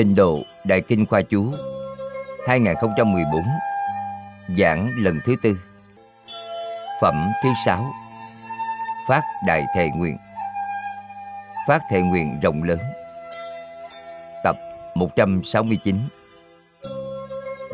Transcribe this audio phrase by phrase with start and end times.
[0.00, 1.50] Tịnh độ Đại Kinh Khoa Chú
[2.46, 3.42] 2014
[4.58, 5.56] Giảng lần thứ tư.
[7.00, 7.86] Phẩm thứ sáu,
[9.08, 10.16] Phát Đại Thệ Nguyện.
[11.68, 12.78] Phát Thệ Nguyện rộng lớn.
[14.44, 14.56] Tập
[14.94, 15.96] 169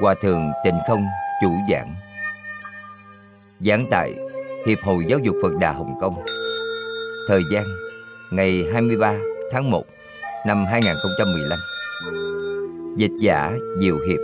[0.01, 1.06] Hòa Thượng Tịnh Không
[1.43, 1.95] Chủ giảng.
[3.60, 4.15] Giảng tại
[4.66, 6.24] Hiệp hội Giáo dục Phật Đà Hồng Kông.
[7.29, 7.65] Thời gian,
[8.32, 9.15] Ngày 23
[9.52, 9.84] tháng 1
[10.46, 11.59] năm 2015
[12.96, 14.20] Dịch giả Diệu Hiệp.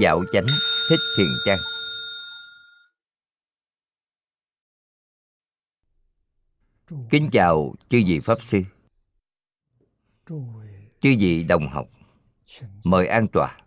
[0.00, 0.46] Dạo chánh
[0.88, 1.58] Thích Thiền Trang.
[7.10, 8.62] Kính chào chư vị Pháp Sư.
[11.00, 11.86] Chư vị đồng học.
[12.84, 13.60] Mời an tòa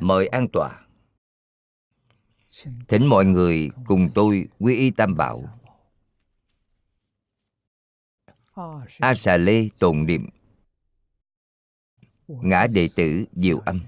[0.00, 0.86] Mời an tòa
[2.88, 5.61] Thỉnh mọi người cùng tôi quy y tam bảo
[8.98, 10.26] A xà lê tồn niệm.
[12.28, 13.80] Ngã đệ tử diệu âm.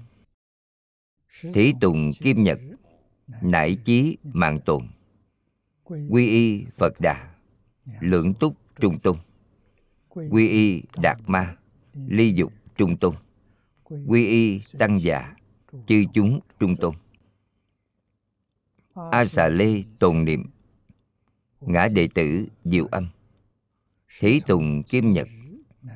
[1.53, 2.59] Thí tùng kim nhật
[3.41, 4.87] Nải chí mạng tồn.
[5.83, 7.35] Quy y Phật Đà
[7.99, 9.17] Lưỡng túc trung tung
[10.09, 11.57] Quy y Đạt Ma
[11.93, 13.15] Ly dục trung tung
[13.83, 15.35] Quy y Tăng già
[15.87, 16.95] Chư chúng trung tôn.
[19.11, 20.49] A xà lê tồn niệm.
[21.61, 23.07] Ngã đệ tử diệu âm
[24.19, 25.27] Thí tùng kim nhật,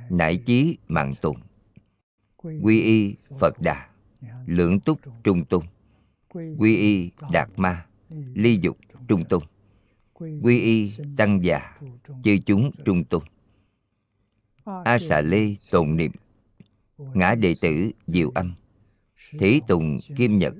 [0.09, 1.37] Nải chí mạng tùng.
[2.37, 3.89] Quy y Phật Đà,
[4.45, 5.65] Lưỡng túc trung tung
[6.57, 7.85] Quy y Đạt Ma,
[8.33, 9.43] Ly dục trung tung
[10.13, 11.77] Quy y Tăng già,
[12.23, 13.23] Chư chúng trung tung
[14.63, 16.11] A xà lê tồn niệm,
[16.97, 18.53] Ngã đệ tử diệu âm.
[19.39, 20.53] Thí tùng kim nhật,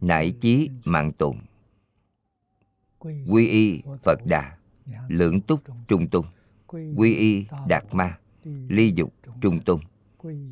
[0.00, 1.40] Nải chí mạng tùng.
[3.28, 4.58] Quy y Phật Đà,
[5.08, 6.26] Lưỡng túc trung tung
[6.68, 8.18] Quy y Đạt Ma,
[8.68, 9.80] Ly dục trung tung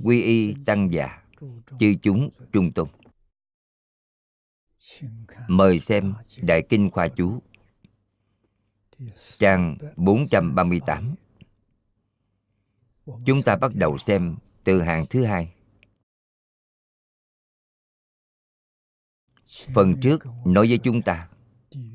[0.02, 1.22] Quy y Tăng già,
[1.80, 2.88] Chư chúng trung tung
[5.48, 7.42] Mời xem Đại Kinh Khoa Chú,
[9.16, 11.14] Trang 438
[13.26, 15.52] Chúng ta bắt đầu xem từ hàng thứ hai.
[19.74, 21.28] Phần trước nói với chúng ta,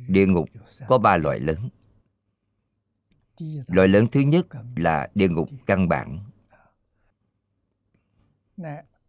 [0.07, 0.49] Địa ngục
[0.87, 1.69] có ba loại lớn.
[3.67, 6.19] Loại lớn thứ nhất là địa ngục căn bản.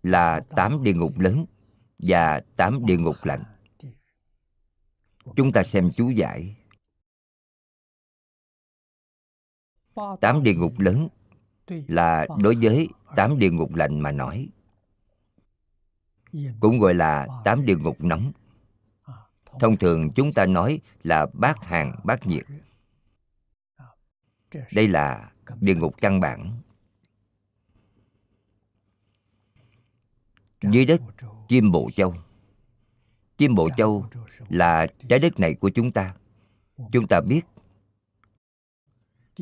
[0.02, 1.44] Là tám địa ngục lớn
[1.98, 3.44] Và tám địa ngục lạnh.
[5.36, 6.56] Chúng ta xem chú giải.
[10.20, 11.08] Tám địa ngục lớn
[11.68, 14.48] là đối với tám địa ngục lạnh mà nói.
[16.60, 18.32] Cũng gọi là tám địa ngục nóng.
[19.60, 22.44] Thông thường chúng ta nói là bát hàng bát nhiệt
[24.74, 26.60] đây là địa ngục căn bản.
[30.62, 31.00] Dưới đất,
[31.48, 32.14] chim bộ châu.
[33.38, 34.08] Chim bộ châu
[34.48, 36.14] là trái đất này của chúng ta.
[36.92, 37.42] Chúng ta biết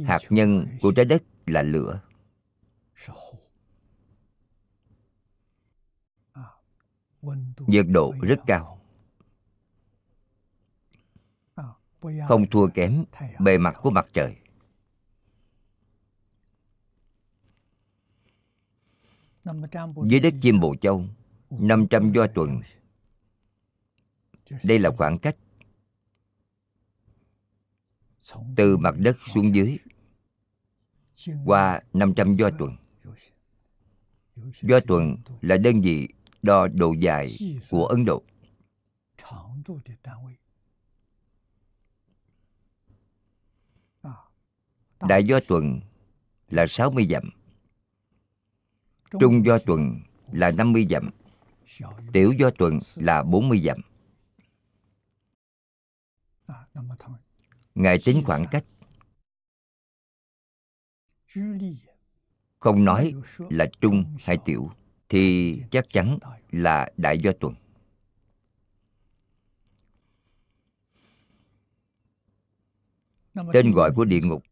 [0.05, 2.01] hạt nhân của trái đất là lửa.
[7.59, 8.81] Nhiệt độ rất cao.
[12.29, 13.05] Không thua kém
[13.41, 14.40] bề mặt của mặt trời.
[20.07, 21.05] Dưới đất chim bồ châu
[21.51, 22.61] 500 do tuần
[24.65, 25.37] đây là khoảng cách
[28.57, 29.79] từ mặt đất xuống dưới
[31.45, 32.77] qua 500 do tuần
[34.63, 36.09] do tuần là đơn vị
[36.43, 37.29] đo độ dài
[37.71, 38.23] của Ấn Độ.
[45.09, 45.81] Đại do tuần
[46.51, 47.31] là 60 dặm.
[49.11, 50.01] Trung do tuần
[50.33, 51.11] là 50 dặm.
[52.13, 53.81] Tiểu do tuần là 40 dặm.
[57.75, 58.65] Ngài tính khoảng cách
[62.59, 63.15] không nói
[63.51, 64.71] là trung hay tiểu
[65.09, 66.19] thì chắc chắn
[66.51, 67.55] là đại do tuần
[73.53, 74.43] tên gọi của địa ngục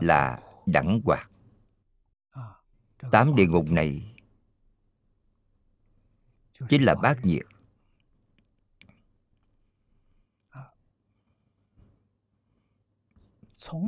[0.00, 1.30] là đẳng hoạt
[3.12, 4.14] tám địa ngục này
[6.68, 7.42] chính là bát nhiệt.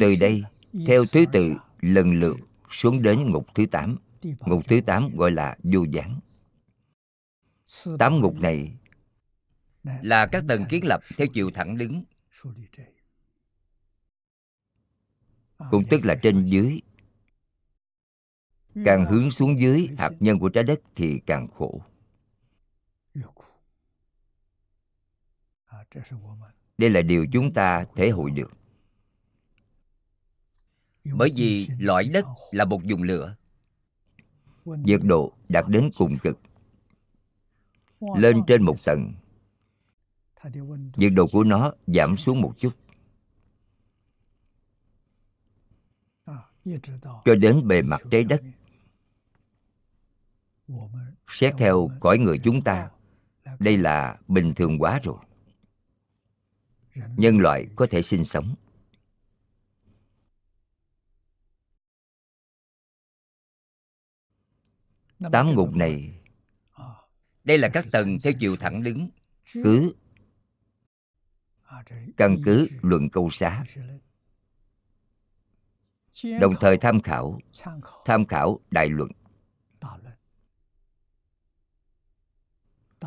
[0.00, 0.43] Từ đây,
[0.87, 2.37] theo thứ tự, lần lượt
[2.70, 3.97] xuống đến ngục thứ tám.
[4.23, 6.20] Ngục thứ tám gọi là vô giảng.
[7.99, 8.76] Tám ngục này
[10.03, 12.05] là các tầng kiến lập theo chiều thẳng đứng,
[15.70, 16.81] cũng tức là trên dưới
[18.84, 21.80] càng hướng xuống dưới hạt nhân của trái đất thì càng khổ.
[26.78, 28.52] Đây là điều chúng ta thể hội được.
[31.04, 33.36] Bởi vì lõi đất là một vùng lửa.
[34.64, 36.38] Nhiệt độ đạt đến cùng cực.
[38.00, 39.12] Lên trên một tầng.
[40.96, 42.72] Nhiệt độ của nó giảm xuống một chút.
[47.24, 48.42] Cho đến bề mặt trái đất
[51.29, 52.91] xét theo cõi người chúng ta,
[53.59, 55.19] đây là bình thường quá rồi.
[57.17, 58.55] Nhân loại có thể sinh sống.
[65.32, 66.20] Tám ngục này,
[67.44, 69.09] đây là các tầng theo chiều thẳng đứng.
[69.53, 69.94] Cứ
[72.17, 73.65] căn cứ luận câu xá.
[76.41, 77.38] Đồng thời tham khảo
[78.05, 79.11] tham khảo đại luận.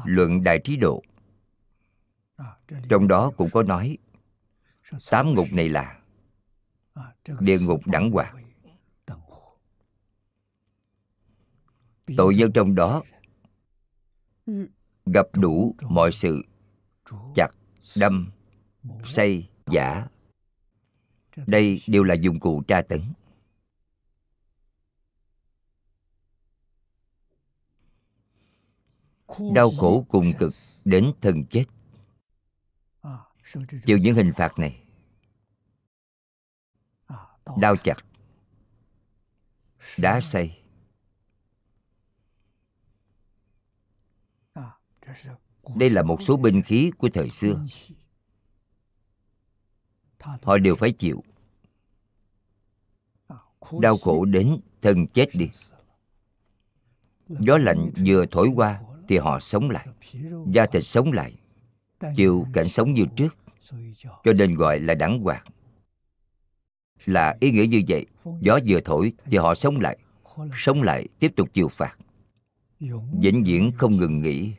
[0.06, 1.04] Luận đại trí độ.
[2.90, 3.98] Trong đó cũng có nói
[5.12, 6.00] tám ngục này là
[7.40, 8.36] địa ngục đẳng hoạt
[12.18, 13.04] tội nhân trong đó
[15.06, 16.42] gặp đủ mọi sự
[17.36, 17.48] chặt
[18.00, 18.32] đâm
[19.06, 20.08] xây giả.
[21.48, 23.02] Đây đều là dụng cụ tra tấn
[29.54, 30.54] đau khổ cùng cực
[30.86, 31.66] đến thân chết.
[33.86, 34.84] Chịu những hình phạt này.
[37.58, 37.98] Đau chặt.
[39.98, 40.62] Đá xây
[45.76, 47.66] đây là một số binh khí của thời xưa.
[50.20, 51.24] Họ đều phải chịu.
[53.82, 55.50] Đau khổ đến thân chết đi.
[57.28, 58.82] Gió lạnh vừa thổi qua
[59.12, 59.88] thì họ sống lại.
[60.48, 61.34] Da thịt sống lại
[62.16, 63.38] chịu cảnh sống như trước.
[64.24, 65.44] cho nên gọi là đẳng hoạt
[67.06, 68.06] là ý nghĩa như vậy.
[68.42, 69.98] Gió vừa thổi thì họ sống lại
[70.54, 71.98] sống lại tiếp tục chịu phạt.
[73.22, 74.54] Vĩnh viễn không ngừng nghỉ.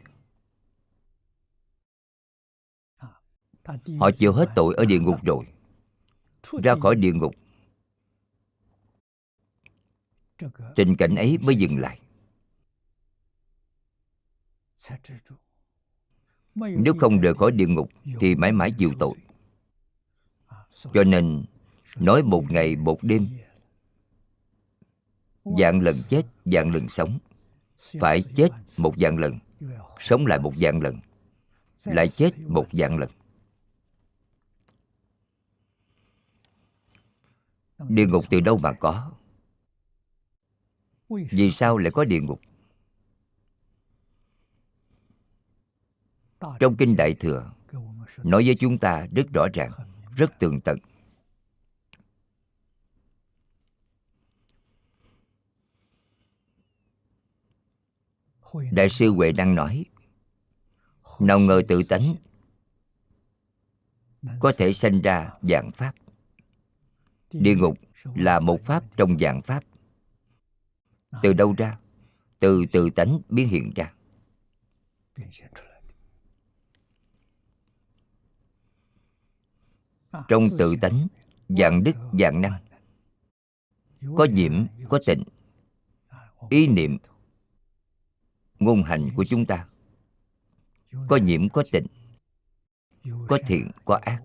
[3.99, 5.45] Họ chịu hết tội ở địa ngục rồi.
[6.63, 7.35] Ra khỏi địa ngục.
[10.77, 12.02] tình cảnh ấy mới dừng lại
[16.55, 17.90] nếu không rời khỏi địa ngục
[18.20, 19.14] thì mãi mãi chịu tội.
[20.94, 21.44] cho nên
[21.96, 23.26] nói một ngày một đêm.
[25.58, 27.19] Dạng lần chết dạng lần sống.
[27.79, 28.49] Phải chết
[28.79, 29.38] một dạng lần
[30.00, 31.00] sống lại một dạng lần
[31.84, 33.11] lại chết một dạng lần.
[37.88, 39.12] Địa ngục từ đâu mà có?
[41.08, 42.40] Vì sao lại có địa ngục
[46.61, 47.53] trong kinh đại thừa,
[48.25, 49.70] nói với chúng ta rất rõ ràng,
[50.17, 50.79] rất tường tận.
[58.72, 59.84] Đại sư huệ đang nói,
[61.20, 62.15] nào ngờ tự tánh
[64.41, 65.94] có thể sanh ra dạng pháp.
[67.32, 67.79] Địa ngục
[68.15, 69.65] là một pháp trong dạng pháp.
[71.22, 71.79] Từ đâu ra?
[72.39, 73.93] Từ tự tánh biến hiện ra.
[80.29, 81.07] Trong tự tánh
[81.49, 82.65] dạng đức dạng năng.
[84.17, 85.25] Có nhiễm có tịnh.
[86.51, 86.99] Ý niệm
[88.59, 89.67] ngôn hành của chúng ta.
[91.09, 91.87] Có nhiễm có tịnh.
[93.29, 94.23] Có thiện có ác.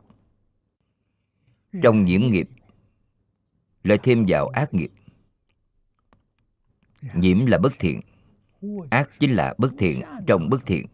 [1.84, 2.48] Trong nhiễm nghiệp
[3.84, 4.92] lại thêm vào ác nghiệp.
[7.14, 8.02] Nhiễm là bất thiện
[8.90, 10.88] ác chính là bất thiện trong bất thiện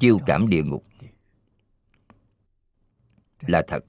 [0.00, 0.84] chiêu cảm địa ngục.
[3.40, 3.84] Là thật.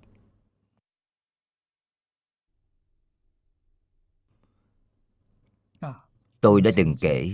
[6.42, 7.32] Tôi đã từng kể.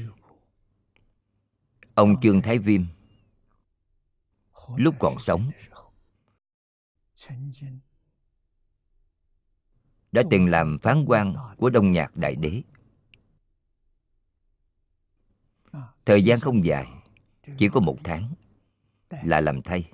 [1.94, 2.82] Ông trương thái viêm
[4.78, 5.52] lúc còn sống
[10.12, 12.62] đã từng làm phán quan của đông nhạc đại đế.
[16.06, 16.88] Thời gian không dài
[17.58, 18.34] chỉ có một tháng
[19.24, 19.92] là làm thay.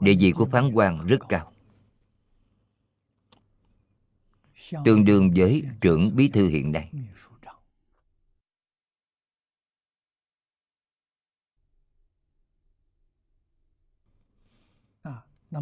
[0.00, 1.52] Địa vị của phán quan rất cao.
[4.84, 6.92] Tương đương với trưởng bí thư hiện nay.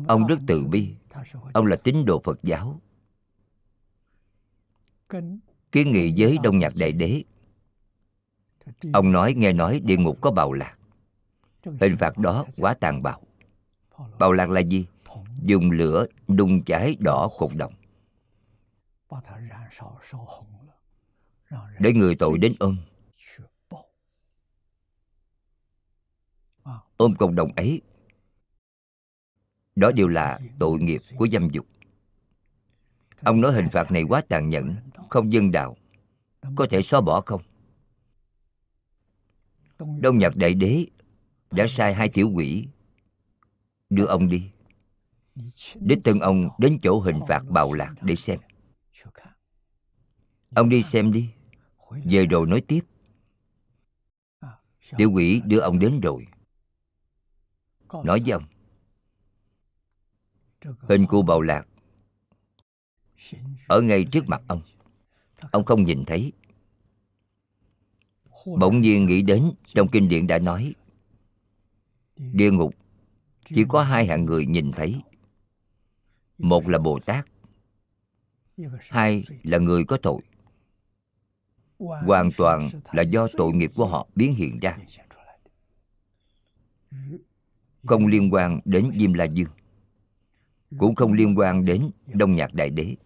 [0.09, 0.95] Ông rất từ bi.
[1.53, 2.81] Ông là tín đồ phật giáo.
[5.73, 7.25] Kiến nghị với đông nhạc đại đế.
[8.93, 10.76] Ông nói nghe nói địa ngục có bào lạc
[11.81, 13.23] hình phạt đó quá tàn bạo.
[14.19, 14.87] Bào lạc là gì?
[15.43, 17.75] dùng lửa đun cháy đỏ cột đồng.
[21.79, 22.79] Để người tội đến ôm.
[26.97, 27.81] ôm cộng đồng ấy.
[29.77, 31.67] Đó đều là tội nghiệp của dâm dục.
[33.21, 34.77] Ông nói hình phạt này quá tàn nhẫn
[35.11, 35.77] không dân đạo.
[36.57, 37.43] Có thể xóa bỏ không?
[39.79, 40.87] Đông nhật đại đế
[41.51, 42.69] đã sai hai tiểu quỷ.
[43.91, 44.51] Đưa ông đi.
[45.75, 48.41] Đích thân ông đến chỗ hình phạt bạo lạc để xem.
[50.55, 51.31] Ông đi xem đi.
[52.05, 52.81] Về rồi nói tiếp.
[54.97, 56.27] Tiểu quỷ đưa ông đến rồi.
[58.05, 58.45] Nói với ông.
[60.81, 61.67] Hình cua bạo lạc.
[63.69, 64.63] Ở ngay trước mặt ông.
[65.51, 66.33] Ông không nhìn thấy.
[68.47, 70.75] Bỗng nhiên nghĩ đến trong kinh điển đã nói
[72.17, 72.75] địa ngục.
[73.45, 75.01] Chỉ có hai hạng người nhìn thấy.
[76.39, 77.27] Một là bồ tát,
[78.81, 80.21] hai là người có tội.
[81.79, 84.79] Hoàn toàn là do tội nghiệp của họ biến hiện ra.
[87.87, 89.51] Không liên quan đến diêm la dương,
[90.79, 92.97] cũng không liên quan đến đông nhạc đại đế.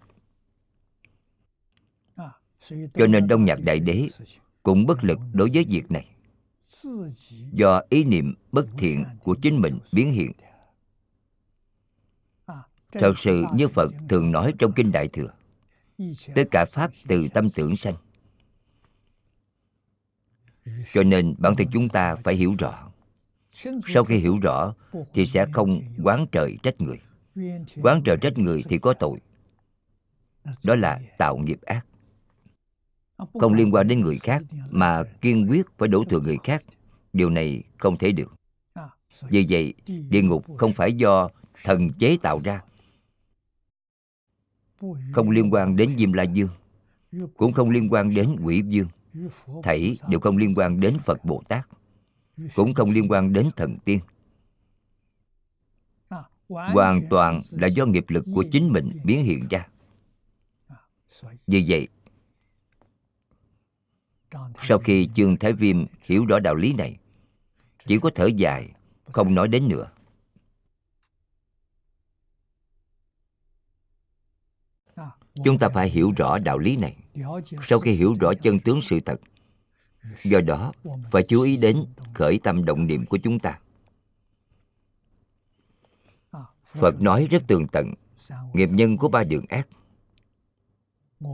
[2.94, 4.08] Cho nên đông nhạc đại đế
[4.62, 6.08] cũng bất lực đối với việc này
[7.52, 10.32] do ý niệm bất thiện của chính mình biến hiện.
[12.92, 15.28] Thật sự như phật thường nói trong kinh đại thừa,
[16.34, 17.94] tất cả pháp từ tâm tưởng sanh.
[20.92, 22.90] Cho nên bản thân chúng ta phải hiểu rõ.
[23.88, 24.74] Sau khi hiểu rõ
[25.14, 27.00] thì sẽ không quán trời trách người.
[27.82, 29.18] Quán trời trách người thì có tội.
[30.66, 31.86] Đó là tạo nghiệp ác
[33.40, 36.64] không liên quan đến người khác, mà kiên quyết phải đổ thừa người khác.
[37.12, 38.34] Điều này không thể được.
[39.28, 39.74] Vì vậy,
[40.08, 41.28] địa ngục không phải do
[41.64, 42.62] thần chế tạo ra.
[45.12, 46.48] Không liên quan đến diêm la dương,
[47.36, 48.88] cũng không liên quan đến quỷ dương
[49.62, 51.68] thảy đều không liên quan đến phật bồ tát,
[52.54, 54.00] cũng không liên quan đến thần tiên.
[56.48, 59.68] Hoàn toàn là do nghiệp lực của chính mình biến hiện ra.
[61.46, 61.88] Vì vậy
[64.62, 66.98] sau khi chương thái viêm hiểu rõ đạo lý này
[67.86, 68.72] chỉ có thở dài
[69.04, 69.90] không nói đến nữa.
[75.44, 76.96] Chúng ta phải hiểu rõ đạo lý này.
[77.66, 79.20] Sau khi hiểu rõ chân tướng sự thật
[80.22, 80.72] do đó
[81.10, 81.84] phải chú ý đến
[82.14, 83.58] khởi tâm động niệm của chúng ta.
[86.64, 87.94] Phật nói rất tường tận
[88.52, 89.68] nghiệp nhân của ba đường ác.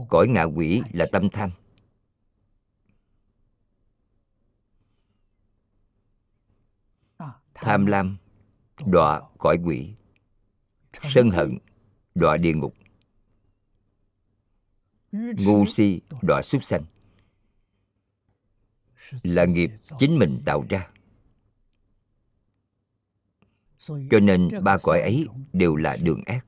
[0.09, 1.51] Cõi ngạ quỷ là tâm tham
[7.57, 8.17] tham lam,
[8.85, 9.93] đọa cõi quỷ.
[11.03, 11.57] Sân hận,
[12.15, 12.73] đọa địa ngục.
[15.11, 16.85] Ngu si, đọa súc sanh.
[19.23, 20.89] Là nghiệp chính mình tạo ra.
[23.87, 26.45] Cho nên ba cõi ấy đều là đường ác.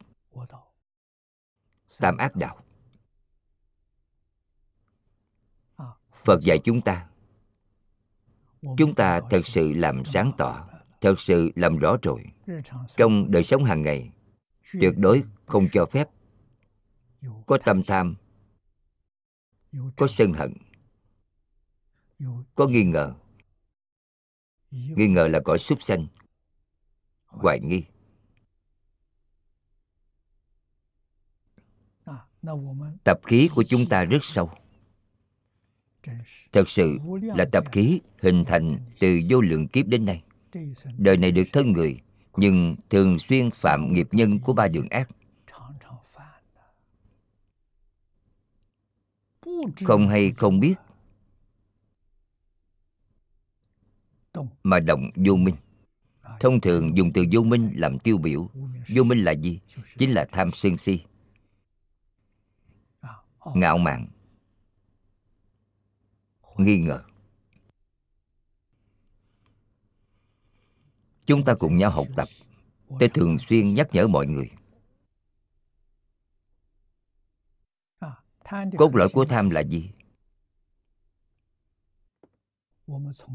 [2.00, 2.64] Tam ác đạo.
[6.12, 7.10] Phật dạy chúng ta
[8.78, 10.68] chúng ta thật sự làm sáng tỏ
[11.02, 12.24] thật sự làm rõ rồi.
[12.98, 14.12] Trong đời sống hàng ngày,
[14.82, 16.10] tuyệt đối không cho phép
[17.46, 18.16] có tâm tham,
[19.96, 20.54] có sân hận,
[22.56, 23.16] có nghi ngờ.
[24.72, 26.08] Nghi ngờ là cõi súc sanh,
[27.26, 27.84] hoài nghi.
[33.04, 34.52] Tập khí của chúng ta rất sâu.
[36.52, 40.24] Thật sự là tập khí hình thành từ vô lượng kiếp đến nay
[40.98, 42.02] đời này được thân người,
[42.38, 45.10] nhưng thường xuyên phạm nghiệp nhân của ba đường ác.
[49.86, 50.76] Không hay không biết,
[54.64, 55.56] mà động vô minh.
[56.40, 58.50] Thông thường dùng từ vô minh làm tiêu biểu.
[58.96, 59.60] Vô minh là gì?
[59.98, 61.00] Chính là tham sân si.
[63.56, 64.08] Ngạo mạn.
[66.58, 67.04] Nghi ngờ.
[71.30, 72.28] Chúng ta cùng nhau học tập
[73.00, 74.50] tôi thường xuyên nhắc nhở mọi người.
[78.78, 79.92] Cốt lõi của tham là gì?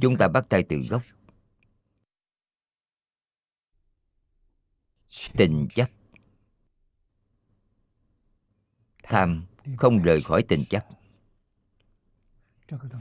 [0.00, 1.02] Chúng ta bắt tay từ gốc.
[5.32, 5.90] Tình chấp.
[9.02, 9.46] Tham
[9.76, 10.86] không rời khỏi tình chấp.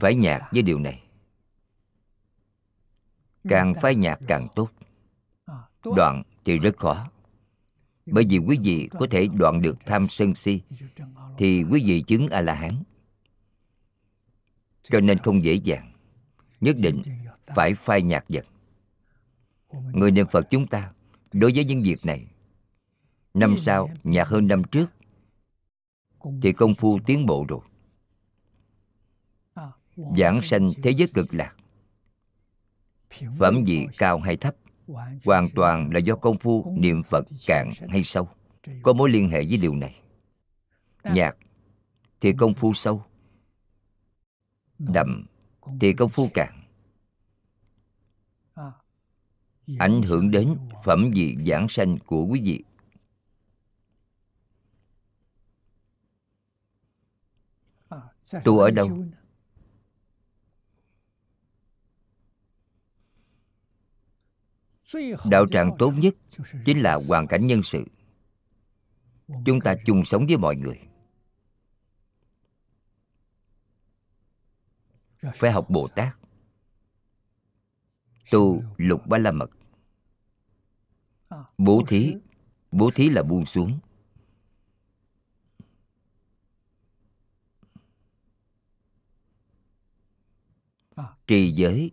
[0.00, 1.03] Phải nhạt với điều này
[3.48, 4.70] càng phai nhạt càng tốt.
[5.96, 7.10] Đoạn thì rất khó.
[8.06, 10.60] Bởi vì quý vị có thể đoạn được tham sân si,
[11.38, 12.82] thì quý vị chứng a la hán
[14.82, 15.92] cho nên không dễ dàng.
[16.60, 17.02] Nhất định
[17.46, 18.44] phải phai nhạt dần.
[19.92, 20.92] Người niệm phật chúng ta,
[21.32, 22.26] đối với những việc này,
[23.34, 24.86] năm sau nhạt hơn năm trước,
[26.42, 27.60] thì công phu tiến bộ rồi.
[30.18, 31.56] Giảng sanh thế giới cực lạc
[33.38, 34.56] phẩm vị cao hay thấp
[35.24, 38.28] hoàn toàn là do công phu niệm phật cạn hay sâu.
[38.82, 40.00] Có mối liên hệ với điều này.
[41.04, 41.36] Nhạt
[42.20, 43.04] thì công phu sâu.
[44.78, 45.26] Đậm
[45.80, 46.60] thì công phu cạn.
[49.78, 52.64] Ảnh hưởng đến phẩm vị giảng sanh của quý vị.
[58.44, 59.04] Tu ở đâu
[65.30, 66.14] đạo tràng tốt nhất
[66.64, 67.84] chính là hoàn cảnh nhân sự.
[69.44, 70.80] Chúng ta chung sống với mọi người.
[75.34, 76.16] Phải học bồ tát.
[78.30, 79.50] Tu lục ba la mật.
[81.58, 82.14] Bố thí.
[82.72, 83.78] Bố thí là buông xuống.
[91.26, 91.90] Trì giới.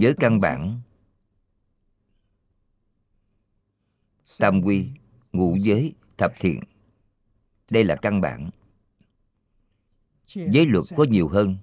[0.00, 0.80] Giới căn bản.
[4.38, 4.90] Tam quy
[5.32, 6.60] ngũ giới thập thiện.
[7.70, 8.50] Đây là căn bản.
[10.26, 11.56] Giới luật có nhiều hơn.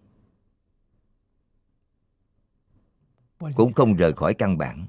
[3.55, 4.85] Cũng không rời khỏi căn bản.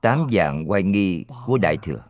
[0.00, 2.04] Tám dạng oai nghi của đại thừa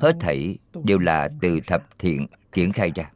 [0.00, 3.12] hết thảy đều là từ thập thiện triển khai ra.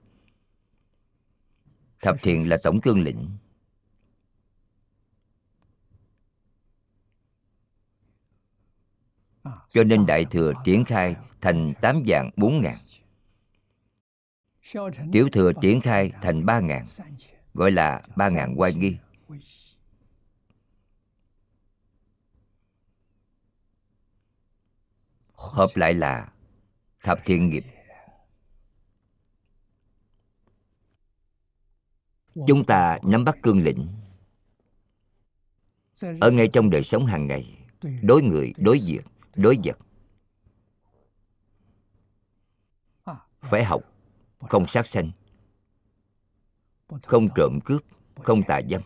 [2.01, 3.37] Thập thiện là tổng cương lĩnh.
[9.71, 12.77] Cho nên đại thừa triển khai thành tám dạng bốn ngàn.
[15.13, 16.87] Tiểu thừa triển khai thành ba ngàn,
[17.55, 18.97] gọi là ba ngàn quay nghi.
[25.35, 26.33] Hợp lại là
[27.03, 27.65] thập thiện nghiệp.
[32.47, 33.89] Chúng ta nắm bắt cương lĩnh.
[36.21, 37.59] Ở ngay trong đời sống hàng ngày,
[38.03, 39.05] đối người, đối việc,
[39.35, 39.79] đối vật.
[43.41, 43.83] Phải học,
[44.39, 45.11] không sát sanh.
[47.03, 47.83] Không trộm cướp,
[48.15, 48.83] không tà dâm.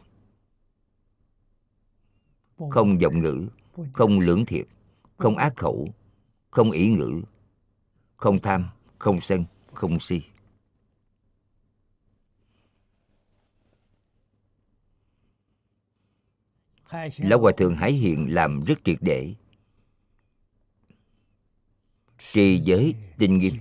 [2.70, 3.48] Không vọng ngữ,
[3.92, 4.66] không lưỡng thiệt,
[5.16, 5.88] không ác khẩu,
[6.50, 7.22] không ý ngữ
[8.20, 10.22] không tham, không sân, không si.
[17.18, 19.35] Lão hòa thượng hải hiện làm rất triệt để.
[22.18, 23.54] Trì giới tinh nghiêm.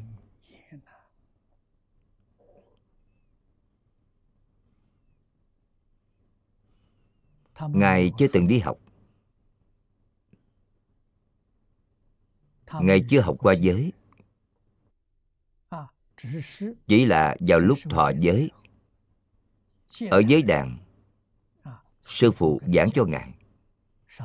[7.60, 8.78] Ngài chưa từng đi học.
[12.82, 13.91] Ngài chưa học qua giới
[16.88, 18.51] chỉ là vào lúc thọ giới.
[20.10, 20.77] Ở giới đàn
[22.05, 23.34] sư phụ giảng cho ngài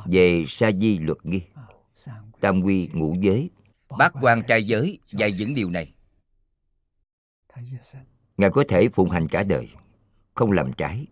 [0.07, 1.43] về sa di luật nghi
[2.41, 3.51] tam quy ngũ giới.
[3.99, 5.95] Bác quan trai giới dạy những điều này.
[8.37, 9.69] Ngài có thể phụng hành cả đời
[10.35, 11.07] không làm trái.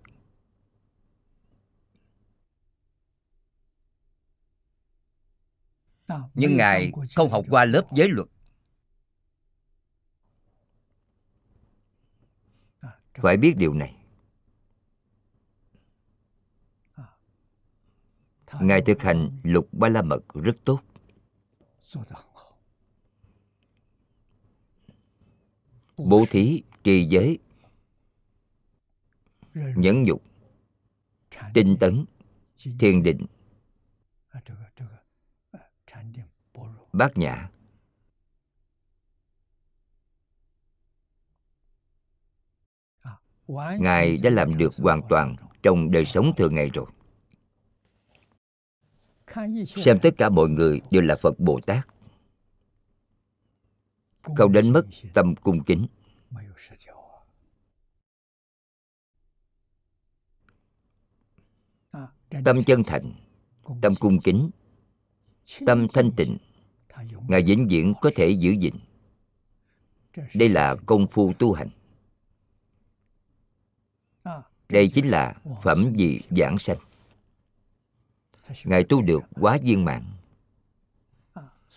[6.35, 8.29] Nhưng ngài không học qua lớp giới luật
[13.23, 13.97] phải biết điều này.
[18.61, 20.81] Ngài thực hành lục ba la mật rất tốt.
[25.97, 27.39] Bố thí, trì giới,
[29.55, 30.23] nhẫn nhục,
[31.55, 32.05] tinh tấn,
[32.79, 33.27] thiền định,
[36.93, 37.51] bát nhã.
[43.79, 46.87] Ngài đã làm được hoàn toàn trong đời sống thường ngày rồi.
[49.67, 51.89] Xem tất cả mọi người đều là phật bồ tát.
[54.23, 55.87] Không đánh mất tâm cung kính.
[62.45, 63.13] tâm chân thành
[63.83, 64.51] tâm cung kính
[65.67, 66.39] tâm thanh tịnh
[67.29, 68.75] ngài vĩnh viễn có thể giữ gìn.
[70.35, 71.69] Đây là công phu tu hành
[74.73, 76.79] đây chính là phẩm vị giảng sanh.
[78.65, 80.05] Ngài tu được quá viên mạng,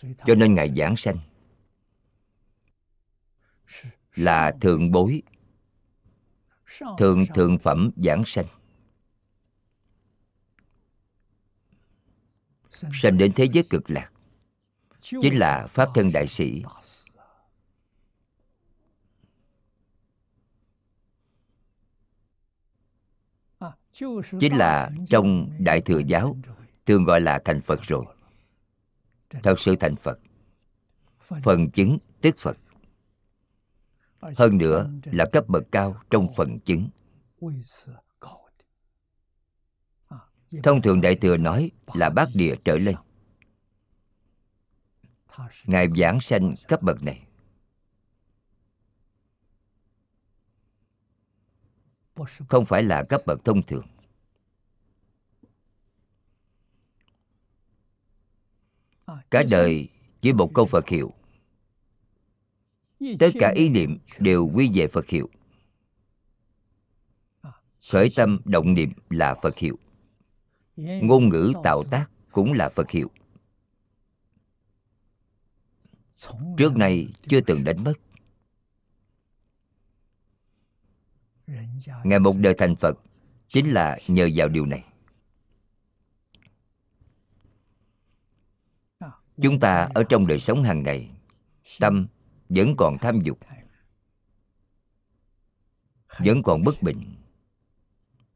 [0.01, 1.17] cho nên ngài giảng sanh
[4.15, 5.21] là thượng bối
[6.97, 8.45] thượng thượng phẩm giảng sanh.
[12.71, 14.12] Sanh đến thế giới cực lạc
[15.01, 16.63] chính là pháp thân đại sĩ.
[24.39, 26.38] Chính là trong đại thừa giáo,
[26.86, 28.05] thường gọi là thành phật rồi.
[29.29, 30.19] Thật sự thành phật.
[31.19, 32.58] Phần chứng tức phật.
[34.19, 36.89] Hơn nữa là cấp bậc cao trong phần chứng.
[40.63, 42.95] Thông thường đại thừa nói là bát địa trở lên.
[45.65, 47.24] Ngài giảng sanh cấp bậc này.
[52.49, 53.86] Không phải là cấp bậc thông thường.
[59.32, 59.89] Cả đời
[60.21, 61.13] chỉ một câu phật hiệu.
[63.19, 65.30] Tất cả ý niệm đều quy về phật hiệu.
[67.91, 69.78] Khởi tâm động niệm là phật hiệu.
[70.78, 73.12] Ngôn ngữ tạo tác cũng là phật hiệu.
[76.58, 77.93] Trước nay chưa từng đánh mất
[82.03, 82.99] ngài một đời thành phật
[83.47, 84.84] chính là nhờ vào điều này.
[89.41, 91.12] Chúng ta ở trong đời sống hàng ngày,
[91.79, 92.08] tâm
[92.49, 93.39] vẫn còn tham dục,
[96.19, 97.15] vẫn còn bất bình,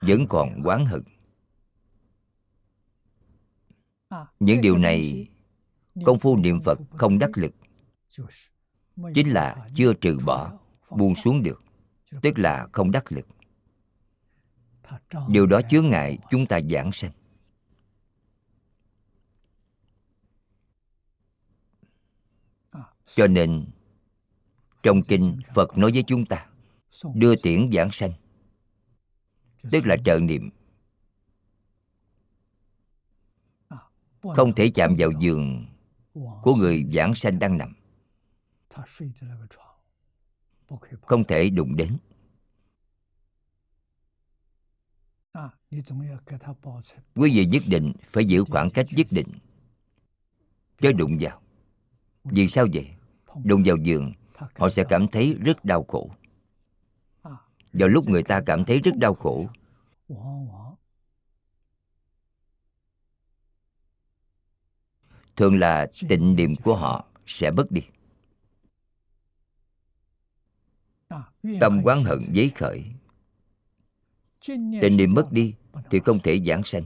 [0.02, 1.04] vẫn còn quán hận.
[4.40, 5.28] Những điều này
[6.06, 7.56] công phu niệm phật không đắc lực,
[9.16, 11.64] chính là chưa trừ bỏ, buông xuống được
[12.22, 13.28] tức là không đắc lực.
[15.28, 17.12] Điều đó chướng ngại chúng ta giảng sanh.
[23.06, 23.66] Cho nên
[24.84, 26.48] trong kinh phật nói với chúng ta
[27.16, 28.12] đưa tiễn giảng sanh.
[29.72, 30.50] Tức là trợ niệm.
[34.22, 35.66] Không thể chạm vào giường
[36.14, 37.76] của người giảng sanh đang nằm
[41.02, 41.98] không thể đụng đến.
[47.16, 49.28] quý vị nhất định phải giữ khoảng cách nhất định
[50.80, 51.42] chớ đụng vào.
[52.24, 52.88] vì sao vậy?
[53.44, 54.14] đụng vào giường
[54.56, 56.12] họ sẽ cảm thấy rất đau khổ.
[57.74, 59.50] vào lúc người ta cảm thấy rất đau khổ.
[65.36, 67.82] thường là tịnh niệm của họ sẽ mất đi
[71.62, 72.84] tâm quán hận giấy khởi.
[74.82, 75.54] Tịnh niệm mất đi
[75.92, 76.86] thì không thể giảng sanh.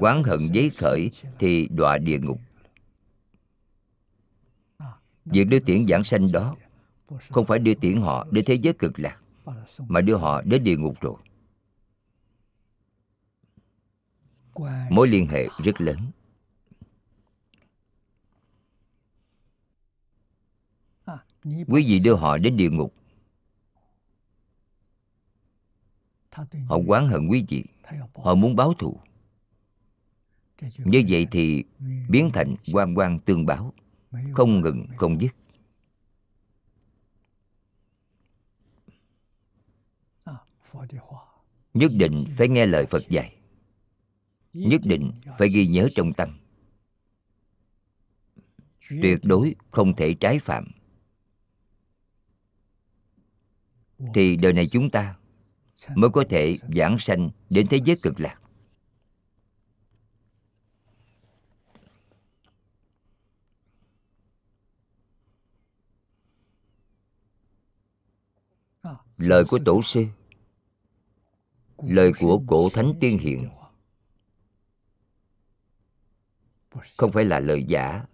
[0.00, 2.40] Quán hận giấy khởi thì đọa địa ngục.
[5.24, 6.56] Việc đưa tiễn giảng sanh đó
[7.28, 9.18] không phải đưa tiễn họ đến thế giới cực lạc
[9.78, 11.16] mà đưa họ đến địa ngục rồi.
[14.90, 15.98] Mối liên hệ rất lớn.
[21.44, 22.94] Quý vị đưa họ đến địa ngục
[26.66, 27.64] họ oán hận quý vị.
[28.14, 29.00] họ muốn báo thù.
[30.78, 31.64] Như vậy thì
[32.08, 33.72] biến thành quan quan tương báo.
[34.32, 35.32] không ngừng không dứt.
[41.74, 43.36] Nhất định phải nghe lời phật dạy.
[44.52, 46.38] Nhất định phải ghi nhớ trong tâm.
[48.88, 50.72] Tuyệt đối không thể trái phạm.
[54.14, 55.16] thì đời này chúng ta
[55.94, 58.38] mới có thể giảng sanh đến thế giới cực lạc.
[69.16, 70.04] Lời của tổ sư,
[71.78, 73.48] lời của cổ thánh tiên hiện
[76.96, 78.04] không phải là lời giả.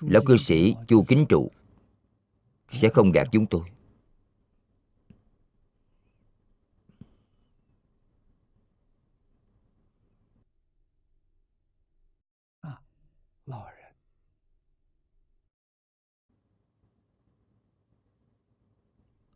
[0.00, 1.50] Lão cư sĩ chu kính trụ
[2.72, 3.73] sẽ không gạt chúng tôi.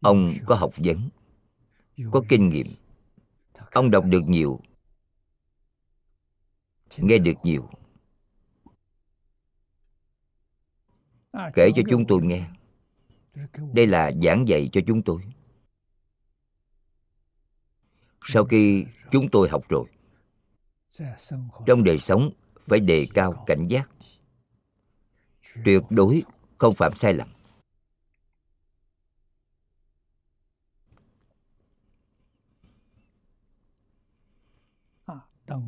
[0.01, 1.09] Ông có học vấn
[2.13, 2.75] có kinh nghiệm.
[3.73, 4.61] Ông đọc được nhiều.
[6.97, 7.71] Nghe được nhiều.
[11.55, 12.51] Kể cho chúng tôi nghe.
[13.73, 15.23] Đây là giảng dạy cho chúng tôi.
[18.23, 19.89] Sau khi chúng tôi học rồi
[21.67, 22.31] trong đời sống
[22.69, 23.91] phải đề cao cảnh giác.
[25.65, 26.23] Tuyệt đối
[26.59, 27.29] không phạm sai lầm.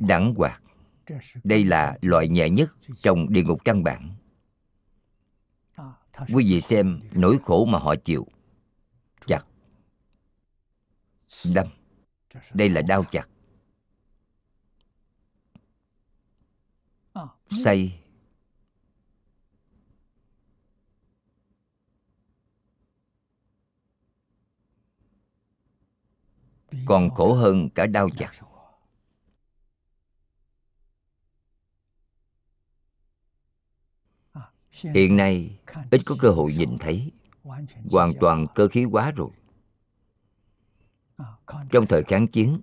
[0.01, 0.63] Đẳng hoạt
[1.45, 4.15] đây là loại nhẹ nhất trong địa ngục căn bản.
[6.35, 8.27] Quý vị xem nỗi khổ mà họ chịu.
[9.27, 9.47] Chặt.
[11.55, 11.67] Đâm.
[12.55, 13.29] Đây là đau chặt.
[17.51, 17.97] Say.
[26.87, 28.31] Còn khổ hơn cả đau chặt
[34.83, 35.59] hiện nay,
[35.91, 37.13] ít có cơ hội nhìn thấy.
[37.91, 39.31] Hoàn toàn cơ khí quá rồi.
[41.71, 42.61] Trong thời kháng chiến,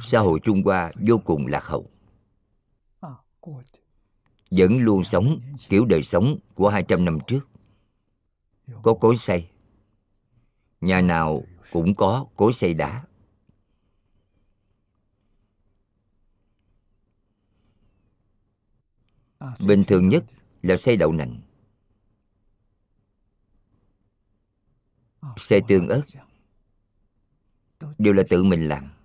[0.00, 1.90] xã hội trung hoa vô cùng lạc hậu
[4.50, 7.48] vẫn luôn sống kiểu đời sống của 200 năm trước.
[8.82, 9.50] Có cối xay.
[10.80, 13.04] Nhà nào cũng có cối xay đá.
[19.66, 20.24] Bình thường nhất
[20.62, 21.40] là xay đậu nành.
[25.36, 26.02] Xay tương ớt.
[27.98, 28.97] Đều là tự mình làm.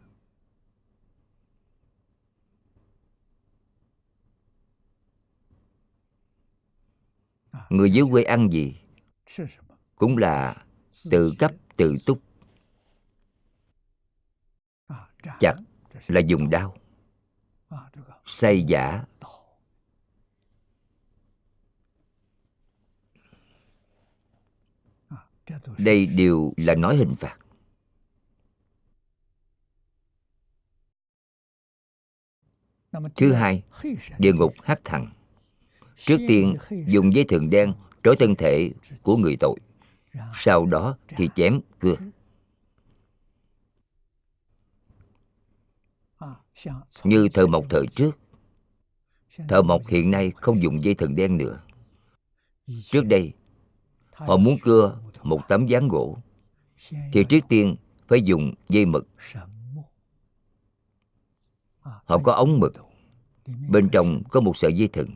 [7.73, 8.75] Người dưới quê ăn gì?
[9.95, 10.65] cũng là
[11.11, 12.19] tự cấp tự túc.
[15.39, 15.55] chặt
[16.07, 16.77] là dùng đao.
[18.25, 19.03] xay giả
[25.77, 27.37] đây đều là nói hình phạt.
[33.15, 33.63] Thứ hai
[34.17, 35.22] địa ngục hắc thằng
[36.05, 36.55] trước tiên,
[36.87, 39.59] dùng dây thừng đen trói thân thể của người tội.
[40.35, 41.95] Sau đó thì chém cưa.
[47.03, 48.11] Như thợ mộc thời trước,
[49.47, 51.59] thợ mộc hiện nay không dùng dây thừng đen nữa.
[52.83, 53.33] Trước đây,
[54.13, 56.17] họ muốn cưa một tấm ván gỗ.
[57.13, 57.75] Thì trước tiên
[58.07, 59.07] phải dùng dây mực.
[61.81, 62.73] Họ có ống mực.
[63.69, 65.09] Bên trong có một sợi dây thừng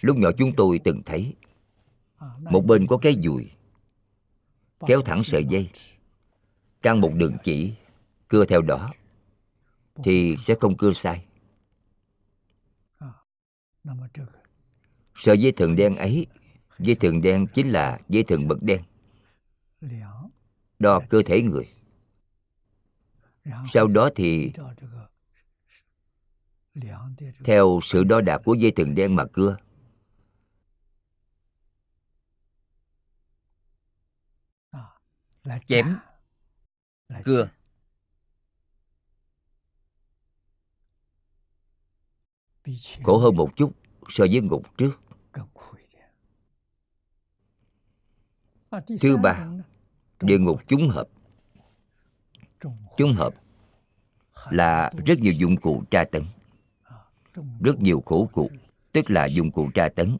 [0.00, 1.34] lúc nhỏ chúng tôi từng thấy,
[2.40, 3.50] một bên có cái dùi,
[4.86, 5.70] kéo thẳng sợi dây.
[6.82, 7.74] Căng một đường chỉ,
[8.28, 8.92] cưa theo đó,
[10.04, 11.24] thì sẽ không cưa sai.
[15.14, 16.26] Sợi dây thừng đen ấy,
[16.78, 18.82] dây thừng đen chính là dây thừng bậc đen.
[20.78, 21.68] Đo cơ thể người.
[23.72, 24.52] Sau đó thì
[27.44, 29.56] theo sự đo đạc của dây thừng đen mà cưa.
[35.66, 35.96] Chém.
[37.24, 37.48] Cưa.
[43.02, 43.72] Khổ hơn một chút
[44.08, 44.92] so với ngục trước.
[49.00, 49.46] Thứ ba
[50.20, 51.08] địa ngục chúng hợp.
[52.96, 53.34] Chúng hợp
[54.50, 56.24] là rất nhiều dụng cụ tra tấn
[57.60, 58.50] rất nhiều khổ cụ
[58.92, 60.16] tức là dụng cụ tra tấn.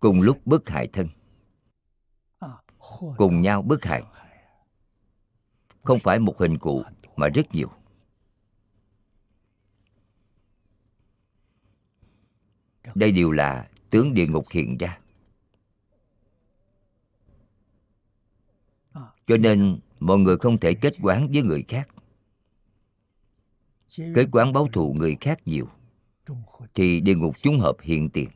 [0.00, 1.08] Cùng lúc bức hại thân.
[3.16, 4.02] Cùng nhau bức hại.
[5.82, 6.82] Không phải một hình cụ,
[7.16, 7.68] mà rất nhiều.
[12.94, 14.98] Đây đều là tướng địa ngục hiện ra.
[19.26, 21.93] Cho nên, mọi người không thể kết quán với người khác
[23.96, 25.68] kết quán báo thù người khác nhiều,
[26.74, 28.30] thì địa ngục chúng hợp hiện tiền.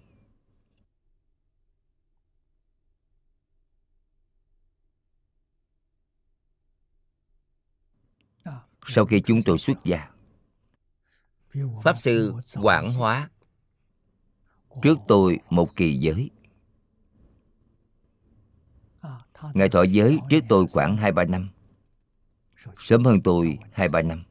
[8.86, 10.10] Sau khi chúng tôi xuất gia,
[11.82, 13.30] pháp sư quảng hóa
[14.82, 16.30] trước tôi một kỳ giới.
[19.54, 21.50] Ngài thọ giới trước tôi khoảng hai ba năm,
[22.76, 24.24] sớm hơn tôi hai ba năm.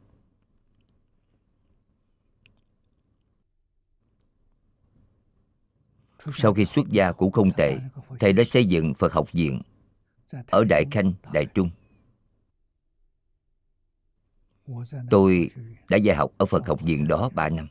[6.33, 7.77] Sau khi xuất gia cũng không tệ,
[8.19, 9.61] thầy đã xây dựng phật học viện
[10.47, 11.69] ở đại khanh, đại trung.
[15.09, 15.49] Tôi
[15.89, 17.67] đã dạy học ở phật học viện đó 3 năm.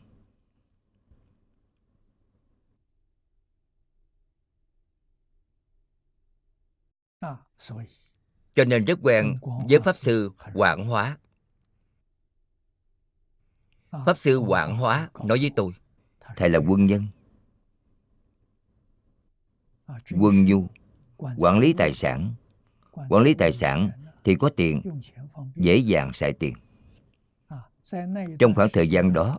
[8.55, 9.35] Cho nên rất quen
[9.69, 11.19] với pháp sư quảng hóa.
[14.07, 15.73] Pháp sư quảng hóa nói với tôi,
[16.37, 17.07] thầy là quân nhân
[20.19, 20.69] quân nhu
[21.37, 22.35] quản lý tài sản.
[23.09, 23.91] Quản lý tài sản
[24.25, 25.01] thì có tiền
[25.55, 26.55] dễ dàng xài tiền.
[28.39, 29.39] Trong khoảng thời gian đó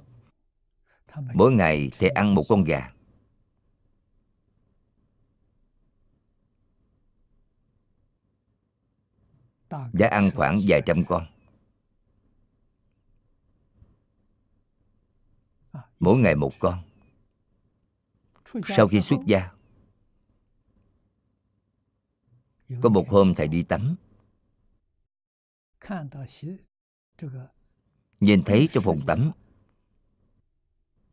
[1.33, 2.91] mỗi ngày thầy ăn một con gà.
[9.93, 11.25] Đã ăn khoảng vài trăm con.
[15.99, 16.79] mỗi ngày một con.
[18.75, 19.56] Sau khi xuất gia
[22.81, 23.95] có một hôm thầy đi tắm.
[28.19, 29.31] nhìn thấy trong phòng tắm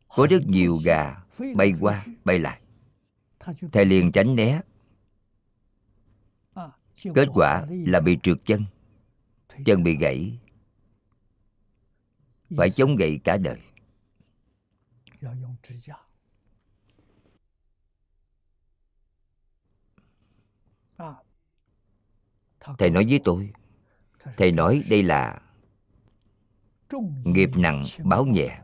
[0.08, 1.24] có rất nhiều gà
[1.56, 2.60] bay qua bay lại.
[3.72, 4.60] Thầy liền tránh né.
[7.14, 8.64] Kết quả là bị trượt chân.
[9.64, 10.38] Chân bị gãy.
[12.56, 13.60] Phải chống gậy cả đời
[22.79, 23.53] thầy nói với tôi,
[24.37, 25.40] thầy nói đây là
[27.24, 28.61] nghiệp nặng báo nhẹ.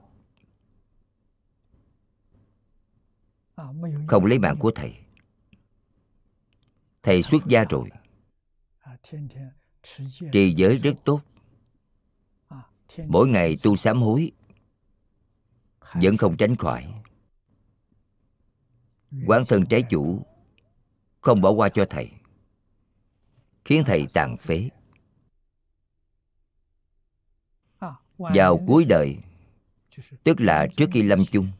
[4.08, 4.94] Không lấy mạng của thầy.
[7.02, 7.88] Thầy xuất gia rồi.
[10.32, 11.20] Trì giới rất tốt.
[13.06, 14.32] Mỗi ngày tu sám hối,
[15.94, 16.94] vẫn không tránh khỏi.
[19.26, 20.26] Quán thân trái chủ
[21.20, 22.10] không bỏ qua cho thầy
[23.64, 24.68] khiến thầy tàn phế.
[28.18, 29.18] Vào cuối đời,
[30.24, 31.52] tức là trước khi lâm chung,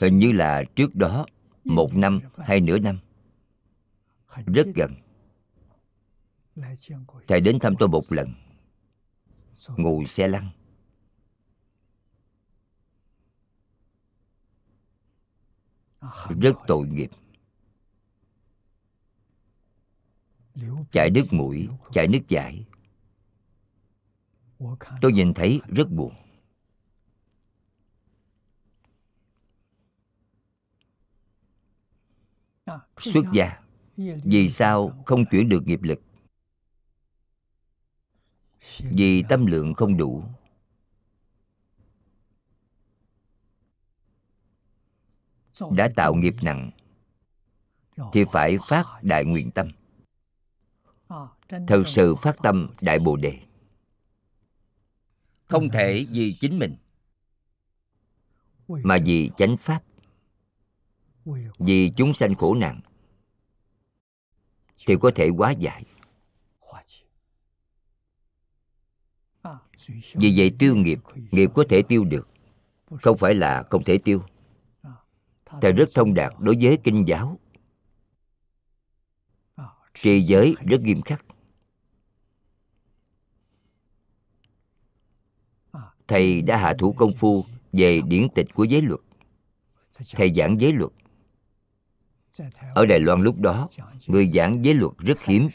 [0.00, 1.26] hình như là trước đó
[1.64, 2.98] một năm hay nửa năm,
[4.46, 4.94] rất gần.
[7.28, 8.34] Thầy đến thăm tôi một lần
[9.76, 10.50] ngồi xe lăn.
[16.40, 17.10] Rất tội nghiệp.
[20.92, 22.66] Chảy nước mũi, chảy nước giải.
[25.00, 26.14] Tôi nhìn thấy rất buồn.
[33.00, 33.60] Xuất gia,
[34.24, 36.00] vì sao không chuyển được nghiệp lực?
[38.78, 40.24] Vì tâm lượng không đủ.
[45.70, 46.70] Đã tạo nghiệp nặng,
[48.12, 49.70] thì phải phát đại nguyện tâm
[51.48, 53.38] thật sự phát tâm đại bồ đề.
[55.44, 56.76] Không thể vì chính mình
[58.68, 59.82] mà vì chánh pháp.
[61.58, 62.80] Vì chúng sanh khổ nạn
[64.86, 65.84] thì có thể hóa giải.
[70.14, 70.98] Vì vậy tiêu nghiệp
[71.30, 72.28] nghiệp có thể tiêu được
[73.02, 74.22] không phải là không thể tiêu.
[75.60, 77.38] Thầy rất thông đạt đối với kinh giáo.
[79.94, 81.24] Trì giới rất nghiêm khắc
[86.08, 89.00] thầy đã hạ thủ công phu về điển tịch của giới luật.
[90.12, 90.92] Thầy giảng giới luật.
[92.74, 93.68] Ở đài loan lúc đó,
[94.06, 95.48] người giảng giới luật rất hiếm.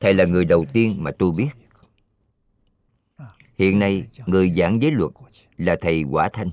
[0.00, 1.48] Thầy là người đầu tiên mà tôi biết.
[3.58, 5.12] Hiện nay, người giảng giới luật
[5.56, 6.50] là thầy quả thanh.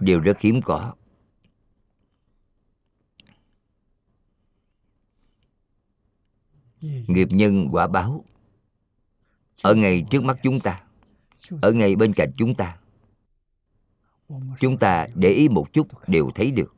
[0.00, 0.94] Đều rất hiếm có.
[7.06, 8.24] Nghiệp nhân quả báo.
[9.62, 10.82] Ở ngay trước mắt chúng ta,
[11.62, 12.78] ở ngay bên cạnh chúng ta
[14.58, 16.74] chúng ta để ý một chút đều thấy được.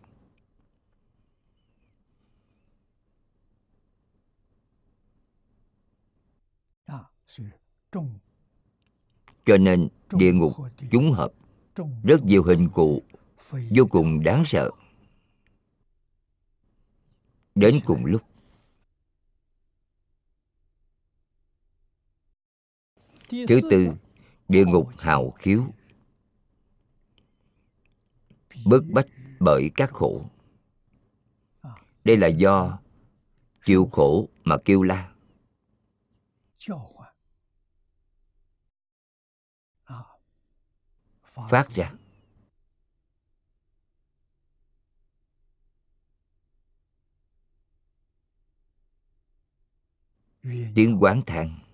[9.46, 10.52] Cho nên địa ngục
[10.90, 11.32] chúng hợp,
[12.02, 13.02] rất nhiều hình cụ,
[13.50, 14.70] vô cùng đáng sợ.
[17.54, 18.22] Đến cùng lúc
[23.30, 23.88] thứ tư
[24.48, 25.64] địa ngục hào khiếu.
[28.66, 29.06] Bức bách
[29.40, 30.30] bởi các khổ.
[32.04, 32.78] Đây là do
[33.64, 35.12] chịu khổ mà kêu la.
[41.48, 41.94] Phát ra.
[50.74, 51.65] Tiếng quán thang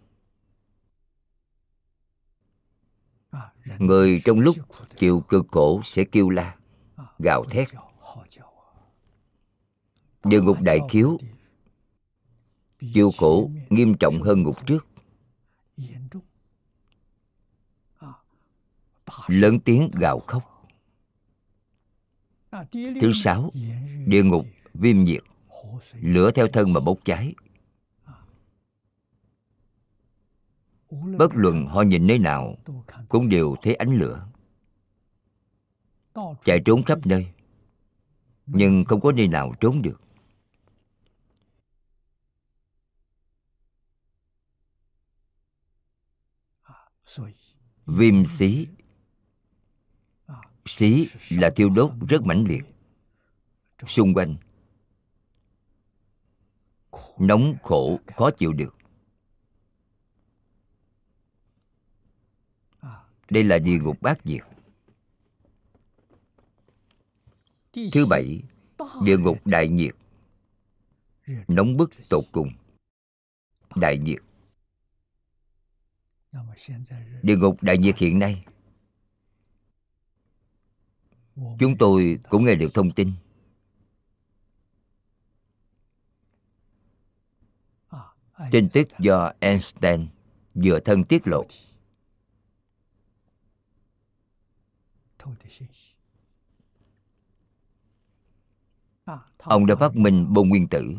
[3.78, 4.56] người trong lúc
[4.98, 6.56] chịu cực khổ sẽ kêu la,
[7.18, 7.68] gào thét.
[10.24, 11.18] Địa ngục đại khiếu
[12.94, 14.86] chịu khổ nghiêm trọng hơn ngục trước.
[19.26, 20.68] Lớn tiếng gào khóc.
[22.72, 23.50] Thứ sáu,
[24.06, 25.22] địa ngục viêm nhiệt,
[26.00, 27.34] lửa theo thân mà bốc cháy.
[31.18, 32.56] Bất luận họ nhìn nơi nào,
[33.08, 34.26] cũng đều thấy ánh lửa.
[36.44, 37.26] Chạy trốn khắp nơi,
[38.46, 40.00] nhưng không có nơi nào trốn được.
[47.86, 48.66] Viêm xí.
[50.66, 52.64] Xí là thiêu đốt rất mãnh liệt.
[53.86, 54.36] Xung quanh,
[57.18, 58.81] nóng khổ khó chịu được.
[63.30, 64.42] Đây là địa ngục bát diệt.
[67.92, 68.42] Thứ bảy,
[69.04, 69.94] địa ngục đại nhiệt.
[71.48, 72.52] Nóng bức tột cùng.
[73.76, 74.18] Đại nhiệt.
[77.22, 78.44] Địa ngục đại nhiệt hiện nay.
[81.36, 83.12] Chúng tôi cũng nghe được thông tin.
[88.50, 90.08] Tin tức do einstein
[90.54, 91.46] vừa thân tiết lộ.
[99.38, 100.96] Ông đã phát minh bom nguyên tử.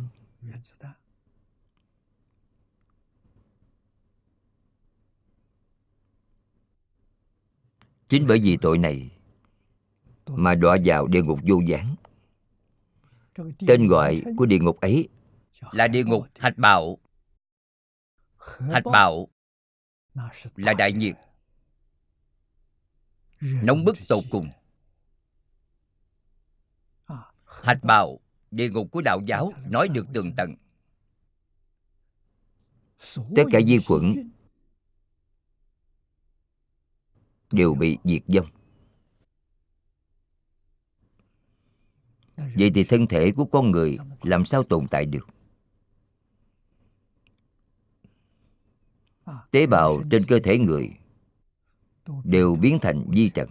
[8.09, 9.11] Chính bởi vì tội này
[10.27, 11.95] mà đọa vào địa ngục vô gián.
[13.67, 15.09] Tên gọi của địa ngục ấy
[15.71, 16.97] là địa ngục hạch bạo.
[18.71, 19.27] Hạch bạo
[20.55, 21.15] là đại nhiệt
[23.43, 24.49] nóng bức tột cùng.
[27.45, 28.19] hạch bạo
[28.51, 30.55] địa ngục của đạo giáo nói được tường tận.
[33.35, 34.31] Tất cả vi khuẩn
[37.51, 38.49] đều bị diệt vong.
[42.35, 45.27] Vậy thì thân thể của con người làm sao tồn tại được?
[49.51, 50.89] Tế bào trên cơ thể người
[52.23, 53.49] đều biến thành vi trần.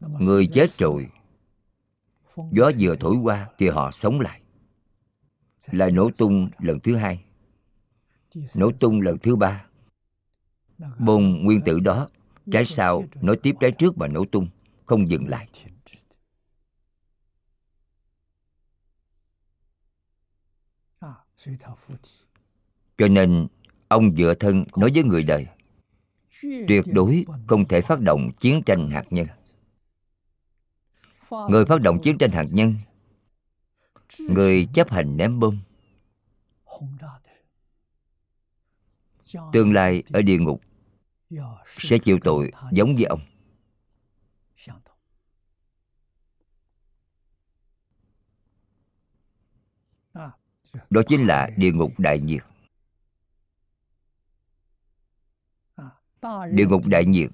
[0.00, 1.08] Người chết rồi,
[2.36, 4.40] gió vừa thổi qua thì họ sống lại.
[5.66, 7.24] Lại nổ tung lần thứ hai.
[8.56, 9.66] Nổ tung lần thứ ba.
[10.98, 12.08] Bồn nguyên tử đó,
[12.52, 14.48] trái sau nối tiếp trái trước mà nổ tung,
[14.86, 15.48] không dừng lại.
[22.98, 23.46] Cho nên,
[23.88, 25.46] ông dựa thân nói với người đời,
[26.42, 29.26] tuyệt đối không thể phát động chiến tranh hạt nhân.
[31.50, 32.74] Người phát động chiến tranh hạt nhân,
[34.18, 35.58] người chấp hành ném bom.
[39.52, 40.60] Tương lai ở địa ngục
[41.66, 43.20] sẽ chịu tội giống như ông.
[50.90, 52.42] Đó chính là địa ngục đại nhiệt.
[56.52, 57.30] Địa ngục đại nhiệt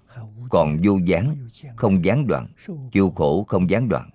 [0.50, 2.52] còn vô gián, không gián đoạn,
[2.92, 4.10] chịu khổ không gián đoạn.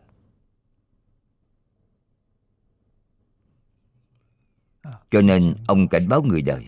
[5.12, 6.68] Cho nên ông cảnh báo người đời.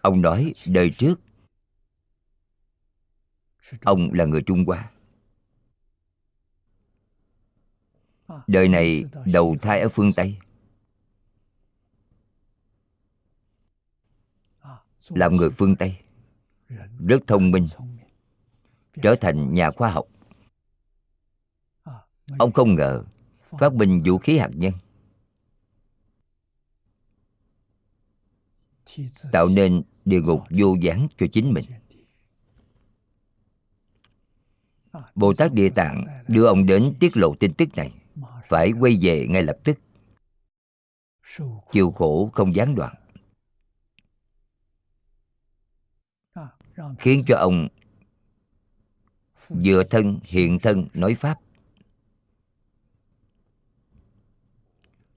[0.00, 1.20] Ông nói đời trước,
[3.82, 4.90] ông là người trung hoa.
[8.46, 10.38] Đời này đầu thai ở phương tây.
[15.08, 15.96] Làm người phương tây.
[16.98, 17.66] Rất thông minh.
[19.02, 20.06] Trở thành nhà khoa học.
[22.38, 23.04] Ông không ngờ
[23.58, 24.72] phát minh vũ khí hạt nhân
[29.32, 31.64] tạo nên địa ngục vô gián cho chính mình.
[35.14, 37.92] Bồ tát địa tạng đưa ông đến tiết lộ tin tức này
[38.48, 39.78] phải quay về ngay lập tức.
[41.72, 42.94] Chịu khổ không gián đoạn.
[46.98, 47.68] Khiến cho ông
[49.48, 51.40] vừa thân hiện thân nói pháp.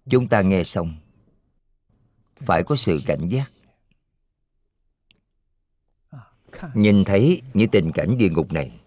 [0.10, 0.98] Chúng ta nghe xong.
[2.36, 3.52] Phải có sự cảnh giác.
[6.74, 8.79] nhìn thấy những tình cảnh địa ngục này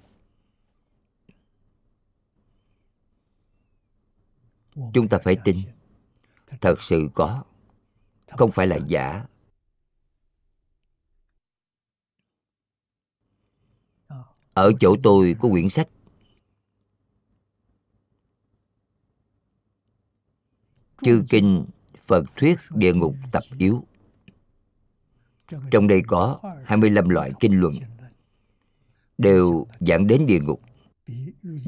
[4.74, 5.56] chúng ta phải tin.
[6.60, 7.44] Thật sự có.
[8.28, 9.24] Không phải là giả.
[14.54, 15.88] Ở chỗ tôi có quyển sách.
[21.02, 21.66] Chư kinh,
[22.06, 23.84] phật thuyết, địa ngục, tập yếu.
[25.70, 27.74] Trong đây có 25 loại kinh luận.
[29.18, 30.60] Đều giảng đến địa ngục.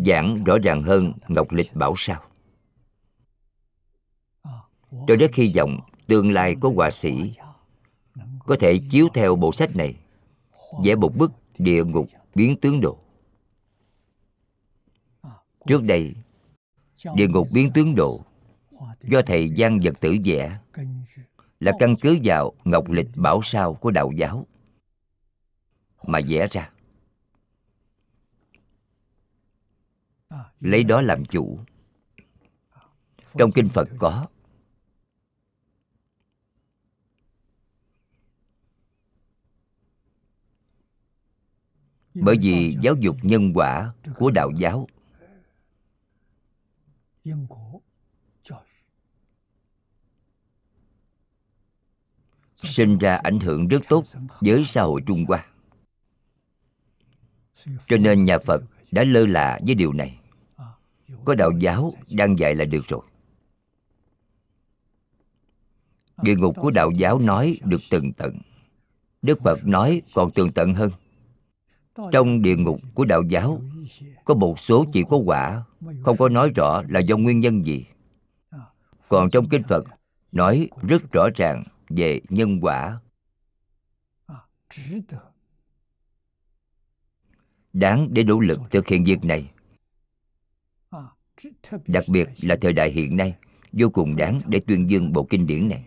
[0.07, 2.34] Giảng rõ ràng hơn ngọc lịch bảo sao
[5.07, 7.33] tôi rất hy vọng tương lai có họa sĩ
[8.47, 9.97] có thể chiếu theo bộ sách này,
[10.85, 12.99] vẽ một bức địa ngục biến tướng đồ.
[15.67, 16.15] trước đây,
[17.15, 18.21] địa ngục biến tướng đồ
[19.01, 20.59] do thầy Giang Vật Tử vẽ
[21.61, 24.47] là căn cứ vào ngọc lịch bảo sao của đạo giáo
[26.07, 26.71] mà vẽ ra
[30.61, 31.59] lấy đó làm chủ
[33.39, 34.27] trong kinh phật có
[42.15, 44.87] bởi vì giáo dục nhân quả của đạo giáo.
[52.55, 54.05] Sinh ra ảnh hưởng rất tốt
[54.41, 55.47] với xã hội trung hoa.
[57.87, 60.19] Cho nên nhà phật đã lơ là với điều này.
[61.25, 63.03] Có đạo giáo đang dạy là được rồi.
[66.23, 68.39] Địa ngục của đạo giáo nói được tường tận.
[69.23, 70.91] Đức phật nói còn tường tận hơn
[72.13, 73.61] trong địa ngục của đạo giáo
[74.25, 75.65] có một số chỉ có quả
[76.03, 77.87] không có nói rõ là do nguyên nhân gì.
[79.09, 79.85] Còn trong kinh phật
[80.33, 83.01] nói rất rõ ràng về nhân quả.
[87.73, 89.51] Đáng để nỗ lực thực hiện việc này.
[91.87, 93.37] Đặc biệt là thời đại hiện nay
[93.73, 95.85] vô cùng đáng để tuyên dương bộ kinh điển này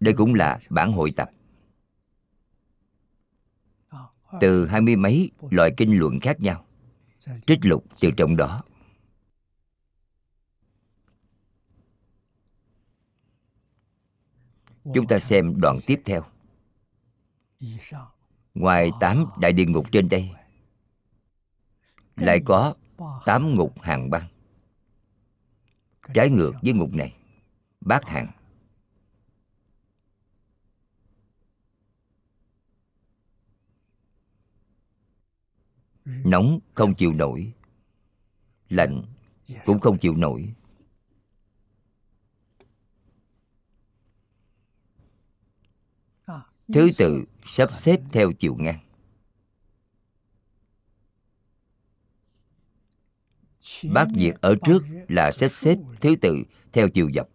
[0.00, 1.30] đây cũng là bản hội tập.
[4.40, 6.64] Từ hai mươi mấy loại kinh luận khác nhau,
[7.46, 8.62] trích lục từ trong đó.
[14.94, 16.22] Chúng ta xem đoạn tiếp theo.
[18.54, 20.30] Ngoài tám đại địa ngục trên đây,
[22.16, 22.74] lại có
[23.24, 24.28] tám ngục hàng băng.
[26.14, 27.14] Trái ngược với ngục này,
[27.80, 28.39] bát hàng.
[36.24, 37.52] Nóng không chịu nổi.
[38.68, 39.02] Lạnh
[39.64, 40.54] cũng không chịu nổi.
[46.72, 48.78] Thứ tự sắp xếp theo chiều ngang.
[53.92, 56.42] Bát diệt ở trước là sắp xếp thứ tự
[56.72, 57.28] theo chiều dọc.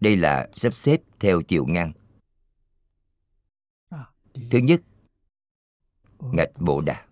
[0.00, 1.92] Đây là sắp xếp theo chiều ngang.
[4.50, 4.80] Thứ nhất,
[6.20, 7.06] ngạch bộ đà.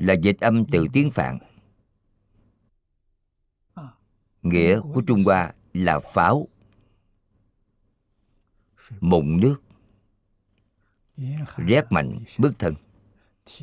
[0.00, 1.38] Là dịch âm từ tiếng phạn.
[4.42, 6.48] Nghĩa của trung hoa là pháo,
[9.00, 9.62] mụn nước,
[11.56, 12.74] rét mạnh bức thân.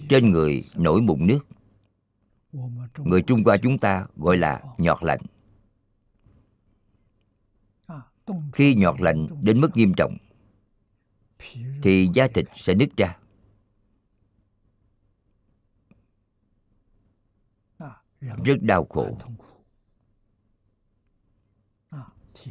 [0.10, 1.39] Trên người nổi mụn nước.
[2.97, 5.22] Người trung hoa chúng ta gọi là nhọt lạnh.
[8.54, 10.18] Khi nhọt lạnh đến mức nghiêm trọng,
[11.84, 13.18] thì da thịt sẽ nứt ra.
[18.22, 19.17] Rất đau khổ.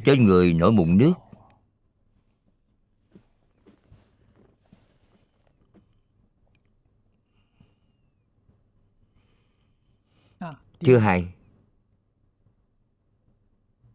[0.05, 1.13] Trên người nổi mụn nước.
[10.79, 11.33] thứ hai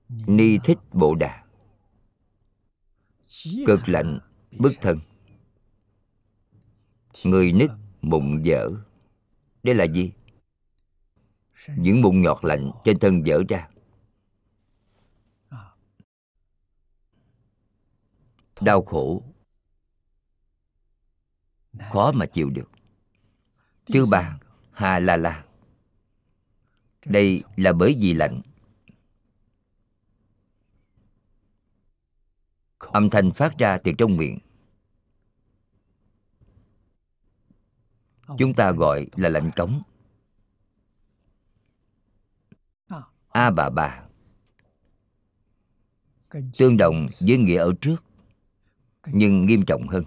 [0.09, 1.45] ni thích bộ đà.
[3.67, 4.21] Cực lạnh
[4.59, 5.01] bức thân
[7.25, 7.71] người nứt
[8.03, 8.71] mụn dở.
[9.63, 10.13] Đây là gì
[11.77, 13.69] những mụn nhọt lạnh trên thân dở ra.
[18.61, 19.23] Đau khổ.
[21.93, 22.71] Khó mà chịu được.
[23.87, 24.39] Thứ ba
[24.73, 25.45] hà la la.
[27.05, 28.43] Đây là bởi vì lạnh.
[32.79, 34.39] Âm thanh phát ra từ trong miệng.
[38.39, 39.83] Chúng ta gọi là lạnh cống
[43.37, 44.03] a bà bà.
[46.59, 47.97] Tương đồng với nghĩa ở trước
[49.07, 50.05] nhưng nghiêm trọng hơn.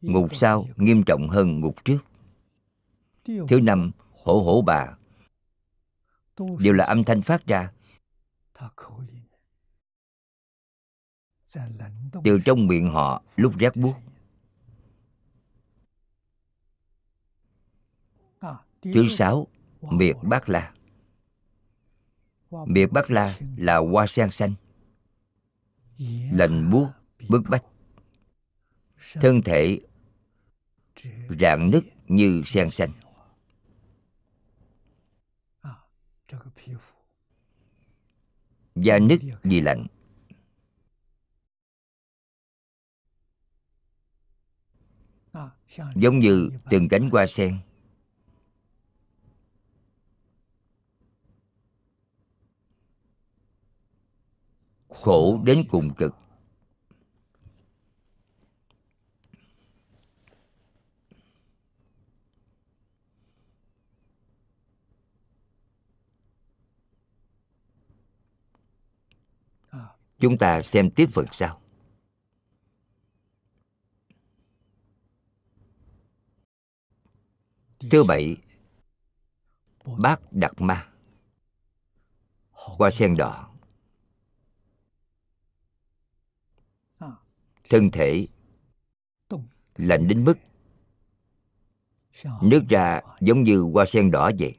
[0.00, 1.98] Ngục sau nghiêm trọng hơn ngục trước.
[3.24, 3.90] Thứ năm
[4.24, 4.96] hổ hổ bà.
[6.58, 7.72] Đều là âm thanh phát ra.
[12.24, 13.94] Từ trong miệng họ lúc rét buốt.
[18.82, 19.46] Thứ sáu
[19.90, 20.74] miệt bát la.
[22.50, 24.54] Miệt bát la là hoa sen xanh.
[26.32, 26.88] Lạnh buốt
[27.28, 27.64] bức bách.
[29.14, 29.80] Thân thể
[31.40, 32.92] rạn nứt như sen xanh.
[38.74, 39.86] Da nứt vì lạnh.
[45.96, 47.58] Giống như từng cánh hoa sen.
[54.94, 56.14] khổ đến cùng cực.
[70.18, 71.60] Chúng ta xem tiếp phần sau.
[77.90, 78.36] Thứ bảy
[79.98, 80.88] bát đặt ma
[82.50, 83.51] hoa sen đỏ.
[87.72, 88.26] Thân thể,
[89.76, 90.38] lạnh đến mức
[92.42, 94.58] nước ra giống như hoa sen đỏ vậy.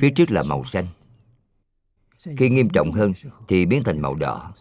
[0.00, 0.86] Phía trước là màu xanh.
[2.18, 3.12] Khi nghiêm trọng hơn
[3.48, 4.52] thì biến thành màu đỏ.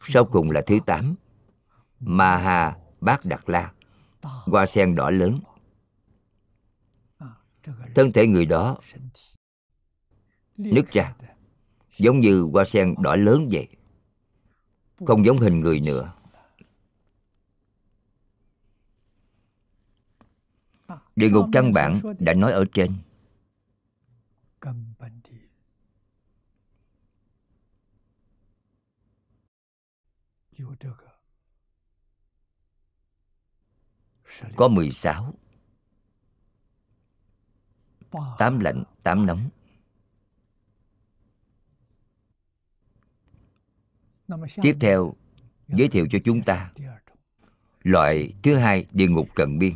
[0.00, 1.14] Sau cùng là thứ tám
[2.00, 3.72] ma ha bát Đạt la,
[4.22, 5.40] hoa sen đỏ lớn.
[7.94, 8.78] Thân thể người đó
[10.56, 11.16] nứt ra
[11.98, 13.68] giống như hoa sen đỏ lớn vậy.
[15.06, 16.12] Không giống hình người nữa.
[21.16, 22.96] Địa ngục căn bản đã nói ở trên.
[34.56, 35.34] Có 16
[38.38, 39.48] Tám lạnh, tám nóng.
[44.62, 45.14] Tiếp theo,
[45.68, 46.72] giới thiệu cho chúng ta
[47.82, 49.74] Loại thứ hai địa ngục cận biên.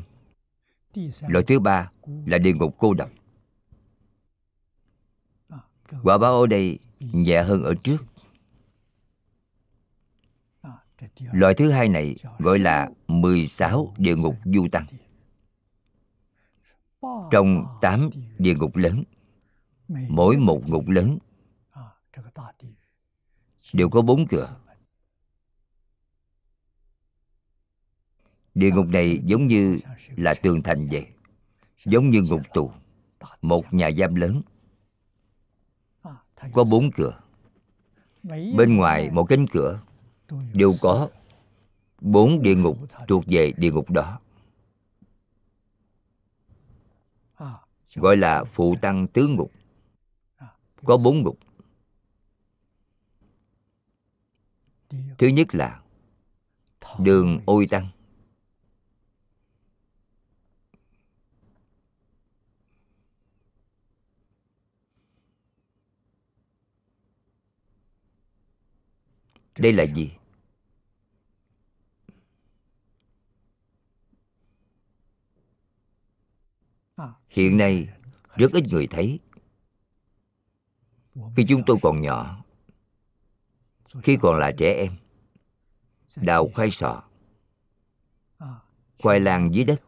[1.28, 1.90] Loại thứ ba
[2.26, 3.10] là địa ngục cô độc.
[6.02, 7.96] Quả báo ở đây nhẹ hơn ở trước.
[11.32, 14.86] Loại thứ hai này gọi là 16 địa ngục du tăng.
[17.30, 19.04] Trong 8 địa ngục lớn,
[20.08, 21.18] Mỗi một ngục lớn
[23.72, 24.56] Đều có bốn cửa.
[28.54, 29.78] Địa ngục này giống như
[30.16, 31.06] là tường thành vậy,
[31.84, 32.72] Giống như ngục tù,
[33.42, 34.42] Một nhà giam lớn.
[36.52, 37.20] Có bốn cửa.
[38.56, 39.80] Bên ngoài một cánh cửa,
[40.52, 41.08] đều có
[42.00, 44.20] bốn địa ngục thuộc về địa ngục đó.
[47.94, 49.52] Gọi là phụ tăng tứ ngục.
[50.84, 51.38] Có bốn ngục.
[55.18, 55.82] Thứ nhất là
[56.98, 57.88] đường ôi tăng.
[69.58, 70.12] Đây là gì?
[77.28, 77.88] Hiện nay
[78.36, 79.20] rất ít người thấy.
[81.36, 82.44] Khi chúng tôi còn nhỏ
[84.02, 84.96] khi còn là trẻ em
[86.16, 87.02] đào khoai sọ
[88.98, 89.82] khoai lang dưới đất.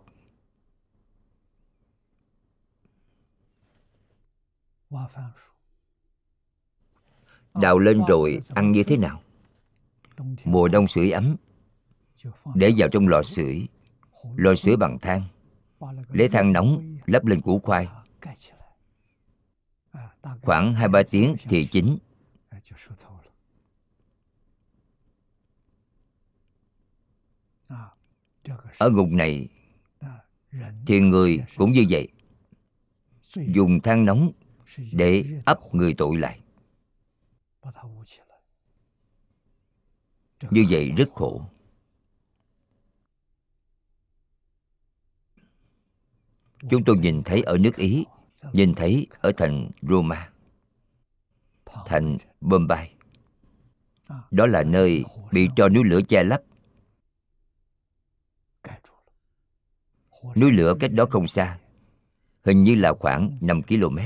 [7.55, 9.23] Đào lên rồi ăn như thế nào?
[10.45, 11.37] Mùa đông sưởi ấm
[12.55, 13.67] để vào trong lò sưởi
[14.37, 15.23] lò sưởi bằng than
[16.09, 17.89] lấy than nóng lắp lên củ khoai.
[20.43, 21.99] Khoảng hai ba tiếng thì chín
[28.79, 29.49] ở ngục này
[30.87, 32.09] thì người cũng như vậy.
[33.35, 34.33] Dùng than nóng
[34.93, 36.41] để ấp người tội lại.
[40.51, 41.43] Như vậy rất khổ.
[46.71, 48.05] Chúng tôi nhìn thấy ở nước ý,
[48.53, 50.31] nhìn thấy ở thành roma,
[51.87, 52.95] thành bombay.
[54.31, 56.43] Đó là nơi bị cho núi lửa che lấp.
[60.37, 61.59] Núi lửa cách đó không xa,
[62.45, 63.99] hình như là khoảng 5 km.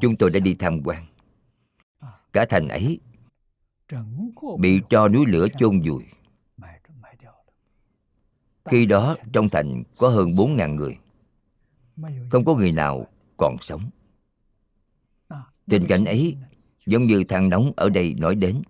[0.00, 1.06] Chúng tôi đã đi tham quan.
[2.32, 3.00] Cả thành ấy
[4.58, 6.04] bị cho núi lửa chôn vùi.
[8.64, 10.98] Khi đó, trong thành có hơn 4.000 người.
[12.30, 13.06] Không có người nào
[13.36, 13.90] còn sống.
[15.66, 16.36] Tình cảnh ấy
[16.86, 18.62] giống như than nóng ở đây nói đến.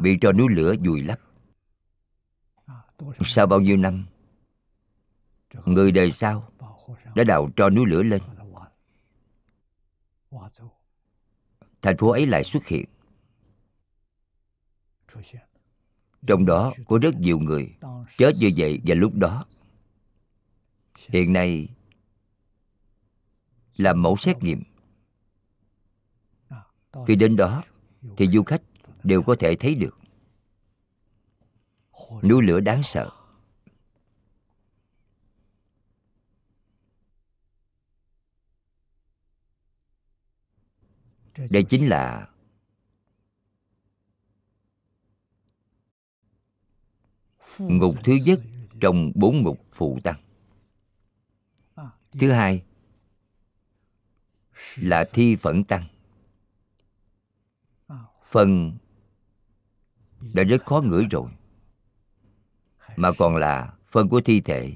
[0.00, 1.18] Bị cho núi lửa vùi lấp
[3.24, 4.06] sau bao nhiêu năm,
[5.64, 6.52] người đời sau
[7.14, 8.22] đã đào cho núi lửa lên.
[11.82, 12.84] Thành phố ấy lại xuất hiện.
[16.26, 17.74] Trong đó có rất nhiều người
[18.18, 19.46] chết như vậy và lúc đó.
[21.08, 21.68] Hiện nay
[23.76, 24.62] làm mẫu xét nghiệm.
[27.06, 27.62] Khi đến đó,
[28.16, 28.62] thì du khách
[29.02, 29.98] đều có thể thấy được
[32.22, 33.10] núi lửa đáng sợ.
[41.50, 42.28] Đây chính là
[47.58, 48.40] ngục thứ nhất
[48.80, 50.20] trong bốn ngục phụ tăng.
[52.12, 52.64] Thứ hai
[54.76, 55.86] là thi phẫn tăng.
[58.24, 58.76] Phần
[60.34, 61.30] đã rất khó ngửi rồi
[62.96, 64.74] mà còn là phân của thi thể.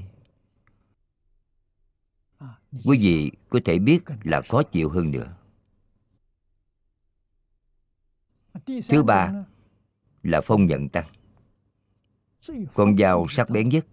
[2.85, 5.37] Quý vị có thể biết là khó chịu hơn nữa.
[8.89, 9.45] Thứ ba
[10.23, 11.07] là phong nhận tăng.
[12.75, 13.87] Con dao sắc bén nhất.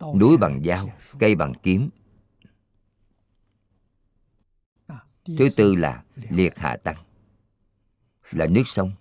[0.00, 1.90] Núi bằng dao, cây bằng kiếm.
[5.24, 6.96] Thứ tư là liệt hạ tăng.
[8.30, 8.92] Là nước sông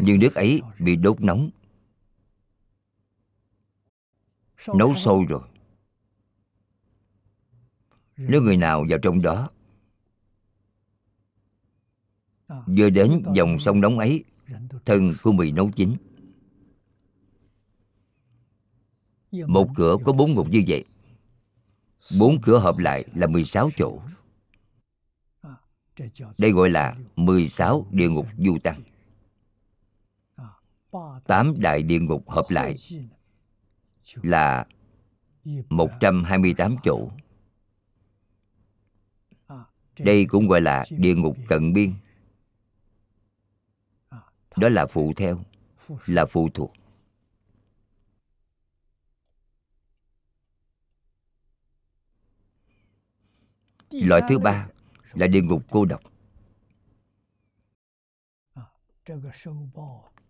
[0.00, 1.50] nhưng nước ấy bị đốt nóng.
[4.74, 5.48] Nấu sôi rồi.
[8.16, 9.50] Nếu người nào vào trong đó,
[12.66, 14.24] vừa đến dòng sông nóng ấy,
[14.84, 15.96] thân cũng bị nấu chín.
[19.32, 20.84] Một cửa có bốn ngục như vậy.
[22.20, 24.00] Bốn cửa hợp lại là 16 chỗ.
[26.38, 28.82] Đây gọi là 16 địa ngục du tăng
[31.26, 32.76] tám đại địa ngục hợp lại
[34.22, 34.66] là
[35.68, 37.10] 128 chỗ.
[39.98, 41.94] Đây cũng gọi là địa ngục cận biên.
[44.56, 45.44] Đó là phụ theo,
[46.06, 46.72] là phụ thuộc.
[53.90, 54.68] Loại thứ ba
[55.12, 56.02] là địa ngục cô độc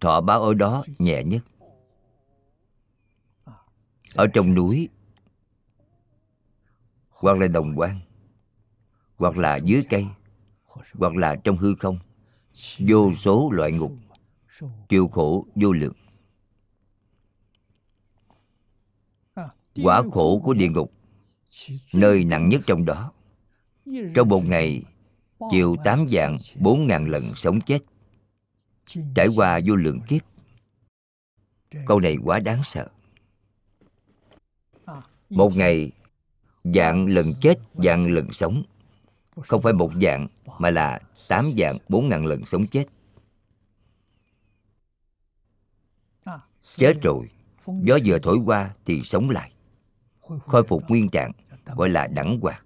[0.01, 1.43] thọ báo ở đó nhẹ nhất.
[4.15, 4.89] Ở trong núi,
[7.09, 8.01] hoặc là đồng quan,
[9.17, 10.07] hoặc là dưới cây,
[10.95, 11.99] hoặc là trong hư không,
[12.79, 13.93] vô số loại ngục,
[14.89, 15.95] chịu khổ, vô lượng.
[19.85, 20.93] Quả khổ của địa ngục,
[21.95, 23.13] nơi nặng nhất trong đó.
[24.15, 24.83] Trong một ngày
[25.51, 27.79] chịu tám dạng bốn ngàn lần sống chết
[29.15, 30.23] trải qua vô lượng kiếp,
[31.87, 32.89] câu này quá đáng sợ.
[35.31, 35.93] Một ngày,
[36.65, 38.63] dạng lần chết, dạng lần sống.
[39.37, 40.29] Không phải một dạng,
[40.59, 42.85] mà là tám dạng, bốn ngàn lần sống chết.
[46.63, 47.31] Chết rồi,
[47.67, 49.53] gió vừa thổi qua thì sống lại.
[50.21, 51.33] Khôi phục nguyên trạng,
[51.67, 52.65] gọi là đẳng hoạt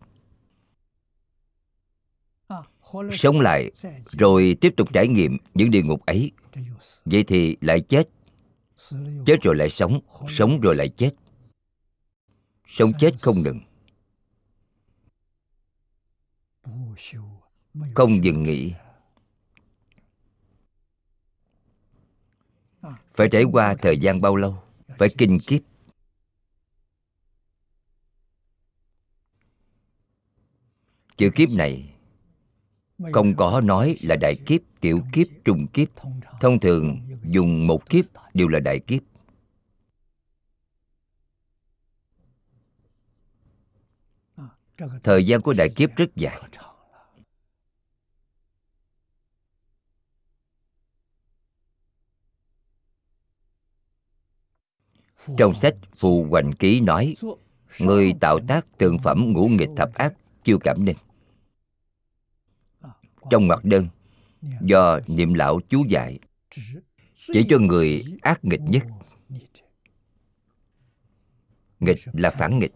[3.12, 3.70] sống lại,
[4.18, 6.32] rồi tiếp tục trải nghiệm những địa ngục ấy.
[7.04, 8.08] Vậy thì lại chết.
[9.26, 11.10] Chết rồi lại sống sống rồi lại chết.
[12.66, 13.60] Sống chết không ngừng
[17.94, 18.72] không dừng nghỉ.
[23.14, 24.62] Phải trải qua thời gian bao lâu?
[24.88, 25.60] Phải kinh kiếp.
[31.16, 31.91] Chữ kiếp này
[33.12, 35.88] không có nói là đại kiếp tiểu kiếp trùng kiếp.
[36.40, 39.02] thông thường dùng một kiếp đều là đại kiếp.
[45.02, 46.42] Thời gian của đại kiếp rất dài.
[55.38, 57.14] Trong sách phù hoành ký nói
[57.80, 60.96] người tạo tác tượng phẩm ngũ nghịch thập ác chưa cảm nên
[63.30, 63.88] trong ngoặc đơn
[64.60, 66.18] do niệm lão chú dạy
[67.14, 68.82] chỉ cho người ác nghịch nhất.
[71.80, 72.72] Nghịch là phản nghịch.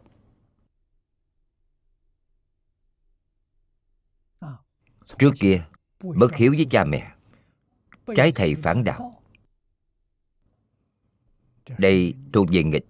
[5.18, 5.66] Trước kia
[5.98, 7.14] bất hiếu với cha mẹ
[8.16, 9.22] trái thầy phản đạo.
[11.78, 12.86] Đây thuộc về nghịch.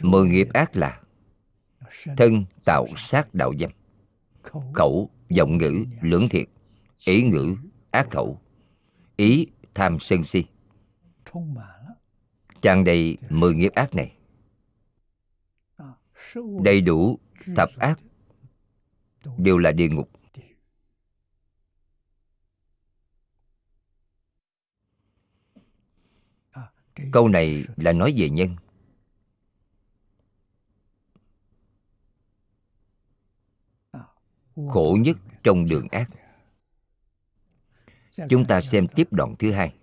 [0.00, 1.02] Mười nghiệp ác là
[2.16, 3.70] thân tạo sát đạo dâm
[4.74, 5.10] khẩu.
[5.28, 6.48] Giọng ngữ lưỡng thiệt.
[7.04, 7.56] Ý ngữ
[7.90, 8.40] ác khẩu.
[9.16, 10.44] Ý tham sân si.
[12.62, 14.16] Tràn đầy mười nghiệp ác này.
[16.62, 17.18] Đầy đủ
[17.56, 18.00] thập ác.
[19.38, 20.10] Đều là địa ngục.
[27.12, 28.56] câu này là nói về nhân
[34.56, 36.10] khổ nhất trong đường ác.
[38.28, 39.74] Chúng ta xem tiếp đoạn thứ hai.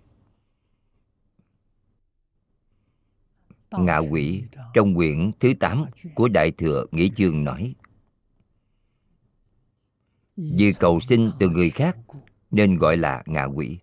[3.70, 4.44] Ngạ quỷ
[4.74, 7.74] trong quyển thứ 8 của đại thừa nghĩa chương nói,
[10.36, 11.96] vì cầu sinh từ người khác
[12.50, 13.78] nên gọi là ngạ quỷ.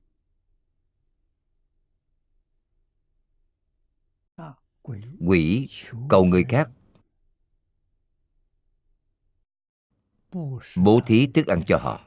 [5.20, 5.68] Quỷ
[6.10, 6.72] cầu người khác
[10.78, 12.02] bố thí thức ăn cho họ.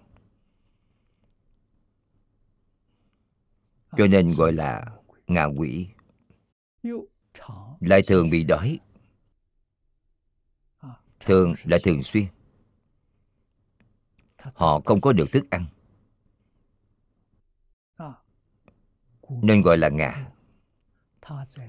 [3.97, 4.87] Cho nên gọi là
[5.27, 5.89] ngạ quỷ.
[7.81, 8.79] Lại thường bị đói.
[11.21, 12.27] Thường là thường xuyên.
[14.39, 15.67] Họ không có được thức ăn.
[19.29, 20.31] Nên gọi là ngạ.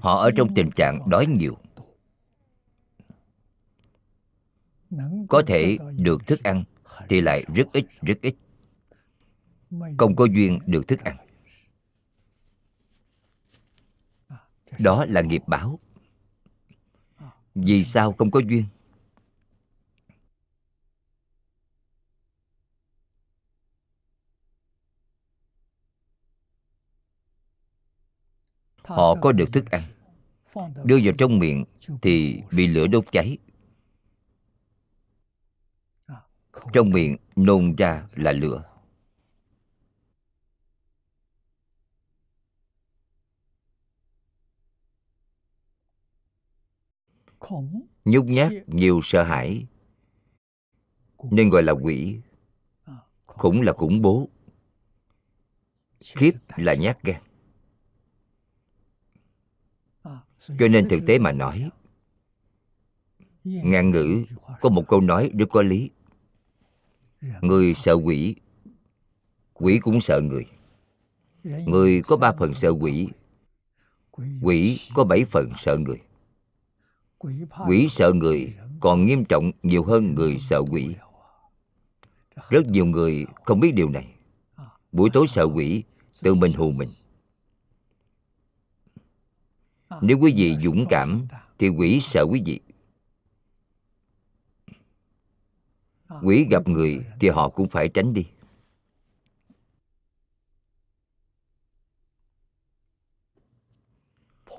[0.00, 1.58] Họ ở trong tình trạng đói nhiều.
[5.28, 6.64] Có thể được thức ăn
[7.08, 8.34] thì lại rất ít rất ít.
[9.98, 11.16] Không có duyên được thức ăn.
[14.78, 15.78] Đó là nghiệp báo.
[17.54, 18.64] Vì sao không có duyên?
[28.84, 29.82] Họ có được thức ăn.
[30.84, 31.64] đưa vào trong miệng
[32.02, 33.38] thì bị lửa đốt cháy
[36.72, 38.64] trong miệng nôn ra là lửa.
[48.04, 49.66] Nhút nhát nhiều sợ hãi.
[51.30, 52.20] Nên gọi là quỷ.
[53.26, 53.62] Khủng.
[53.62, 54.28] Là khủng bố.
[56.00, 57.22] Khiếp là nhát gan.
[60.38, 61.70] Cho nên thực tế mà nói
[63.44, 64.24] ngạn ngữ
[64.60, 65.90] có một câu nói rất có lý
[67.40, 68.34] người sợ quỷ
[69.52, 70.46] quỷ cũng sợ người.
[71.44, 73.08] Người có ba phần sợ quỷ
[74.42, 76.00] quỷ có bảy phần sợ người.
[77.66, 80.94] Quỷ sợ người còn nghiêm trọng nhiều hơn người sợ quỷ.
[82.48, 84.14] Rất nhiều người không biết điều này.
[84.92, 85.82] Buổi tối sợ quỷ,
[86.22, 86.88] tự mình hù mình.
[90.00, 91.26] Nếu quý vị dũng cảm,
[91.58, 92.60] thì quỷ sợ quý vị.
[96.22, 98.26] Quỷ gặp người thì họ cũng phải tránh đi.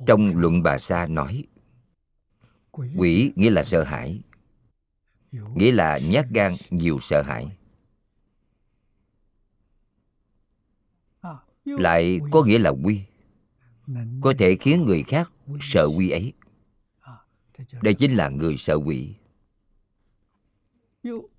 [0.08, 1.44] Trong luận bà sa nói
[2.72, 4.22] quỷ nghĩa là sợ hãi
[5.32, 7.58] nghĩa là nhát gan nhiều sợ hãi.
[11.66, 13.02] Lại có nghĩa là quy
[14.22, 15.32] có thể khiến người khác
[15.62, 16.34] sợ quy ấy.
[17.82, 19.16] Đây chính là người sợ quỷ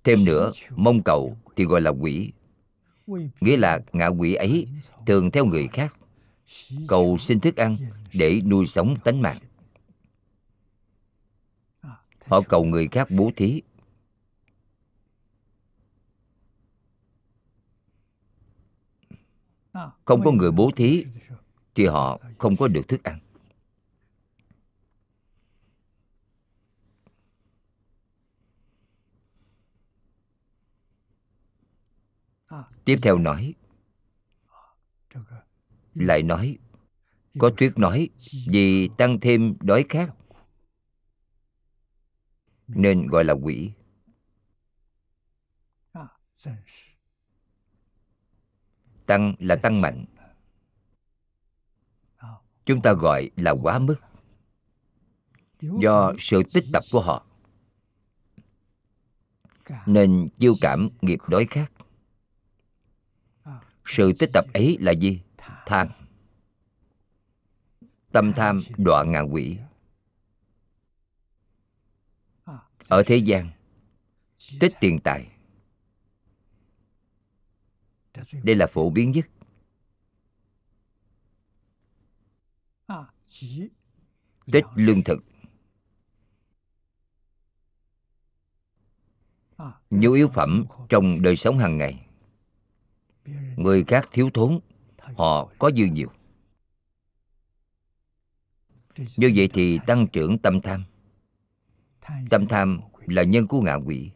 [0.03, 2.31] thêm nữa, mong cầu thì gọi là quỷ.
[3.41, 4.67] Nghĩa là ngạ quỷ ấy
[5.05, 5.95] thường theo người khác.
[6.87, 7.77] Cầu xin thức ăn
[8.13, 9.37] để nuôi sống tánh mạng.
[12.25, 13.61] Họ cầu người khác bố thí.
[20.05, 21.05] Không có người bố thí
[21.75, 23.19] thì họ không có được thức ăn.
[32.89, 33.53] Tiếp theo nói,
[35.93, 36.57] lại nói,
[37.39, 38.09] có thuyết nói
[38.47, 40.15] vì tăng thêm đói khát
[42.67, 43.71] nên gọi là quỷ.
[49.05, 50.05] Tăng là tăng mạnh.
[52.65, 53.95] Chúng ta gọi là quá mức
[55.61, 57.25] do sự tích tập của họ
[59.85, 61.71] nên chiêu cảm nghiệp đói khát
[63.89, 65.21] sự tích tập ấy là gì?
[65.65, 65.87] Tham.
[68.11, 69.57] Tâm tham đọa ngạ quỷ.
[72.89, 73.49] Ở thế gian,
[74.59, 75.27] tích tiền tài.
[78.43, 79.25] Đây là phổ biến nhất.
[84.51, 85.23] Tích lương thực.
[89.89, 92.08] Nhu yếu phẩm trong đời sống hàng ngày
[93.55, 94.59] người khác thiếu thốn
[95.15, 96.11] họ có dư nhiều.
[99.17, 100.83] Như vậy thì tăng trưởng tâm tham.
[102.29, 104.11] Tâm tham là nhân của ngạ quỷ.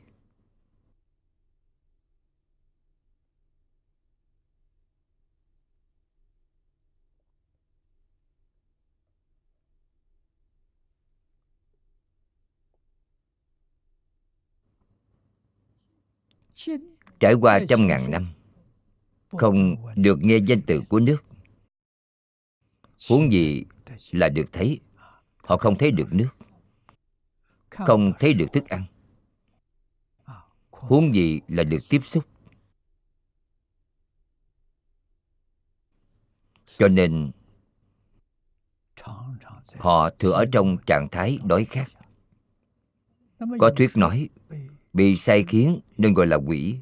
[17.20, 18.34] Trải qua trăm ngàn năm
[19.38, 21.24] không được nghe danh từ của nước.
[23.10, 23.66] Huống gì
[24.12, 24.80] là được thấy,
[25.38, 26.30] họ không thấy được nước,
[27.70, 28.86] không thấy được thức ăn.
[30.72, 32.24] Huống gì là được tiếp xúc.
[36.66, 37.32] Cho nên,
[39.78, 41.86] họ thường ở trong trạng thái đói khát.
[43.60, 44.30] Có thuyết nói,
[44.94, 46.76] bị sai khiến nên gọi là quỷ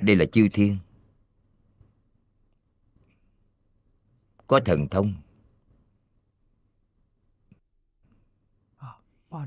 [0.00, 0.78] đây là chư thiên.
[4.46, 5.14] Có thần thông.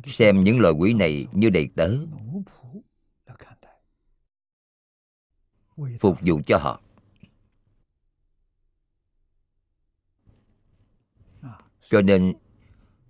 [0.06, 1.98] Xem những loài quỷ này như đầy tớ.
[6.00, 6.82] Phục vụ cho họ.
[11.82, 12.34] Cho nên,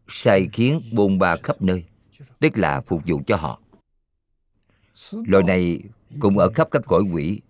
[0.08, 1.86] sai khiến bôn ba khắp nơi,
[2.40, 3.62] tức là phục vụ cho họ.
[5.12, 5.80] Loài này
[6.20, 7.42] cũng ở khắp các cõi quỷ.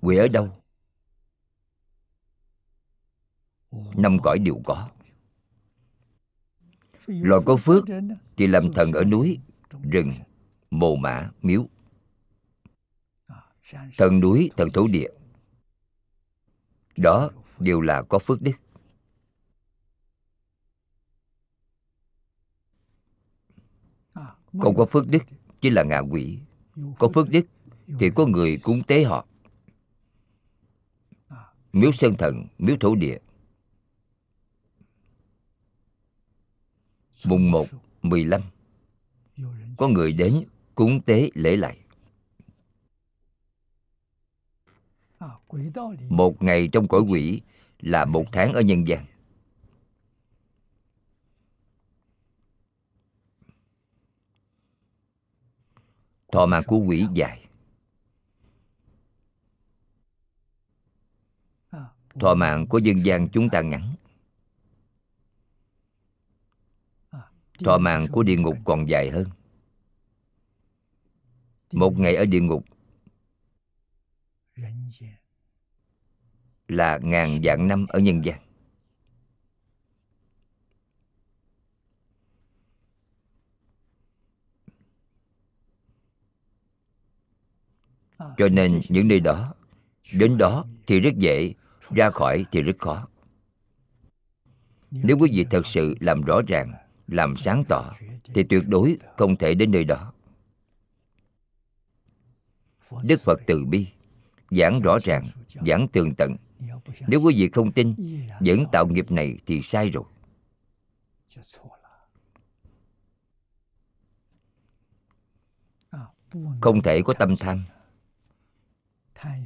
[0.00, 0.62] Quỷ ở đâu?
[3.96, 4.90] Năm cõi đều có.
[7.06, 7.84] Loài có phước
[8.36, 9.38] thì làm thần ở núi,
[9.82, 10.12] rừng,
[10.70, 11.66] mồ mã miếu.
[13.96, 15.08] Thần núi, thần thổ địa.
[16.96, 18.52] Đó đều là có phước đức.
[24.60, 25.22] Không có phước đức,
[25.60, 26.38] chỉ là ngạ quỷ.
[26.98, 27.46] Có phước đức
[27.98, 29.26] thì có người cúng tế họ.
[31.72, 33.18] Miếu sơn thần, miếu thổ địa.
[37.26, 37.66] Mùng một,
[38.02, 38.42] mười lăm,
[39.76, 40.44] có người đến
[40.74, 41.78] cúng tế lễ lại.
[46.08, 47.40] Một ngày trong cõi quỷ
[47.80, 49.04] là một tháng ở nhân gian.
[56.36, 57.46] Thọ mạng của quỷ dài.
[62.20, 63.94] Thọ mạng của dân gian chúng ta ngắn.
[67.64, 69.26] Thọ mạng của địa ngục còn dài hơn.
[71.72, 72.64] Một ngày ở địa ngục
[76.68, 78.45] là ngàn vạn năm ở nhân gian.
[88.36, 89.54] Cho nên những nơi đó,
[90.14, 91.54] đến đó thì rất dễ,
[91.90, 93.08] ra khỏi thì rất khó.
[94.90, 96.72] Nếu quý vị thật sự làm rõ ràng,
[97.06, 97.92] làm sáng tỏ,
[98.24, 100.12] thì tuyệt đối không thể đến nơi đó.
[103.08, 103.86] Đức phật từ bi,
[104.50, 105.26] giảng rõ ràng,
[105.66, 106.36] giảng tường tận.
[107.06, 107.94] Nếu quý vị không tin
[108.40, 110.04] vẫn tạo nghiệp này thì sai rồi.
[116.60, 117.64] Không thể có tâm tham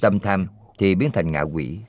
[0.01, 0.47] tâm tham
[0.79, 1.81] thì biến thành ngạ quỷ.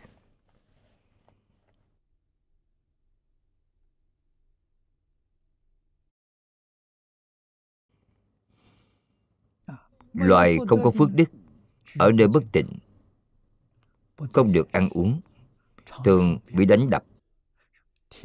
[10.14, 11.30] Loài không có phước đức
[12.00, 12.68] ở nơi bất tịnh
[14.34, 15.22] không được ăn uống
[16.06, 17.04] thường bị đánh đập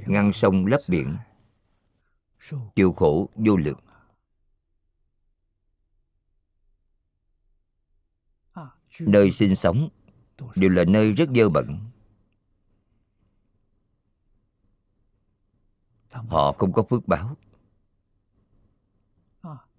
[0.07, 1.17] ngăn sông lấp biển
[2.75, 3.79] chịu khổ vô lượng
[9.01, 9.89] nơi sinh sống
[10.57, 11.79] đều là nơi rất dơ bẩn.
[16.11, 17.37] Họ không có phước báo,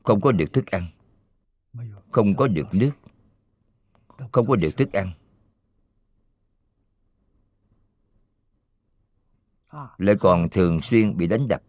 [0.03, 0.87] không có được thức ăn,
[2.11, 2.91] không có được nước,
[4.31, 5.11] không có được thức ăn.
[9.97, 11.63] Lại còn thường xuyên bị đánh đập.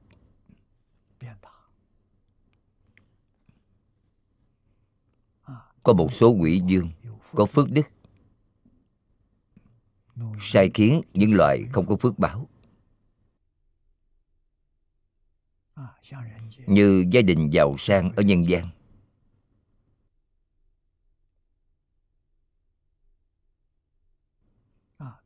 [5.82, 6.90] Có một số quỷ dương
[7.32, 7.82] có phước đức.
[10.40, 12.48] Sai khiến những loại không có phước báo.
[16.66, 18.70] Như gia đình giàu sang ở nhân gian.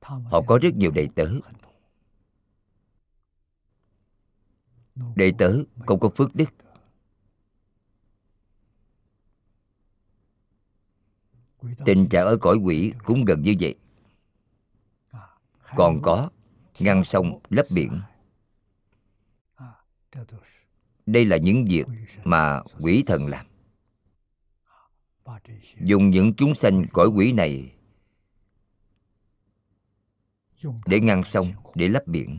[0.03, 1.40] Họ có rất nhiều đệ tử.
[5.16, 6.48] Đệ tử không có phước đức.
[11.84, 13.74] Tình trạng ở cõi quỷ cũng gần như vậy.
[15.76, 16.30] Còn có,
[16.78, 18.00] ngăn sông, lấp biển.
[21.06, 21.86] Đây là những việc
[22.24, 23.46] mà quỷ thần làm.
[25.80, 27.72] Dùng những chúng sanh cõi quỷ này
[30.86, 32.38] để ngăn sông, để lấp biển.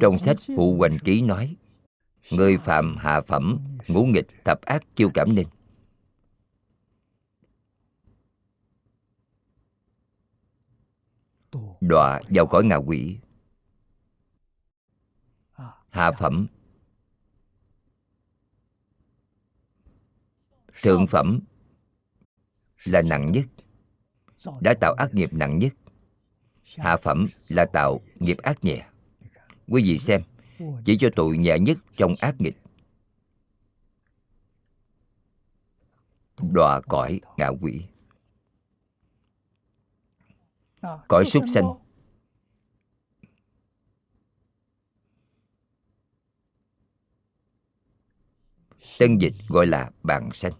[0.00, 1.56] Trong sách phụ hoành ký nói,
[2.30, 5.46] người phạm hạ phẩm, ngũ nghịch, thập ác chiêu cảm nên.
[11.80, 13.18] Đọa vào cõi ngạ quỷ.
[15.90, 16.46] Hạ phẩm.
[20.82, 21.40] Thượng phẩm
[22.84, 23.44] là nặng nhất,
[24.60, 25.72] đã tạo ác nghiệp nặng nhất.
[26.76, 28.86] Hạ phẩm là tạo nghiệp ác nhẹ
[29.68, 30.22] quý vị xem,
[30.84, 32.56] chỉ cho tội nhẹ nhất trong ác nghịch.
[36.52, 37.82] Đọa cõi ngạ quỷ.
[41.08, 41.64] Cõi súc sanh.
[48.98, 50.52] Tân dịch gọi là bàn sanh.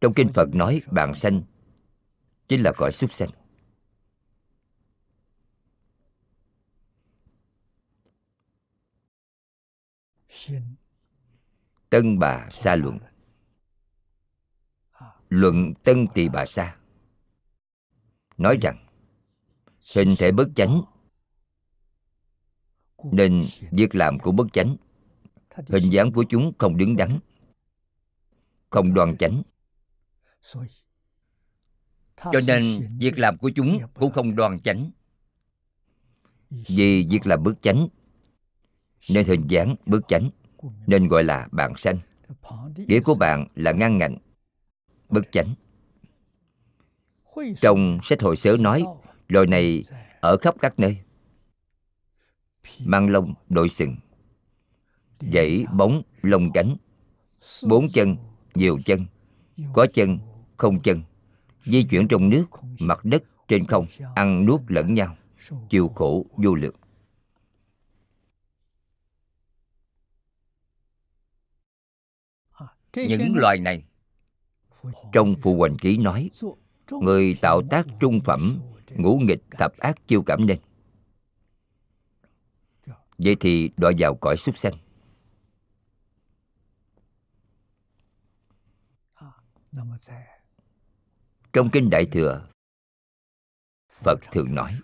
[0.00, 1.42] Trong kinh phật nói bàn sanh
[2.48, 3.30] chính là cõi súc sanh.
[11.90, 12.98] Tân bà sa luận.
[15.28, 16.76] luận tân tỳ bà sa.
[18.36, 18.86] Nói rằng
[19.94, 20.82] hình thể bất chánh
[23.04, 24.76] nên việc làm của bất chánh
[25.68, 27.18] hình dáng của chúng không đứng đắn
[28.70, 29.42] không đoan chánh.
[32.16, 32.64] Cho nên
[32.98, 34.90] việc làm của chúng cũng không đoan chánh.
[36.50, 37.88] vì việc làm bất chánh
[39.10, 40.30] nên hình dáng bước chánh,
[40.86, 41.98] nên gọi là bạn sanh.
[42.76, 44.16] Nghĩa của bạn là ngăn ngạnh,
[45.08, 45.54] bất chánh.
[47.60, 48.84] Trong sách hồi sớ nói,
[49.28, 49.82] loài này
[50.20, 50.98] ở khắp các nơi.
[52.84, 53.96] Mang lông đội sừng
[55.20, 56.76] dãy bóng lông cánh.
[57.68, 58.16] Bốn chân,
[58.54, 59.06] nhiều chân,
[59.72, 60.18] có chân,
[60.56, 61.02] không chân.
[61.64, 62.44] Di chuyển trong nước,
[62.80, 65.16] mặt đất trên không, ăn nuốt lẫn nhau,
[65.70, 66.74] chịu khổ vô lượng.
[72.96, 73.84] Những loài này
[75.12, 76.30] trong phụ hoành ký nói
[76.90, 78.60] người tạo tác trung phẩm
[78.90, 80.58] ngũ nghịch thập ác chiêu cảm nên.
[83.18, 84.74] Vậy thì đọa vào cõi súc sanh.
[91.52, 92.48] Trong kinh đại thừa
[93.90, 94.80] phật thường nói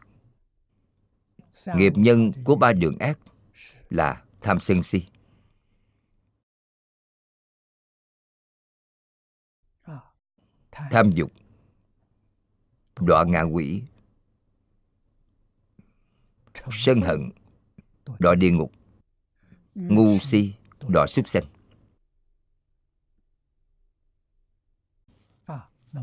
[1.77, 3.19] nghiệp nhân của ba đường ác
[3.91, 5.07] là tham sân si
[10.91, 11.33] tham dục.
[13.01, 13.83] Đọa ngạ quỷ.
[16.73, 17.31] Sân hận.
[18.19, 18.73] Đọa địa ngục.
[19.75, 20.53] Ngu si.
[20.89, 21.45] đọa súc sanh.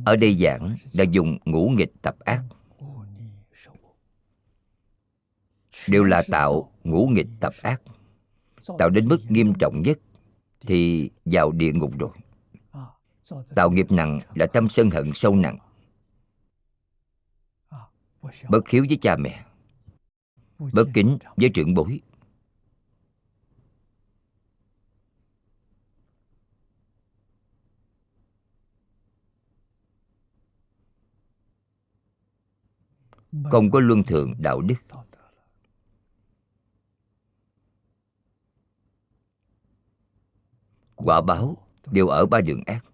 [0.06, 2.44] Ở đây giảng đã dùng ngũ nghịch tập ác.
[5.90, 7.82] Đều là tạo ngũ nghịch tập ác.
[8.80, 10.00] tạo đến mức nghiêm trọng nhất
[10.60, 12.12] thì vào địa ngục rồi
[13.56, 15.58] tạo nghiệp nặng là tâm sân hận sâu nặng.
[18.50, 19.46] Bất hiếu với cha mẹ.
[20.60, 22.00] Bất kính với trưởng bối.
[33.52, 34.76] Không có luân thường đạo đức.
[40.96, 41.58] Quả báo
[41.92, 42.86] đều ở ba đường ác.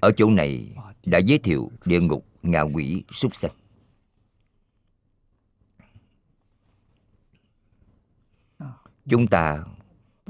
[0.00, 3.50] Ở chỗ này đã giới thiệu địa ngục ngạ quỷ súc sanh.
[9.06, 9.64] Chúng ta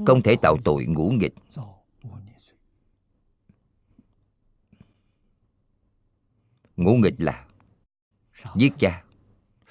[0.05, 1.33] không thể tạo tội ngũ nghịch.
[6.75, 7.47] Ngũ nghịch là
[8.55, 9.03] giết cha,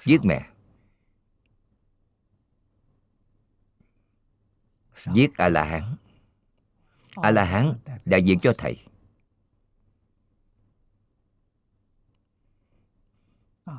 [0.05, 0.49] giết mẹ,
[5.13, 5.95] giết a la hán
[7.15, 7.73] a la hán
[8.05, 8.77] đại diện cho thầy.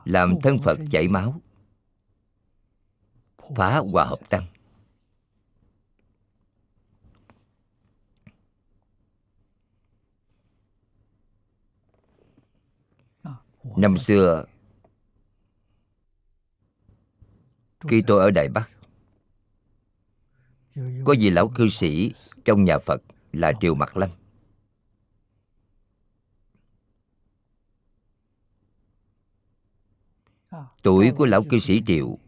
[0.04, 1.40] Làm thân phật chảy máu.
[3.56, 4.46] Phá hòa hợp tăng.
[13.76, 14.44] năm xưa
[17.80, 18.70] khi tôi ở đài bắc
[21.04, 22.12] có vị lão cư sĩ
[22.44, 23.02] trong nhà phật
[23.32, 24.10] là triều mặc lâm
[30.82, 32.18] tuổi của lão cư sĩ triệu.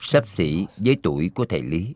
[0.00, 1.94] Sắp xỉ với tuổi của thầy lý.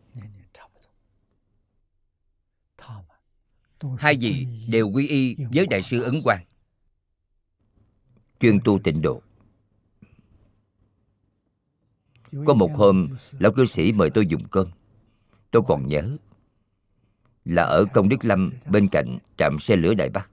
[3.97, 6.43] Hai vị đều quy y với đại sư ấn quang.
[8.39, 9.21] Chuyên tu tịnh độ.
[12.45, 13.07] Có một hôm
[13.39, 14.67] lão cư sĩ mời tôi dùng cơm.
[15.51, 16.17] Tôi còn nhớ
[17.45, 20.29] là ở công đức lâm bên cạnh trạm xe lửa đại bắc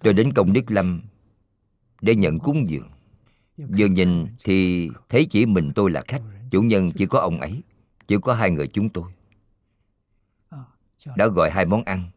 [0.00, 1.02] tôi đến công đức lâm
[2.00, 2.90] để nhận cúng dường.
[3.56, 6.22] Vừa nhìn thì thấy chỉ mình tôi là khách.
[6.50, 7.62] Chủ nhân chỉ có ông ấy
[8.06, 9.12] chỉ có hai người chúng tôi.
[11.16, 12.10] Đã gọi hai món ăn.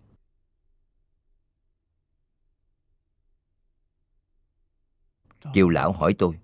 [5.54, 6.36] Kiều lão hỏi tôi.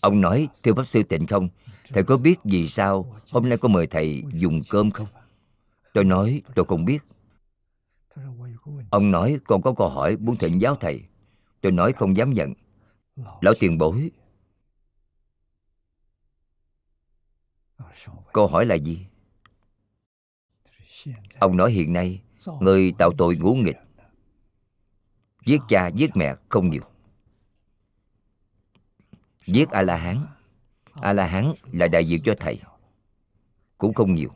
[0.00, 1.48] Ông nói thưa Pháp Sư Tịnh không?
[1.88, 5.06] Thầy có biết vì sao hôm nay có mời thầy dùng cơm không?
[5.94, 7.02] Tôi nói tôi không biết
[8.90, 11.02] Ông nói con có câu hỏi muốn thịnh giáo thầy.
[11.60, 12.52] Tôi nói không dám nhận.
[13.40, 14.10] Lão tiền bối.
[18.32, 19.06] Câu hỏi là gì?
[21.38, 22.22] Ông nói hiện nay
[22.60, 23.78] Người tạo tội ngũ nghịch.
[25.46, 26.82] Giết cha giết mẹ không nhiều.
[29.46, 30.26] Giết A-la-hán.
[30.92, 32.60] A-la-hán là đại diện cho thầy.
[33.78, 34.30] Cũng không nhiều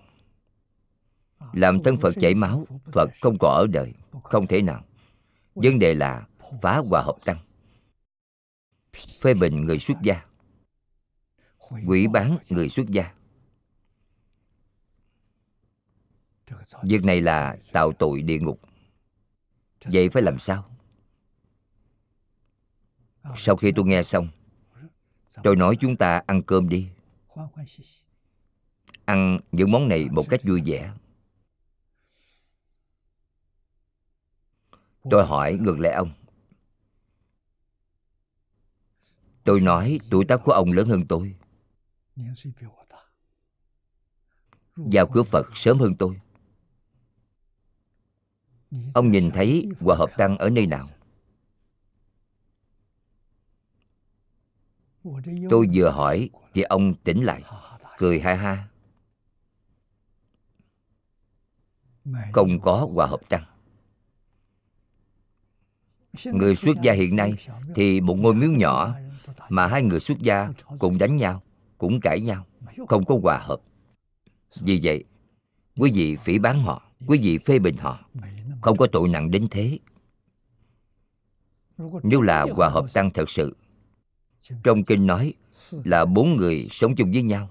[1.53, 4.85] làm thân Phật chảy máu, Phật không còn ở đời, Không thể nào.
[5.55, 6.27] Vấn đề là
[6.63, 7.39] phá hòa hợp tăng.
[9.21, 10.25] Phê bình người xuất gia.
[11.87, 13.15] Quỷ bán người xuất gia.
[16.83, 18.61] Việc này là tạo tội địa ngục.
[19.85, 20.71] Vậy phải làm sao?
[23.37, 24.29] Sau khi tôi nghe xong,
[25.43, 26.89] Tôi nói chúng ta ăn cơm đi.
[29.05, 30.93] Ăn những món này một cách vui vẻ.
[35.11, 36.13] Tôi hỏi ngược lại ông.
[39.45, 41.35] Tôi nói tuổi tác của ông lớn hơn tôi.
[44.77, 46.21] Vào cửa Phật sớm hơn tôi.
[48.95, 50.87] Ông nhìn thấy hòa hợp tăng ở nơi nào?
[55.51, 57.43] Tôi vừa hỏi thì ông tỉnh lại,
[57.99, 58.69] cười ha ha.
[62.33, 63.56] Không có hòa hợp tăng
[66.25, 67.33] người xuất gia hiện nay
[67.75, 68.95] thì một ngôi miếu nhỏ
[69.49, 70.49] mà hai người xuất gia
[70.79, 71.43] cũng đánh nhau
[71.79, 72.47] cũng cãi nhau
[72.89, 73.61] không có hòa hợp.
[74.61, 75.05] Vì vậy
[75.77, 78.05] quý vị phỉ bán họ quý vị phê bình họ
[78.61, 79.79] không có tội nặng đến thế.
[82.03, 83.57] Nếu là hòa hợp tăng thật sự
[84.65, 85.35] trong kinh nói
[85.85, 87.51] là bốn người sống chung với nhau.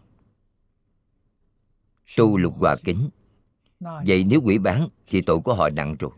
[2.18, 3.10] Tu lục hòa kính.
[3.80, 6.12] Vậy nếu quỷ bán thì tội của họ nặng rồi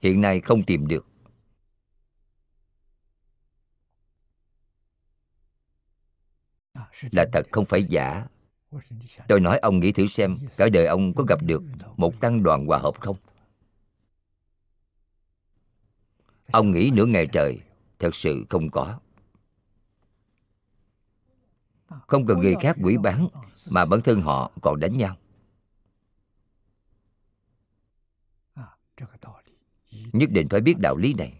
[0.00, 1.06] hiện nay không tìm được.
[7.10, 8.26] Là thật, không phải giả.
[9.28, 11.62] Tôi nói ông nghĩ thử xem, cả đời ông có gặp được
[11.96, 13.16] một tăng đoàn hòa hợp không?
[16.52, 17.60] Ông nghĩ nửa ngày trời,
[17.98, 19.00] thật sự không có.
[22.06, 23.28] Không cần người khác quỷ bán,
[23.70, 25.16] mà bản thân họ còn đánh nhau
[30.12, 31.32] nhất định phải biết đạo lý này.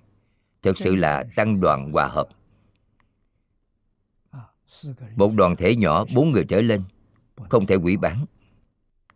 [0.63, 2.29] Thật sự là tăng đoàn hòa hợp.
[5.17, 6.83] Một đoàn thể nhỏ, bốn người trở lên,
[7.37, 8.25] không thể quỷ bán.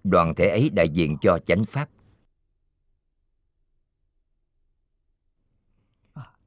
[0.05, 1.89] Đoàn thể ấy đại diện cho chánh pháp.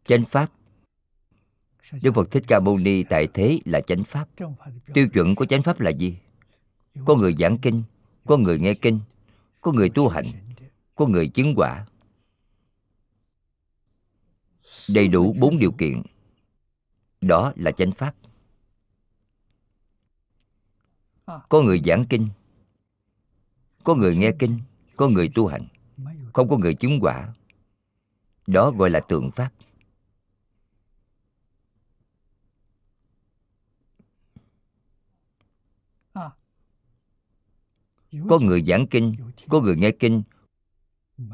[0.05, 0.51] Chánh pháp.
[2.03, 4.27] Đức Phật Thích Ca Mâu Ni tại thế là chánh pháp.
[4.93, 6.17] Tiêu chuẩn của chánh pháp là gì?
[7.05, 7.83] Có người giảng kinh,
[8.25, 8.99] có người nghe kinh,
[9.61, 10.25] có người tu hành,
[10.95, 11.85] có người chứng quả
[14.95, 16.01] đầy đủ bốn điều kiện.
[17.21, 18.15] Đó là chánh pháp.
[21.49, 22.29] Có người giảng kinh,
[23.83, 24.59] có người nghe kinh,
[24.97, 25.67] có người tu hành,
[26.33, 27.33] không có người chứng quả.
[28.47, 29.51] Đó gọi là tượng pháp.
[38.29, 39.15] Có người giảng kinh,
[39.49, 40.23] có người nghe kinh,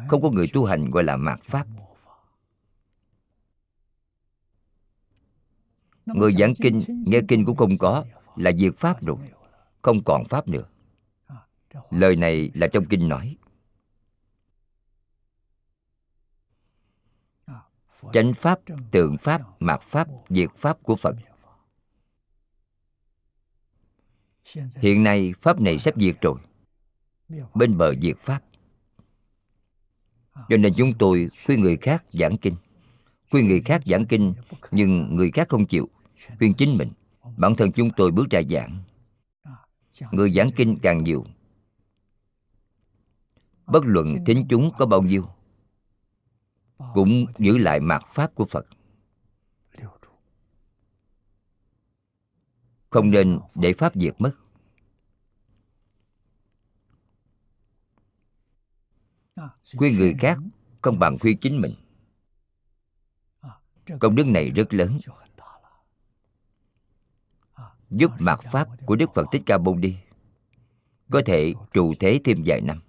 [0.07, 1.67] không có người tu hành gọi là mạt pháp.
[6.15, 8.05] Người giảng kinh nghe kinh cũng không có
[8.35, 9.17] là diệt pháp rồi
[9.81, 10.65] không còn pháp nữa.
[11.89, 13.37] Lời này là trong kinh nói.
[18.13, 18.59] Chánh pháp
[18.91, 21.15] tượng pháp mạt pháp diệt pháp của phật.
[24.77, 26.39] Hiện nay pháp này sắp diệt rồi
[27.53, 28.43] bên bờ diệt pháp.
[30.49, 32.55] Cho nên chúng tôi khuyên người khác giảng kinh.
[33.31, 34.33] Khuyên người khác giảng kinh
[34.71, 35.89] nhưng người khác không chịu
[36.37, 36.91] khuyên chính mình.
[37.37, 38.83] Bản thân chúng tôi bước ra giảng.
[40.11, 41.25] Người giảng kinh càng nhiều.
[43.65, 45.25] Bất luận thính chúng có bao nhiêu,
[46.93, 48.67] cũng giữ lại mạt pháp của phật.
[52.89, 54.31] Không nên để pháp diệt mất.
[59.77, 60.37] Khuyên người khác
[60.81, 61.73] không bằng khuyên chính mình.
[63.99, 64.97] Công đức này rất lớn
[67.91, 69.93] giúp mạt pháp của đức phật thích ca mâu ni.
[71.11, 72.79] Có thể trụ thế thêm vài năm.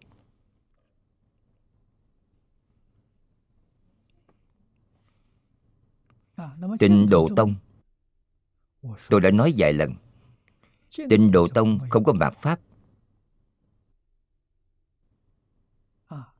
[6.78, 7.54] Tịnh độ tông.
[9.08, 9.94] Tôi đã nói vài lần.
[11.10, 12.60] Tịnh độ tông không có mạt pháp.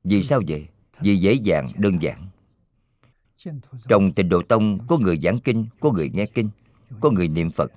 [0.05, 0.69] Vì sao vậy?
[1.01, 2.29] Vì dễ dàng, đơn giản.
[3.89, 6.51] Trong tịnh độ tông có người giảng kinh, có người nghe kinh,
[7.01, 7.73] có người niệm phật.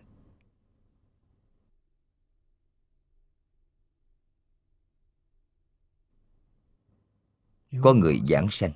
[7.84, 8.72] Có người giảng sanh.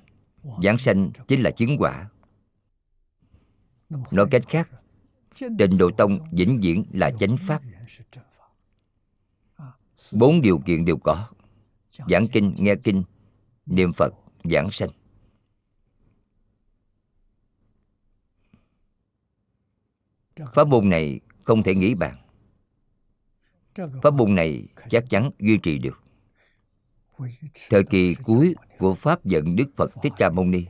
[0.62, 2.10] Giảng sanh chính là chứng quả.
[3.90, 4.70] Nói cách khác
[5.58, 7.62] trình độ tông vĩnh viễn là chánh pháp.
[10.12, 11.28] Bốn điều kiện đều có.
[12.08, 13.02] Giảng kinh, nghe kinh,
[13.66, 14.14] niệm phật,
[14.44, 14.90] giảng sanh.
[20.54, 22.16] Pháp môn này không thể nghĩ bàn.
[24.02, 26.02] Pháp môn này chắc chắn duy trì được.
[27.70, 30.64] Thời kỳ cuối của pháp dẫn đức phật thích ca mâu ni.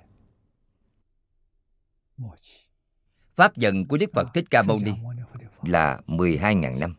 [3.37, 4.93] Pháp dẫn của đức phật thích ca mâu ni
[5.63, 6.95] là 12.000 năm.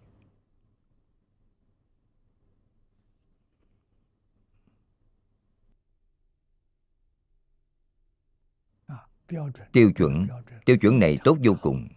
[9.72, 10.28] Tiêu chuẩn
[10.66, 11.88] tiêu chuẩn này tốt vô cùng.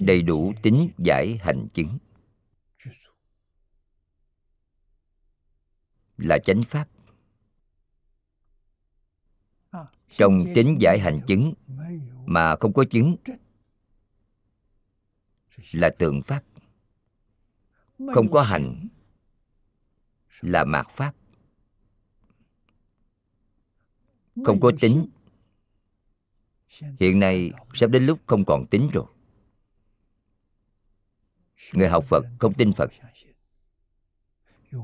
[0.00, 1.98] Đầy đủ tính giải hành chứng.
[6.18, 6.88] Là chánh pháp.
[10.08, 11.54] Trong tính giải hành chứng
[12.26, 13.16] mà không có chứng
[15.72, 16.44] là tượng pháp.
[18.14, 18.88] Không có hành
[20.40, 21.14] là mạt pháp.
[24.44, 25.08] Không có tính.
[27.00, 29.06] hiện nay sắp đến lúc không còn tính rồi.
[31.72, 32.90] Người học phật không tin phật.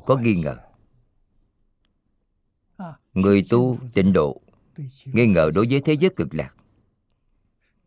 [0.06, 0.73] Có nghi ngờ
[3.14, 4.40] người tu tịnh độ
[5.04, 6.54] nghi ngờ đối với thế giới cực lạc.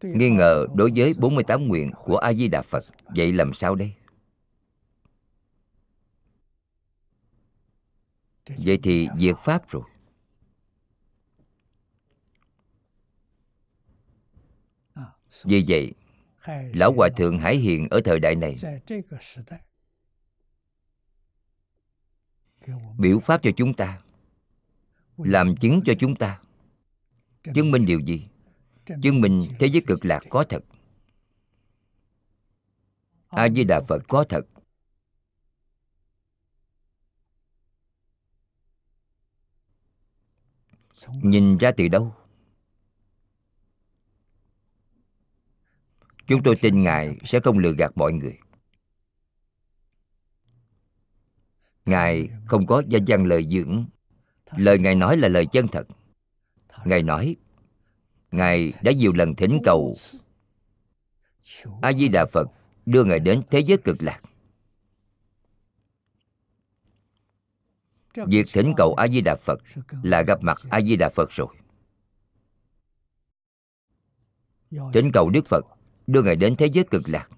[0.01, 2.83] Nghi ngờ đối với 48 nguyện của a di đà phật.
[3.15, 3.93] Vậy làm sao đây?
[8.57, 9.83] Vậy thì diệt pháp rồi.
[15.43, 15.93] Vì vậy
[16.73, 18.55] lão hòa thượng hải hiền ở thời đại này.
[22.97, 24.01] Biểu pháp cho chúng ta
[25.17, 26.41] làm chứng cho chúng ta.
[27.53, 28.27] Chứng minh điều gì?
[28.85, 30.63] Chứng minh thế giới cực lạc có thật.
[33.27, 34.41] A di đà phật có thật.
[41.23, 42.15] Nhìn ra từ đâu?
[46.27, 48.39] Chúng tôi tin ngài sẽ không lừa gạt mọi người.
[51.85, 53.85] Ngài không có danh văn lời dưỡng
[54.51, 55.87] lời ngài nói là lời chân thật.
[56.85, 57.35] Ngài nói
[58.31, 59.93] ngài đã nhiều lần thỉnh cầu
[61.81, 62.47] a di đà phật
[62.85, 64.21] đưa ngài đến thế giới cực lạc.
[68.15, 69.59] Việc thỉnh cầu a di đà phật
[70.03, 71.55] là gặp mặt a di đà phật rồi.
[74.93, 75.65] Thỉnh cầu đức phật
[76.07, 77.29] đưa ngài đến thế giới cực lạc.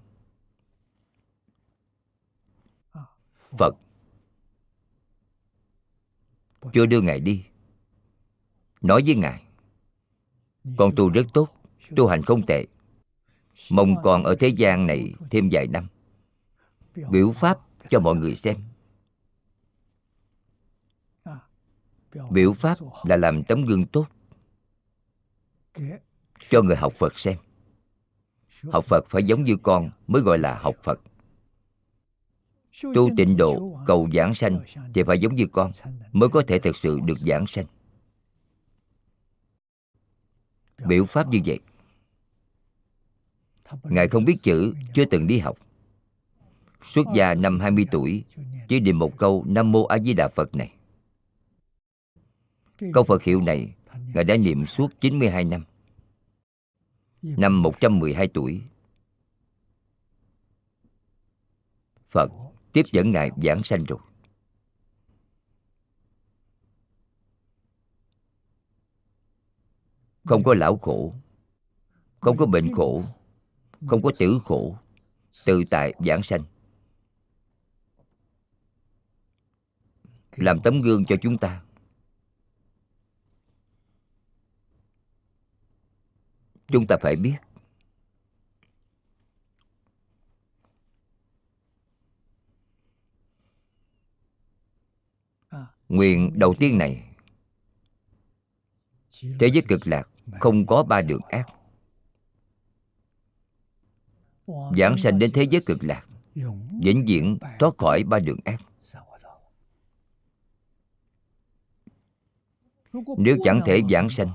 [3.58, 3.74] Phật
[6.72, 7.44] chưa đưa ngài đi.
[8.80, 9.42] Nói với ngài
[10.76, 11.48] con tu rất tốt
[11.96, 12.64] tu hành không tệ
[13.70, 15.86] mong con ở thế gian này thêm vài năm
[17.10, 17.58] biểu pháp
[17.88, 18.56] cho mọi người xem.
[22.30, 24.06] Biểu pháp là làm tấm gương tốt
[26.48, 27.36] cho người học phật xem.
[28.72, 31.00] học phật phải giống như con mới gọi là học phật
[32.94, 34.60] tu tịnh độ cầu giảng sanh
[34.94, 35.72] thì phải giống như con
[36.12, 37.66] mới có thể thực sự được giảng sanh.
[40.86, 41.58] Biểu pháp như vậy.
[43.82, 45.58] Ngài không biết chữ chưa từng đi học.
[46.82, 48.24] Xuất gia năm 20 tuổi
[48.68, 50.72] chỉ niệm một câu Nam Mô A Di Đà Phật này.
[52.92, 53.74] Câu Phật hiệu này
[54.14, 55.64] Ngài đã niệm suốt 92 năm.
[57.22, 58.62] Năm 112 tuổi,
[62.10, 62.30] Phật
[62.72, 63.98] tiếp dẫn Ngài giảng sanh rồi.
[70.24, 71.14] Không có lão khổ,
[72.20, 73.04] không có bệnh khổ,
[73.86, 74.76] không có tử khổ,
[75.46, 76.44] tự tại giảng sanh.
[80.36, 81.62] Làm tấm gương cho chúng ta.
[86.68, 87.36] Chúng ta phải biết
[95.90, 97.04] Nguyện đầu tiên này.
[99.22, 101.46] Thế giới cực lạc không có ba đường ác.
[104.78, 106.06] Giảng sanh đến thế giới cực lạc,
[106.82, 108.60] Vĩnh viễn thoát khỏi ba đường ác.
[113.18, 114.32] Nếu chẳng thể giảng sanh,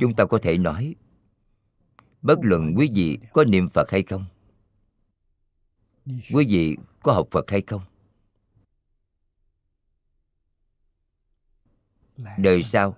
[0.00, 0.94] Chúng ta có thể nói,
[2.22, 4.24] Bất luận quý vị có niệm Phật hay không
[6.06, 7.82] quý vị có học phật hay không?
[12.38, 12.96] Đời sau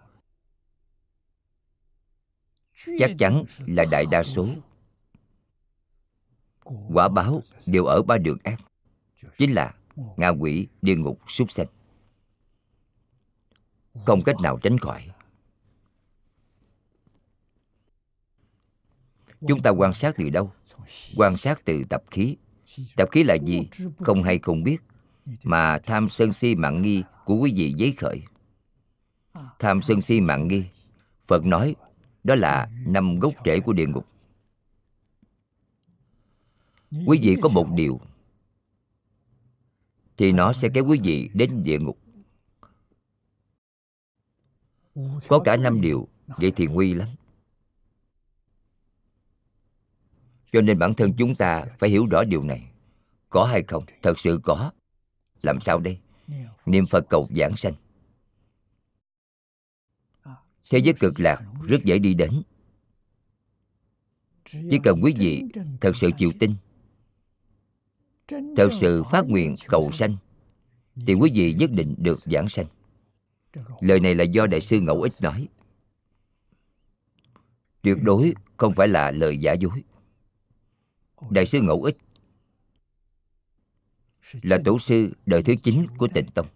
[2.99, 4.47] chắc chắn là đại đa số.
[6.65, 8.61] quả báo đều ở ba đường ác
[9.39, 9.74] chính là
[10.16, 11.66] ngạ quỷ địa ngục súc sanh.
[14.07, 15.09] Không cách nào tránh khỏi.
[19.49, 20.53] Chúng ta quan sát từ đâu?
[21.16, 22.37] Quan sát từ tập khí
[22.97, 23.68] Tập khí là gì?
[23.98, 24.76] Không hay không biết.
[25.43, 28.22] Mà tham sân si mạng nghi của quý vị giấy khởi.
[29.59, 30.64] Tham sân si mạng nghi,
[31.26, 31.74] Phật nói,
[32.24, 34.06] đó là năm gốc rễ của địa ngục.
[37.06, 38.01] Quý vị có một điều,
[40.16, 41.98] Thì nó sẽ kéo quý vị đến địa ngục.
[45.28, 47.09] Có cả năm điều, Vậy thì nguy lắm.
[50.52, 52.70] Cho nên bản thân chúng ta phải hiểu rõ điều này.
[53.28, 53.85] Có hay không?
[54.02, 54.70] Thật sự có.
[55.43, 55.98] Làm sao đây?
[56.66, 57.74] Niệm phật cầu giảng sanh.
[60.70, 62.43] Thế giới cực lạc rất dễ đi đến.
[64.44, 65.43] Chỉ cần quý vị
[65.81, 66.55] thật sự chịu tin,
[68.56, 70.16] thật sự phát nguyện cầu sanh,
[71.06, 72.66] thì quý vị nhất định được giảng sanh.
[73.81, 75.48] Lời này là do đại sư ngẫu ích nói.
[77.82, 79.82] Tuyệt đối không phải là lời giả dối
[81.30, 81.97] đại sư ngẫu ích.
[84.43, 86.48] Là tổ sư đời thứ chín của tịnh tông.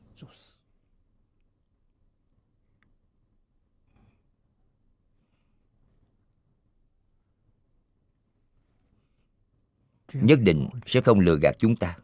[10.12, 11.98] Nhất định sẽ không lừa gạt chúng ta.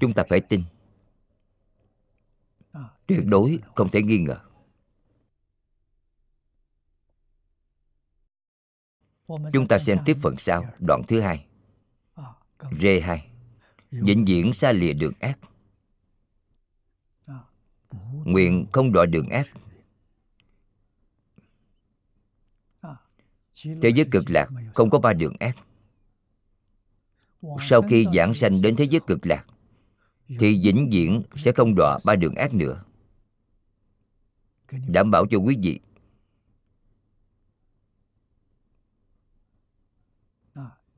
[0.00, 0.64] Chúng ta phải tin.
[3.06, 4.40] Tuyệt đối không thể nghi ngờ.
[9.26, 11.46] Chúng ta xem tiếp phần sau, đoạn thứ hai.
[12.80, 13.28] Rê hai.
[13.90, 15.38] Vĩnh viễn xa lìa đường ác.
[18.24, 19.46] Nguyện không đọa đường ác.
[23.64, 25.56] Thế giới cực lạc không có ba đường ác.
[27.60, 29.46] Sau khi giảng sanh đến thế giới cực lạc
[30.28, 32.84] Thì vĩnh viễn sẽ không đọa ba đường ác nữa.
[34.86, 35.80] Đảm bảo cho quý vị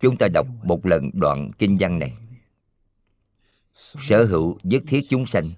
[0.01, 2.17] chúng ta đọc một lần đoạn kinh văn này.
[3.75, 5.51] Sở hữu nhất thiết chúng sanh,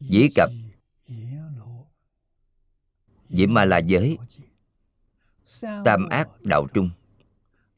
[0.00, 0.50] dĩ cập
[3.28, 4.18] diễm ma la giới,
[5.84, 6.90] tam ác đạo trung,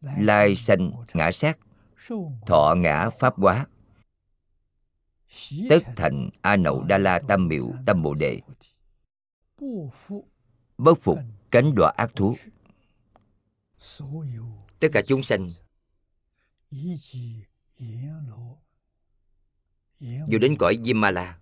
[0.01, 1.59] lai sanh ngã sát,
[2.47, 3.67] thọ ngã pháp quá
[5.69, 8.41] tất thành a nậu đa la tam miệu tâm bồ đề,
[10.79, 11.19] bất phục
[11.51, 12.37] cánh đọa ác thú
[14.83, 15.49] tất cả chúng sanh.
[20.01, 21.39] Dù đến cõi Diêm Ma La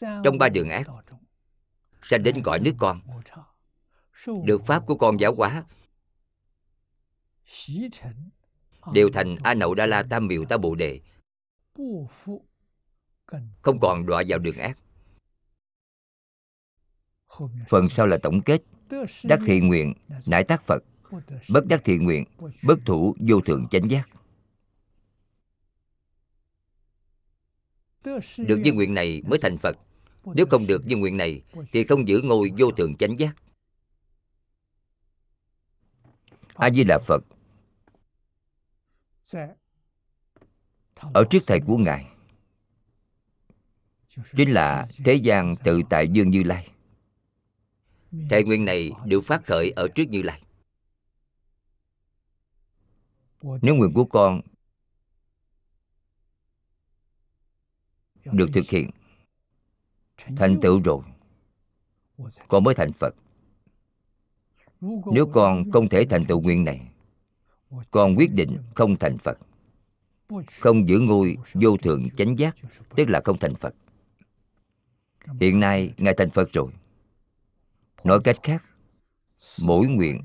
[0.00, 0.86] trong ba đường ác,
[2.02, 3.00] sanh đến cõi nước con,
[4.44, 5.64] được pháp của con giáo hóa,
[8.92, 11.00] đều thành a nậu đa la tam miệu ta bồ đề.
[13.62, 14.78] Không còn đọa vào đường ác.
[17.68, 18.62] Phần sau là tổng kết,
[19.24, 19.94] đắc Thị nguyện,
[20.26, 20.84] nải tác phật
[21.48, 22.24] bất đắc thiện nguyện,
[22.64, 24.08] bất thủ vô thượng chánh giác.
[28.36, 29.76] Được viên nguyện này mới thành phật.
[30.34, 31.42] Nếu không được viên nguyện này,
[31.72, 33.36] thì không giữ ngôi vô thượng chánh giác.
[36.54, 37.24] A di đà phật.
[40.94, 42.06] Ở trước thầy của ngài,
[44.36, 46.70] chính là thế gian tự tại dương như lai.
[48.30, 50.42] Thệ nguyện này được phát khởi ở trước như lai
[53.42, 54.40] nếu nguyện của con
[58.32, 58.90] được thực hiện
[60.36, 61.02] thành tựu rồi
[62.48, 63.14] con mới thành phật.
[65.12, 66.90] Nếu con không thể thành tựu nguyện này
[67.90, 69.38] con quyết định không thành phật.
[70.60, 72.56] Không giữ ngôi vô thượng chánh giác
[72.96, 73.74] tức là không thành phật.
[75.40, 76.72] Hiện nay ngài thành phật rồi.
[78.04, 78.64] Nói cách khác
[79.66, 80.22] mỗi nguyện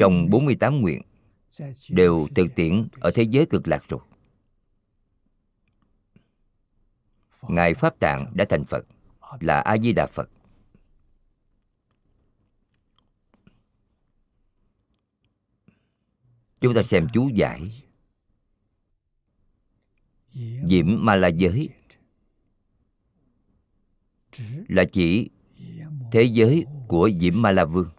[0.00, 1.02] trong 48 nguyện
[1.90, 4.00] đều thực tiễn ở thế giới cực lạc rồi.
[7.42, 8.86] Ngài pháp tạng đã thành phật,
[9.40, 10.30] là a di đà phật.
[16.60, 17.84] Chúng ta xem chú giải
[20.68, 21.68] diễm ma la giới.
[24.68, 25.30] Là chỉ
[26.12, 27.90] thế giới của diễm ma la vương.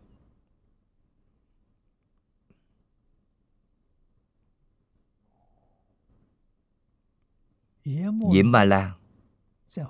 [7.85, 8.95] Diễm ma la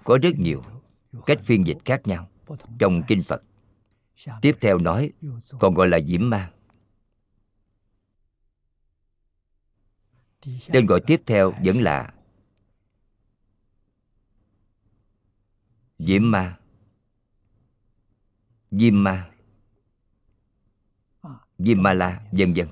[0.03, 0.63] có rất nhiều
[1.25, 2.29] cách phiên dịch khác nhau
[2.79, 3.43] trong kinh phật.
[4.41, 5.11] Tiếp theo nói
[5.59, 6.53] còn gọi là diễm ma.
[10.71, 12.13] tên gọi tiếp theo vẫn là
[15.99, 16.59] diễm ma.
[18.71, 19.31] Diêm ma.
[21.57, 22.67] Diêm ma la vân vân.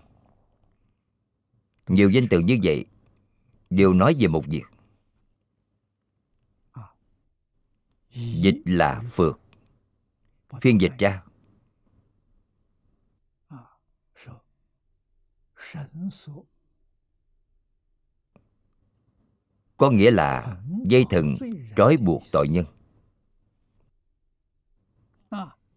[1.87, 2.85] Nhiều danh từ như vậy
[3.69, 4.70] đều nói về một việc
[8.13, 9.39] dịch là phược.
[10.61, 11.23] Phiên dịch ra.
[19.77, 21.35] Có nghĩa là dây thừng
[21.75, 22.65] trói buộc tội nhân.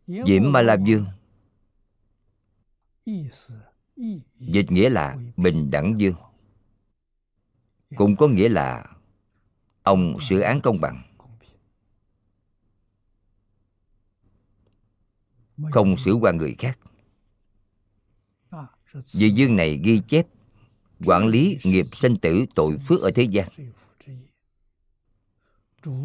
[0.06, 1.06] Diễm ma la dương.
[4.34, 6.14] Dịch nghĩa là bình đẳng dương.
[7.96, 8.96] Cũng có nghĩa là
[9.82, 11.13] ông xử án công bằng.
[15.70, 16.78] Không xử qua người khác.
[19.14, 20.26] Vị dương này ghi chép
[21.04, 23.48] quản lý nghiệp sanh tử tội phước ở thế gian.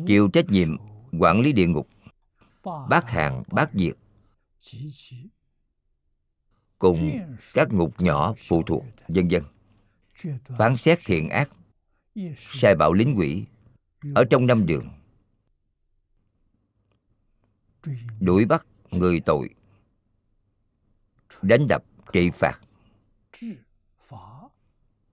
[0.07, 0.77] chịu trách nhiệm
[1.19, 1.89] quản lý địa ngục
[2.63, 3.97] bát hàng bát diệt.
[6.79, 7.19] cùng
[7.53, 9.43] các ngục nhỏ phụ thuộc vân vân
[10.57, 11.49] phán xét thiện ác
[12.37, 13.45] sai bảo lính quỷ
[14.15, 14.89] ở trong năm đường.
[18.19, 19.49] đuổi bắt người tội.
[21.41, 21.83] Đánh đập,
[22.13, 22.59] trị phạt.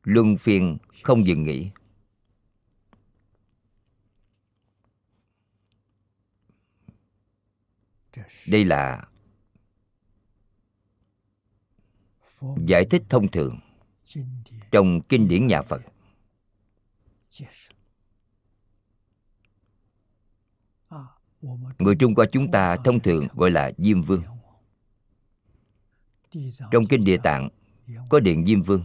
[0.02, 1.70] Luân phiên không dừng nghỉ.
[8.48, 9.08] Đây là
[12.66, 13.60] giải thích thông thường
[14.70, 15.82] trong kinh điển nhà phật.
[21.78, 24.22] Người trung hoa chúng ta thông thường gọi là diêm vương.
[26.70, 27.48] Trong kinh địa tạng
[28.08, 28.84] có điện diêm vương.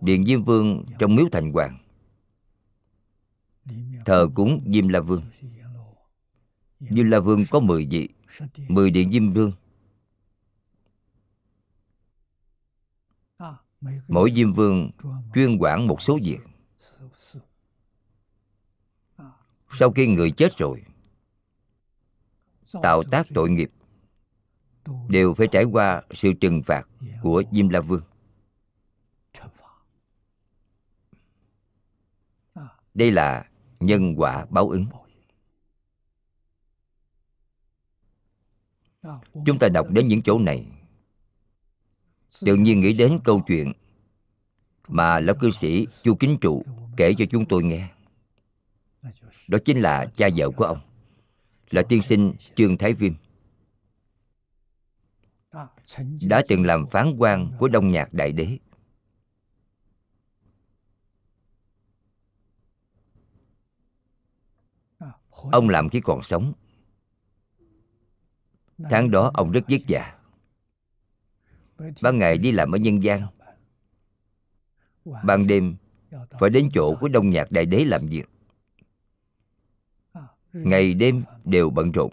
[0.00, 1.78] Điện diêm vương trong miếu thành hoàng.
[4.06, 5.22] Thờ cúng diêm la vương.
[6.80, 8.08] Diêm la vương có 10 vị
[8.68, 9.52] 10 điện diêm vương.
[14.08, 14.90] Mỗi diêm vương
[15.34, 16.38] chuyên quản một số việc.
[19.70, 20.84] Sau khi người chết rồi
[22.82, 23.70] tạo tác tội nghiệp.
[25.08, 26.88] Đều phải trải qua sự trừng phạt
[27.22, 28.02] của diêm la vương.
[32.94, 33.48] Đây là
[33.80, 34.86] nhân quả báo ứng.
[39.46, 40.66] Chúng ta đọc đến những chỗ này.
[42.44, 43.72] Tự nhiên nghĩ đến câu chuyện
[44.88, 46.64] mà lão cư sĩ chu kính trụ
[46.96, 47.88] kể cho chúng tôi nghe.
[49.48, 50.80] Đó chính là cha vợ của ông
[51.74, 53.12] là tiên sinh trương thái viêm.
[56.22, 58.58] Đã từng làm phán quan của đông nhạc đại đế.
[65.30, 66.52] Ông làm khi còn sống.
[68.90, 70.18] Tháng đó ông rất vất vả.
[72.02, 73.20] Ban ngày đi làm ở nhân gian.
[75.04, 75.76] Ban đêm
[76.40, 78.24] phải đến chỗ của đông nhạc đại đế làm việc
[80.54, 82.12] ngày đêm đều bận rộn.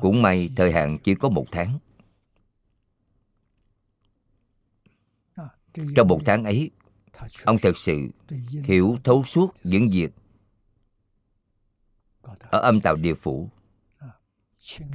[0.00, 1.78] Cũng may thời hạn chỉ có một tháng.
[5.96, 6.70] Trong một tháng ấy,
[7.44, 8.08] ông thật sự
[8.64, 10.10] hiểu thấu suốt những việc
[12.40, 13.50] ở âm tàu địa phủ.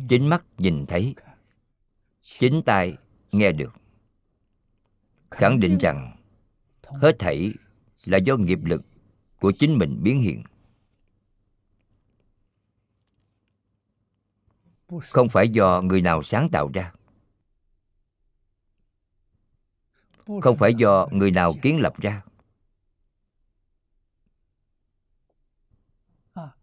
[0.10, 1.16] Chính mắt nhìn thấy,
[2.22, 2.98] chính tai
[3.32, 3.74] nghe được.
[5.32, 6.18] Khẳng định rằng
[6.84, 7.54] hết thảy
[8.06, 8.84] là do nghiệp lực
[9.40, 10.44] của chính mình biến hiện.
[14.88, 16.94] Không phải do người nào sáng tạo ra.
[20.42, 22.24] Không phải do người nào kiến lập ra.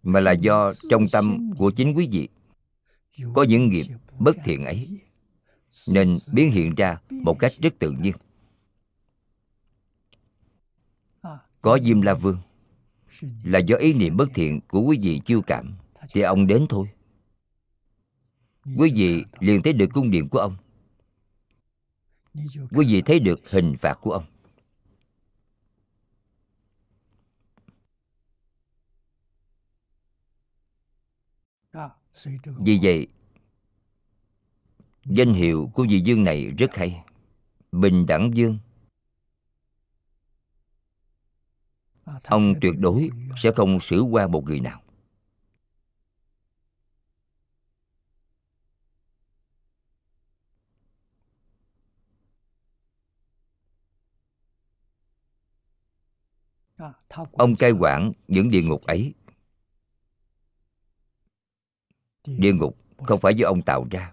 [0.02, 2.28] Mà là do trong tâm của chính quý vị.
[3.34, 3.86] Có những nghiệp
[4.18, 5.00] bất thiện ấy
[5.88, 8.14] nên biến hiện ra một cách rất tự nhiên.
[11.62, 12.38] Có diêm la vương
[13.44, 15.74] là do ý niệm bất thiện của quý vị chiêu cảm
[16.10, 16.88] thì ông đến thôi
[18.64, 20.56] quý vị liền thấy được cung điện của ông.
[22.70, 24.24] Quý vị thấy được hình phạt của ông.
[32.44, 33.06] Vì vậy
[35.04, 37.04] danh hiệu của vị dương này rất hay.
[37.72, 38.58] Bình đẳng dương
[42.24, 44.81] ông tuyệt đối sẽ không xử qua một người nào
[57.32, 59.14] ông cai quản những địa ngục ấy.
[62.26, 64.12] Địa ngục không phải do ông tạo ra,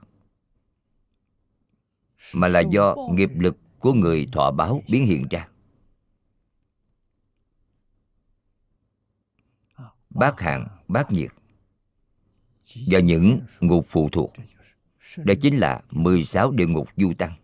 [2.36, 5.50] mà là do nghiệp lực của người thọ báo biến hiện ra.
[10.10, 11.32] Bát hạng bát nhiệt
[12.88, 14.34] và những ngục phụ thuộc,
[15.18, 17.36] đó chính là 16 địa ngục du tăng.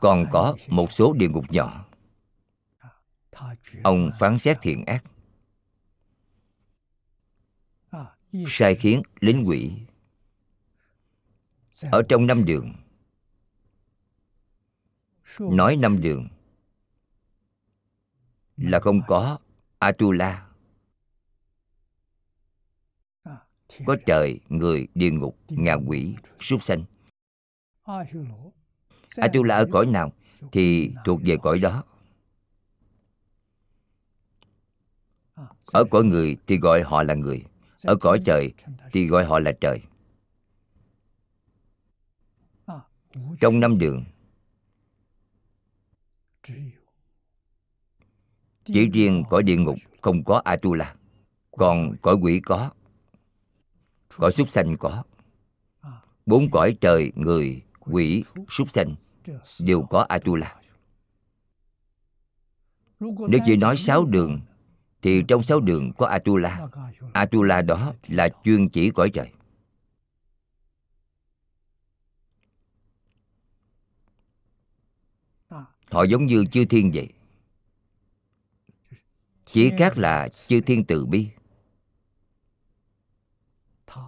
[0.00, 1.86] Còn có một số địa ngục nhỏ.
[3.82, 5.04] Ông phán xét thiện ác.
[8.48, 9.72] Sai khiến lính quỷ.
[11.90, 12.72] Ở trong năm đường.
[15.38, 16.28] Nói năm đường.
[18.56, 19.38] Là không có
[19.78, 20.48] atula.
[23.86, 26.84] Có trời, người, địa ngục, ngạ quỷ, súc sanh
[29.16, 30.12] atula ở cõi nào
[30.52, 31.84] thì thuộc về cõi đó.
[35.72, 37.44] Ở cõi người thì gọi họ là người,
[37.84, 38.52] ở cõi trời
[38.92, 39.80] thì gọi họ là trời.
[43.40, 44.04] Trong năm đường,
[48.64, 50.94] chỉ riêng cõi địa ngục không có atula
[51.50, 52.70] còn cõi quỷ có,
[54.16, 55.02] cõi súc sanh có.
[56.26, 58.94] Bốn cõi trời, người quỷ, súc sanh
[59.60, 60.56] đều có atula.
[63.00, 64.40] Nếu chỉ nói sáu đường,
[65.02, 66.68] thì trong sáu đường có atula.
[67.12, 69.30] Atula đó là chuyên chỉ cõi trời.
[75.90, 77.08] Họ giống như chư thiên vậy.
[79.44, 81.28] Chỉ khác là chư thiên từ bi.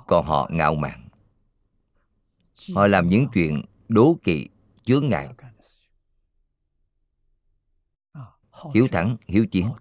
[0.07, 1.04] Còn họ ngạo mạn
[2.75, 4.49] họ làm những chuyện đố kỵ
[4.85, 5.29] chướng ngại.
[8.75, 9.73] Hiếu thắng hiếu chiến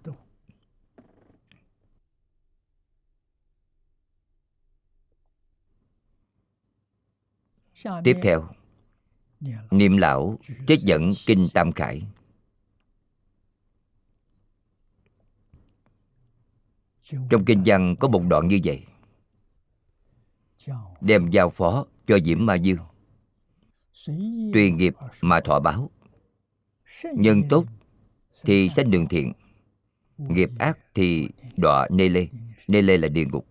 [8.04, 8.48] tiếp theo,
[9.70, 10.38] niệm lão
[10.68, 12.02] trích dẫn kinh tam khải.
[17.02, 18.86] Trong kinh văn có một đoạn như vậy.
[21.00, 22.78] Đem giao phó cho diễm ma dương
[24.52, 25.90] tùy nghiệp mà thọ báo,
[27.14, 27.66] nhân tốt
[28.42, 29.32] thì sanh đường thiện,
[30.18, 32.28] nghiệp ác thì đọa nê lê.
[32.68, 33.48] Nê lê là địa ngục.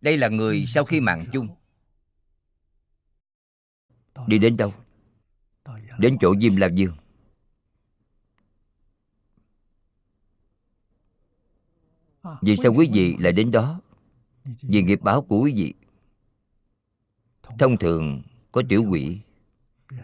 [0.00, 1.48] Đây là người sau khi mạng chung.
[4.26, 4.72] Đi đến đâu?
[5.98, 6.96] Đến chỗ diêm la dương
[12.42, 13.80] vì sao quý vị lại đến đó?
[14.44, 15.74] Vì nghiệp báo của quý vị.
[17.58, 18.22] Thông thường
[18.52, 19.18] có tiểu quỷ.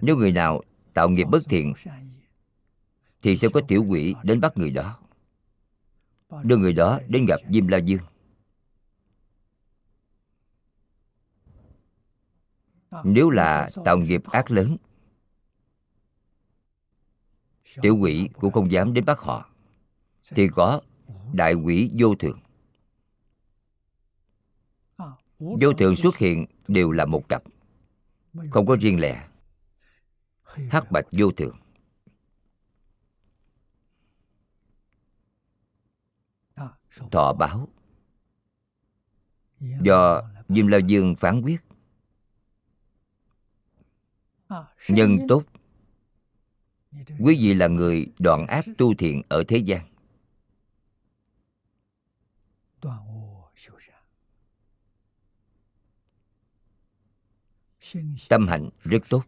[0.01, 0.63] nếu người nào
[0.95, 1.73] tạo nghiệp bất thiện
[3.23, 4.99] thì sẽ có tiểu quỷ đến bắt người đó.
[6.43, 8.03] Đưa người đó đến gặp diêm la dương.
[13.05, 14.77] Nếu là tạo nghiệp ác lớn
[17.83, 19.51] tiểu quỷ cũng không dám đến bắt họ.
[20.31, 20.81] Thì có
[21.33, 22.41] đại quỷ vô thường.
[25.39, 27.43] Vô thường xuất hiện đều là một cặp
[28.51, 29.29] không có riêng lẻ.
[30.45, 31.57] Hắc bạch vô thường.
[37.11, 37.69] Thọ báo.
[39.61, 41.61] Do diêm la dương phán quyết.
[44.89, 45.45] Nhân tốt.
[46.93, 49.94] Quý vị là người đoạn ác tu thiện ở thế gian
[58.29, 59.25] tâm hạnh rất tốt.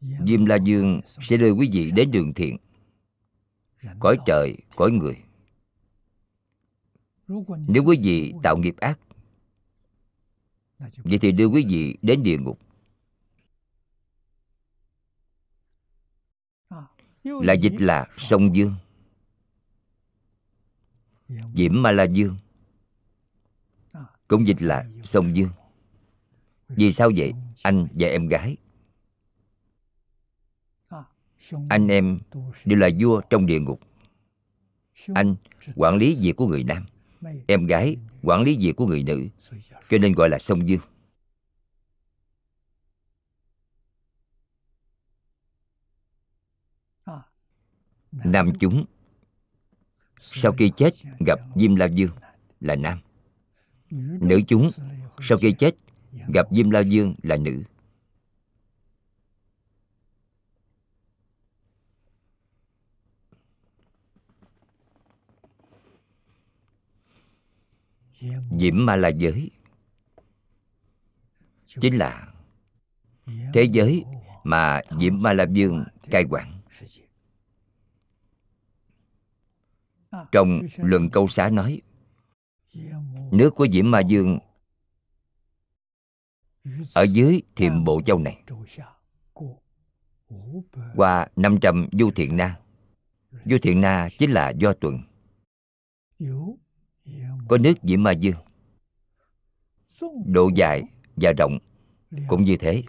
[0.00, 2.56] diêm la dương sẽ đưa quý vị đến đường thiện.
[4.00, 5.16] cõi trời cõi người.
[7.68, 8.98] Nếu quý vị tạo nghiệp ác
[10.78, 12.58] vậy thì đưa quý vị đến địa ngục.
[17.24, 18.74] Là dịch là sông dương
[21.54, 22.36] diễm ma la dương.
[24.28, 25.50] Cũng dịch là sông dương.
[26.68, 27.32] Vì sao vậy?
[27.62, 28.56] Anh và em gái.
[31.68, 32.18] Anh em
[32.64, 33.80] đều là vua trong địa ngục.
[35.14, 35.36] Anh
[35.74, 36.86] quản lý việc của người nam.
[37.46, 39.28] Em gái quản lý việc của người nữ
[39.88, 40.80] cho nên gọi là sông dương.
[48.12, 48.84] Nam chúng
[50.22, 50.90] sau khi chết,
[51.26, 52.10] gặp diêm la dương
[52.60, 53.00] là nam.
[54.20, 54.70] Nữ chúng,
[55.20, 55.74] sau khi chết,
[56.34, 57.62] gặp diêm la dương là nữ.
[68.58, 69.50] Diễm ma la giới
[71.66, 72.32] chính là
[73.54, 74.04] thế giới
[74.44, 76.60] mà diễm ma la dương cai quản.
[80.32, 81.80] Trong luận câu xá nói,
[83.30, 84.38] nước của diễm ma dương
[86.94, 88.42] ở dưới thiềm bộ châu này,
[90.96, 92.58] qua 500 du thiện na.
[93.44, 95.02] Du thiện na chính là do tuần.
[97.48, 98.36] Có nước diễm ma dương,
[100.26, 100.82] độ dài
[101.16, 101.58] và rộng
[102.28, 102.82] cũng như thế.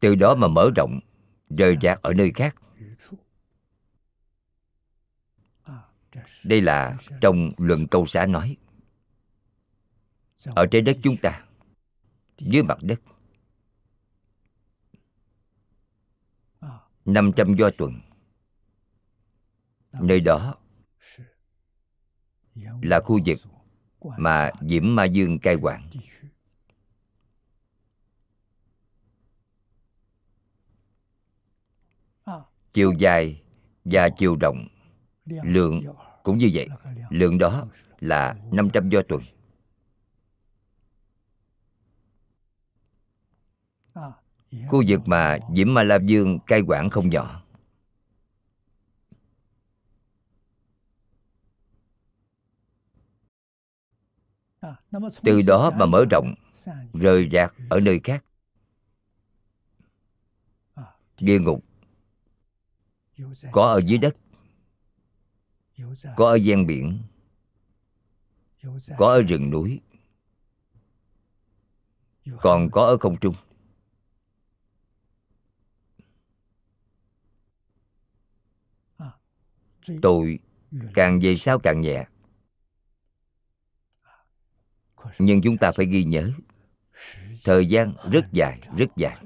[0.00, 1.00] Từ đó mà mở rộng,
[1.48, 2.56] rời rạc ở nơi khác
[6.44, 8.56] đây là trong luận câu xã nói.
[10.44, 11.44] Ở trên đất chúng ta,
[12.38, 13.00] dưới mặt đất,
[17.04, 18.00] năm trăm do tuần.
[20.00, 20.54] Nơi đó
[22.82, 23.38] là khu vực
[24.18, 25.90] mà diễm ma dương cai quản.
[32.72, 33.42] Chiều dài
[33.84, 34.68] và chiều rộng,
[35.24, 35.82] lượng
[36.26, 36.68] cũng như vậy,
[37.10, 37.66] lượng đó
[38.00, 39.22] là 500 do tuần.
[44.68, 47.42] Khu vực mà diễm ma la dương cai quản không nhỏ.
[55.22, 56.34] Từ đó mà mở rộng,
[56.92, 58.24] rời rạc ở nơi khác.
[61.20, 61.64] Địa ngục
[63.52, 64.16] có ở dưới đất
[66.16, 67.02] có ở gian biển.
[68.98, 69.80] Có ở rừng núi.
[72.40, 73.34] Còn có ở không trung.
[80.02, 80.38] Tội
[80.94, 82.06] càng về sau càng nhẹ.
[85.18, 86.32] Nhưng chúng ta phải ghi nhớ.
[87.44, 89.16] Thời gian rất dài rất dài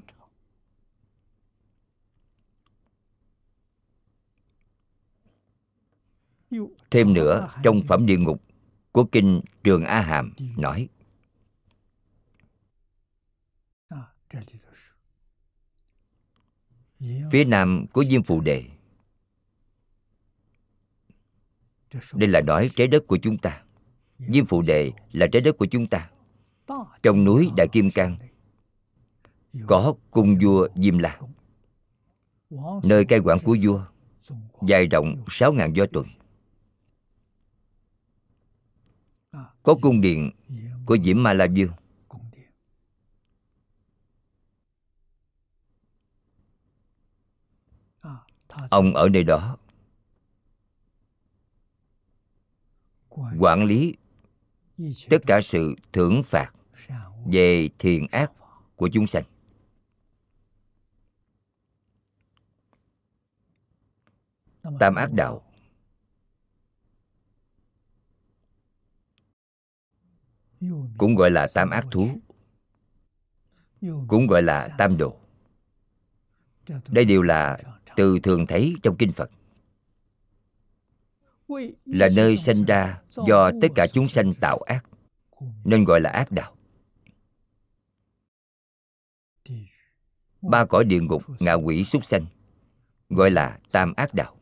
[6.91, 8.43] thêm nữa trong phẩm địa ngục
[8.93, 10.89] của kinh trường a hàm nói.
[17.33, 18.65] Phía nam của diêm phù đề.
[22.15, 23.63] Đây là nói trái đất của chúng ta.
[24.19, 26.11] Diêm phù đề là trái đất của chúng ta.
[27.03, 28.17] Trong núi đại kim cang
[29.67, 31.21] có cung vua diêm la.
[32.83, 33.85] Nơi cai quản của vua
[34.63, 36.07] dài rộng 6.000 do tuần
[39.71, 40.31] có cung điện
[40.87, 41.71] của Diễm Ma La Dương
[48.71, 49.57] ông ở nơi đó.
[53.39, 53.95] Quản lý
[55.11, 56.53] tất cả sự thưởng phạt
[57.27, 58.33] về thiện ác
[58.77, 59.25] của chúng sanh.
[64.81, 65.50] Tam ác đạo.
[70.99, 72.09] Cũng gọi là tam ác thú.
[74.09, 75.17] Cũng gọi là tam đồ.
[76.89, 77.59] Đây đều là
[77.97, 79.31] từ thường thấy trong kinh phật.
[81.85, 84.85] Là nơi sinh ra do tất cả chúng sanh tạo ác,
[85.65, 86.55] nên gọi là ác đạo.
[90.43, 92.27] Ba cõi địa ngục ngạ quỷ súc sanh,
[93.09, 94.37] gọi là tam ác đạo.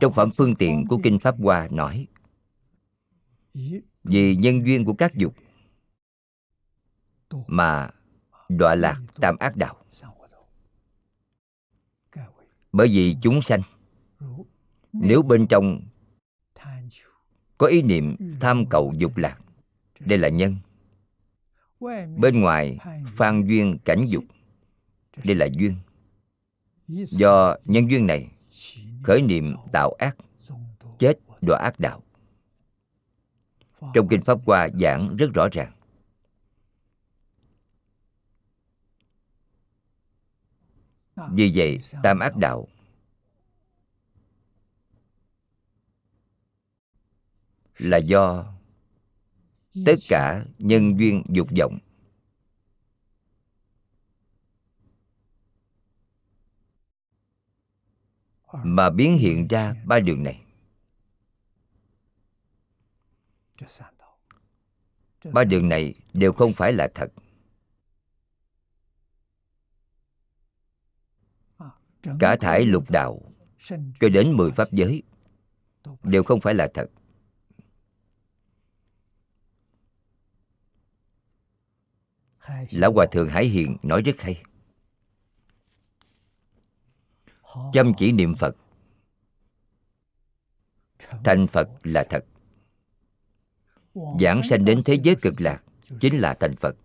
[0.00, 2.06] Trong phẩm phương tiện của kinh pháp hoa nói
[4.04, 5.34] vì nhân duyên của các dục,
[7.46, 7.90] mà
[8.48, 9.76] đọa lạc tam ác đạo.
[12.72, 13.62] Bởi vì chúng sanh,
[14.92, 15.80] nếu bên trong
[17.58, 19.38] có ý niệm tham cầu dục lạc,
[20.00, 20.56] đây là nhân.
[22.18, 22.78] Bên ngoài
[23.16, 24.24] phan duyên cảnh dục,
[25.24, 25.76] đây là duyên.
[26.88, 28.28] Do nhân duyên này,
[29.02, 30.16] khởi niệm tạo ác,
[30.98, 32.02] chết đọa ác đạo
[33.94, 35.72] trong kinh pháp hoa giảng rất rõ ràng.
[41.32, 42.68] Vì vậy, tam ác đạo
[47.78, 48.54] là do
[49.86, 51.78] tất cả nhân duyên dục vọng
[58.64, 60.51] mà biến hiện ra ba đường này.
[65.32, 67.12] Ba đường này đều không phải là thật.
[72.20, 73.20] Cả thải lục đạo
[74.00, 75.02] cho đến mười pháp giới
[76.02, 76.90] đều không phải là thật.
[82.70, 84.42] Lão hòa thượng hải hiền nói rất hay.
[87.72, 88.56] Chăm chỉ niệm phật.
[90.98, 92.24] Thành phật là thật
[93.94, 95.62] giảng sanh đến thế giới cực lạc
[96.00, 96.76] chính là thành phật.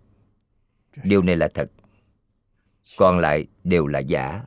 [1.03, 1.71] Điều này là thật.
[2.97, 4.43] Còn lại đều là giả.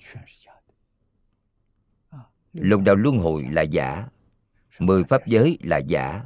[2.53, 4.09] Lục đạo luân hồi là giả.
[4.79, 6.25] Mười pháp giới là giả.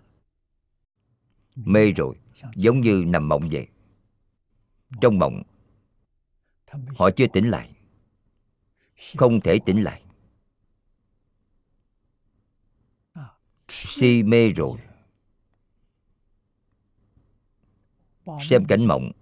[1.55, 2.17] Mê rồi
[2.55, 3.67] giống như nằm mộng vậy.
[5.01, 5.43] Trong mộng
[6.97, 7.71] họ chưa tỉnh lại.
[9.17, 10.03] Không thể tỉnh lại.
[13.69, 14.79] Si mê rồi
[18.43, 19.13] xem cảnh mộng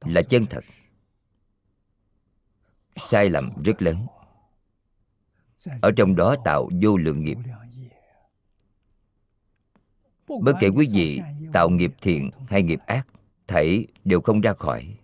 [0.00, 0.64] là chân thật.
[2.96, 4.06] sai lầm rất lớn.
[5.82, 7.38] Ở trong đó tạo vô lượng nghiệp.
[10.28, 11.20] Bất kể quý vị
[11.52, 13.06] tạo nghiệp thiện hay nghiệp ác
[13.46, 14.98] thảy đều không ra khỏi.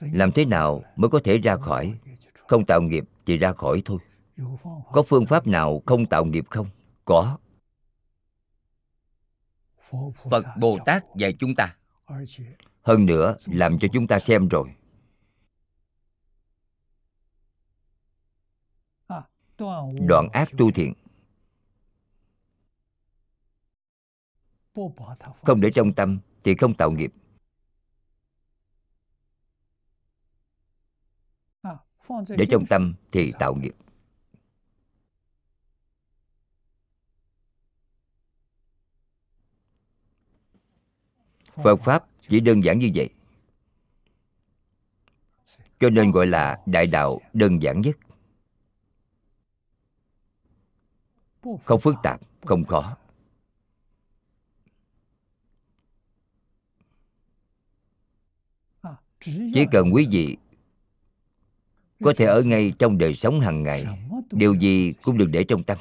[0.00, 1.98] Làm thế nào mới có thể ra khỏi?
[2.52, 3.98] không tạo nghiệp thì ra khỏi thôi.
[4.92, 6.66] Có phương pháp nào không tạo nghiệp không?
[7.04, 7.38] Có.
[10.30, 11.76] Phật bồ tát dạy chúng ta
[12.82, 14.74] hơn nữa, làm cho chúng ta xem rồi.
[20.08, 20.92] Đoạn ác tu thiện.
[25.34, 27.12] Không để trong tâm thì không tạo nghiệp.
[32.28, 33.74] Để trong tâm thì tạo nghiệp.
[41.54, 43.08] Phật pháp chỉ đơn giản như vậy.
[45.80, 47.96] Cho nên gọi là đại đạo đơn giản nhất.
[51.64, 52.96] Không phức tạp, không khó.
[59.24, 60.36] Chỉ cần quý vị
[62.04, 63.84] có thể ở ngay trong đời sống hàng ngày,
[64.30, 65.78] điều gì cũng đừng để trong tâm.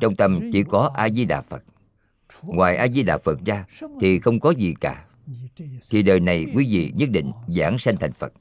[0.00, 1.64] Trong tâm chỉ có a di đà phật
[2.42, 3.66] ngoài a di đà phật ra,
[4.00, 5.06] thì không có gì cả.
[5.90, 8.32] Thì đời này quý vị nhất định giảng sanh thành phật.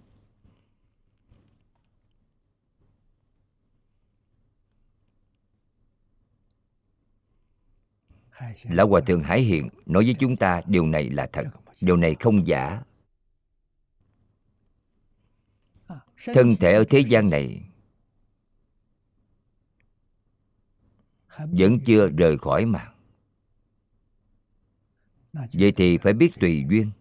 [8.64, 11.44] Lão hòa thượng hải hiện nói với chúng ta điều này là thật.
[11.82, 12.82] Điều này không giả.
[16.26, 17.62] Thân thể ở thế gian này
[21.38, 22.95] vẫn chưa rời khỏi mạng
[25.54, 26.92] vậy thì phải biết tùy duyên.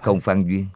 [0.00, 0.68] Không phan duyên.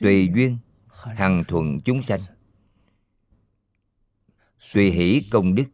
[0.00, 0.58] Tùy duyên
[0.88, 2.20] hằng thuận chúng sanh.
[4.74, 5.64] tùy hỷ công đức.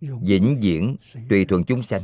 [0.00, 0.96] vĩnh viễn
[1.30, 2.02] tùy thuận chúng sanh.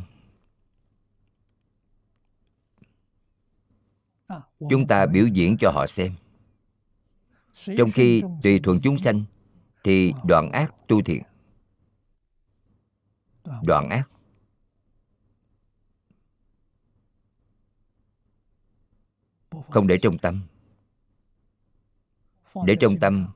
[4.71, 6.15] chúng ta biểu diễn cho họ xem
[7.79, 9.25] trong khi tùy thuận chúng sanh
[9.85, 11.23] thì đoạn ác tu thiện.
[13.63, 14.09] Đoạn ác.
[19.71, 20.43] Không để trong tâm.
[22.67, 23.29] để trong tâm.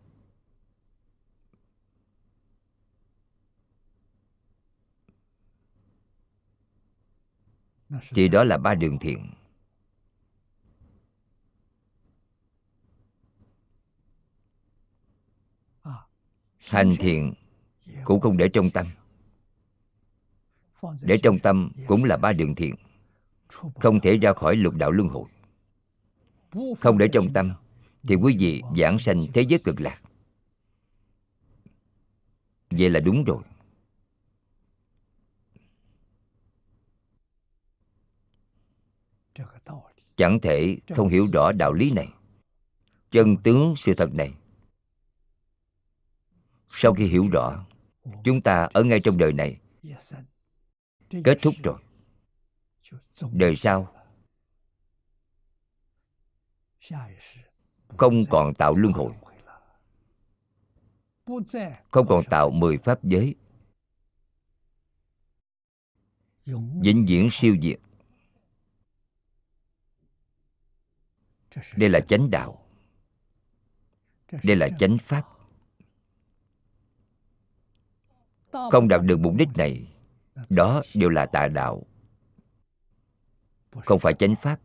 [8.10, 9.35] thì đó là ba đường thiện
[16.66, 17.34] hành thiện
[18.04, 18.86] cũng không để trong tâm.
[21.02, 22.74] Để trong tâm cũng là ba đường thiện.
[23.80, 25.28] Không thể ra khỏi lục đạo luân hồi.
[26.78, 27.52] Không để trong tâm
[28.02, 30.00] thì quý vị giảng sanh thế giới cực lạc.
[32.70, 33.42] Vậy là đúng rồi.
[40.16, 42.08] Chẳng thể không hiểu rõ đạo lý này.
[43.10, 44.34] Chân tướng sự thật này
[46.78, 47.66] sau khi hiểu rõ,
[48.24, 49.60] chúng ta ở ngay trong đời này.
[51.24, 51.78] Kết thúc rồi.
[53.32, 53.92] Đời sau,
[57.98, 59.12] không còn tạo luân hồi.
[61.90, 63.34] Không còn tạo mười pháp giới.
[66.82, 67.80] Vĩnh viễn siêu diệt.
[71.76, 72.66] Đây là chánh đạo.
[74.42, 75.35] Đây là chánh pháp.
[78.72, 79.86] Không đạt được mục đích này
[80.48, 81.82] đó đều là tà đạo.
[83.84, 84.60] Không phải chánh pháp.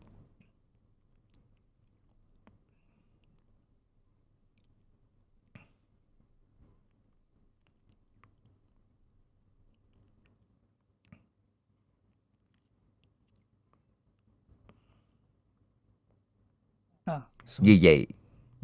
[17.60, 18.08] Vì vậy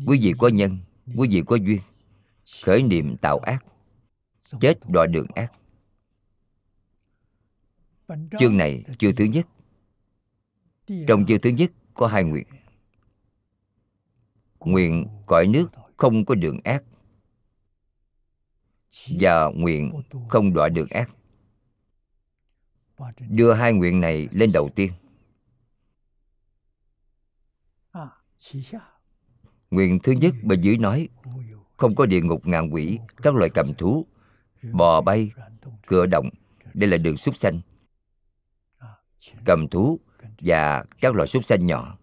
[0.05, 0.77] quý vị có nhân
[1.15, 1.79] quý vị có duyên
[2.63, 3.63] khởi niệm tạo ác
[4.61, 5.51] chết đọa đường ác.
[8.39, 9.47] Chương này chương thứ nhất.
[11.07, 12.47] trong chương thứ nhất có hai nguyện.
[14.59, 15.67] Nguyện cõi nước
[15.97, 16.83] không có đường ác
[19.19, 19.91] và nguyện
[20.29, 21.09] không đọa đường ác.
[23.29, 24.91] Đưa hai nguyện này lên đầu tiên.
[29.71, 31.09] Nguyện thứ nhất bên dưới nói
[31.77, 34.05] không có địa ngục ngàn quỷ các loại cầm thú
[34.71, 35.31] bò bay
[35.85, 36.29] cửa động.
[36.73, 37.61] Đây là đường súc sanh.
[39.45, 39.99] Cầm thú
[40.39, 41.97] và các loại súc sanh nhỏ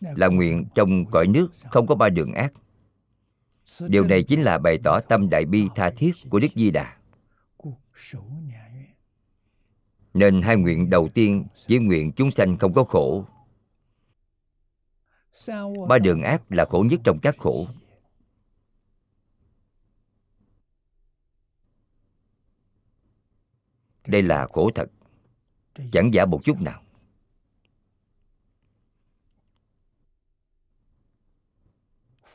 [0.00, 2.52] là nguyện trong cõi nước không có ba đường ác.
[3.88, 6.96] Điều này chính là bày tỏ tâm đại bi tha thiết của đức di đà.
[10.14, 13.24] Nên hai nguyện đầu tiên chỉ nguyện chúng sanh không có khổ.
[15.88, 17.66] Ba đường ác là khổ nhất trong các khổ
[24.08, 24.90] đây là khổ thật.
[25.92, 26.82] Chẳng giả một chút nào.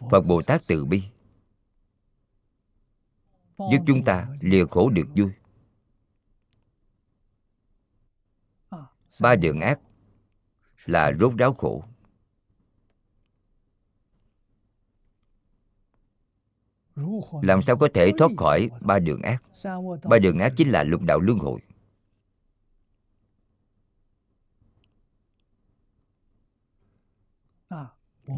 [0.10, 1.04] Phật bồ tát từ bi.
[3.58, 5.32] Giúp chúng ta lìa khổ được vui.
[9.22, 9.80] Ba đường ác
[10.86, 11.84] là rốt ráo khổ.
[17.42, 19.44] Làm sao có thể thoát khỏi ba đường ác?
[20.04, 21.62] Ba đường ác chính là lục đạo luân hồi.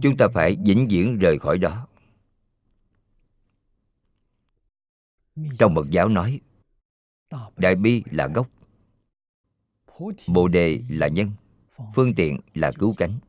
[0.01, 1.87] Chúng ta phải vĩnh viễn rời khỏi đó.
[5.59, 6.39] Trong mật giáo nói,
[7.57, 8.47] đại bi là gốc,
[10.27, 11.31] bồ đề là nhân,
[11.95, 13.19] phương tiện là cứu cánh.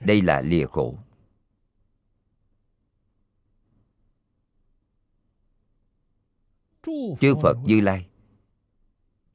[0.00, 0.98] Đây là lìa khổ.
[7.20, 8.08] Chư phật như lai.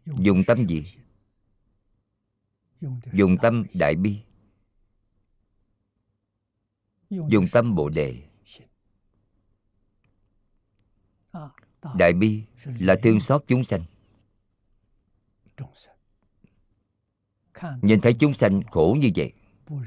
[0.05, 0.83] Dùng tâm gì?
[3.13, 4.19] Dùng tâm đại bi.
[7.09, 8.23] Dùng tâm bồ đề.
[11.95, 13.83] Đại bi là thương xót chúng sanh.
[17.81, 19.33] Nhìn thấy chúng sanh khổ như vậy,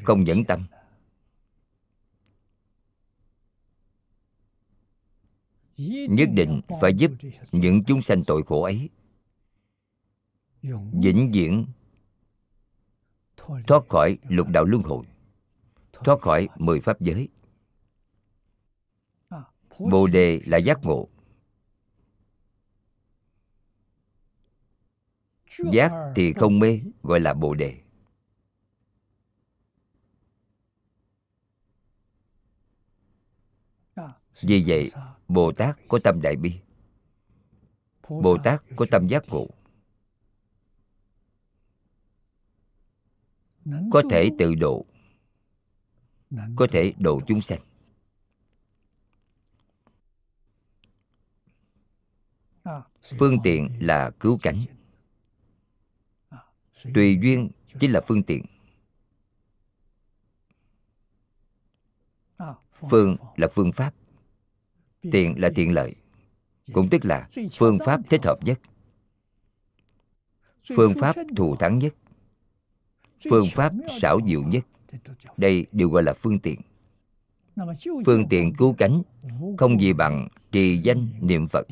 [0.04, 0.66] không nhẫn tâm.
[6.08, 7.10] Nhất định phải giúp
[7.52, 8.90] những chúng sanh tội khổ ấy.
[10.92, 11.66] Vĩnh viễn
[13.66, 15.06] thoát khỏi lục đạo luân hồi,
[15.92, 17.28] thoát khỏi mười pháp giới.
[19.78, 21.08] Bồ đề là giác ngộ.
[25.72, 27.80] Giác thì không mê, gọi là bồ đề.
[34.40, 34.90] Vì vậy
[35.28, 36.52] bồ tát có tâm đại bi.
[38.08, 39.46] Bồ tát có tâm giác ngộ.
[43.90, 44.86] Có thể tự độ.
[46.56, 47.60] Có thể độ chúng sanh.
[53.18, 54.60] Phương tiện là cứu cánh.
[56.94, 57.50] Tùy duyên
[57.80, 58.44] chính là phương tiện.
[62.90, 63.94] Phương là phương pháp
[65.12, 65.94] tiện là tiện lợi.
[66.72, 68.60] Cũng tức là phương pháp thích hợp nhất.
[70.76, 71.94] Phương pháp thù thắng nhất.
[73.30, 74.64] Phương pháp xảo diệu nhất.
[75.36, 76.60] Đây đều gọi là phương tiện.
[78.06, 79.02] Phương tiện cứu cánh,
[79.58, 81.66] không gì bằng trì danh niệm phật.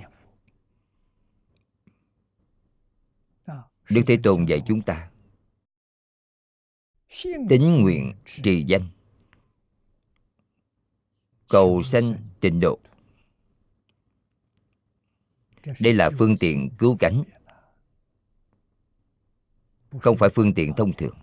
[3.90, 5.11] Đức thế tôn dạy chúng ta.
[7.48, 8.12] Tính nguyện
[8.43, 8.89] trì danh.
[11.48, 12.78] Cầu sanh tịnh độ
[15.81, 17.23] đây là phương tiện cứu cánh.
[20.01, 21.16] Không phải phương tiện thông thường.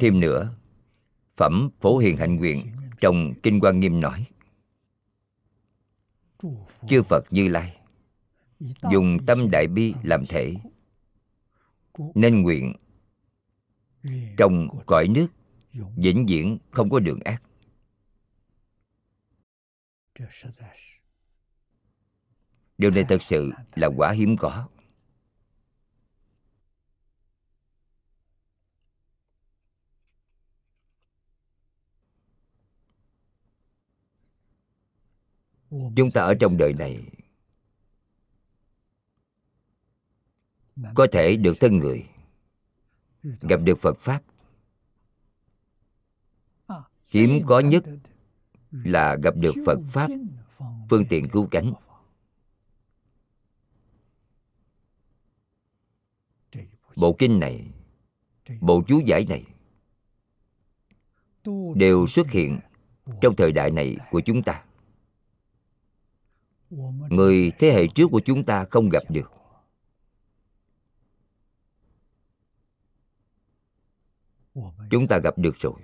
[0.00, 0.56] Thêm nữa,
[1.36, 2.66] phẩm phổ hiền hạnh nguyện
[3.00, 4.26] trong kinh quan nghiêm nói,
[6.88, 7.76] chư phật như lai,
[8.92, 10.54] dùng tâm đại bi làm thể,
[12.14, 12.72] nên nguyện
[14.36, 15.26] trong cõi nước
[15.96, 17.42] vĩnh viễn không có đường ác
[22.78, 24.68] điều này thật sự là quả hiếm có.
[35.70, 37.04] Chúng ta ở trong đời này
[40.94, 42.06] có thể được thân người
[43.40, 44.22] gặp được phật pháp.
[47.10, 47.84] Hiếm có nhất
[48.82, 50.10] là gặp được phật pháp,
[50.90, 51.72] phương tiện cứu cánh.
[56.96, 57.70] Bộ kinh này,
[58.60, 59.44] bộ chú giải này
[61.74, 62.60] đều xuất hiện
[63.20, 64.64] trong thời đại này của chúng ta.
[67.10, 69.30] Người thế hệ trước của chúng ta không gặp được.
[74.90, 75.74] Chúng ta gặp được rồi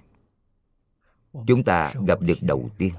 [1.33, 2.95] chúng ta gặp được đầu tiên.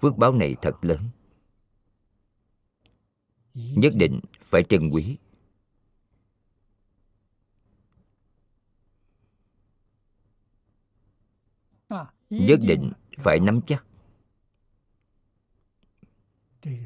[0.00, 1.10] Phước báo này thật lớn.
[3.54, 5.16] Nhất định phải trân quý.
[12.30, 13.86] Nhất định phải nắm chắc.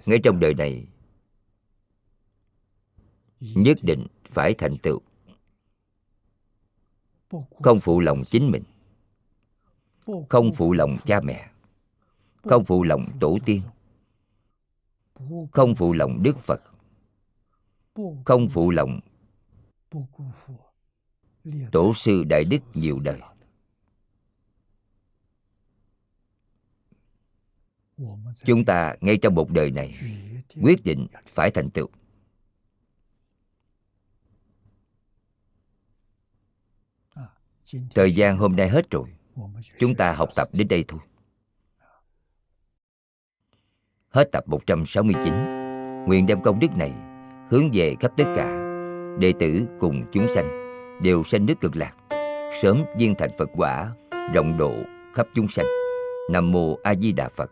[0.07, 0.87] Ngay trong đời này,
[3.41, 5.01] nhất định phải thành tựu
[7.63, 8.63] không phụ lòng chính mình.
[10.29, 11.51] Không phụ lòng cha mẹ.
[12.43, 13.63] Không phụ lòng tổ tiên.
[15.53, 16.63] Không phụ lòng đức phật.
[18.25, 19.01] Không phụ lòng
[21.73, 23.21] tổ sư đại đức nhiều đời.
[28.45, 29.93] Chúng ta ngay trong một đời này
[30.63, 31.89] quyết định phải thành tựu
[37.95, 39.05] thời gian hôm nay hết rồi.
[39.79, 41.01] chúng ta học tập đến đây thôi.
[44.11, 45.35] Hết tập 169
[46.07, 46.93] nguyện đem công đức này
[47.51, 48.59] hướng về khắp tất cả
[49.19, 50.49] đệ tử cùng chúng sanh
[51.03, 51.93] đều sanh nước cực lạc
[52.63, 53.93] sớm viên thành phật quả
[54.35, 54.73] rộng độ
[55.15, 55.67] khắp chúng sanh.
[56.31, 57.51] Nam mô a di đà phật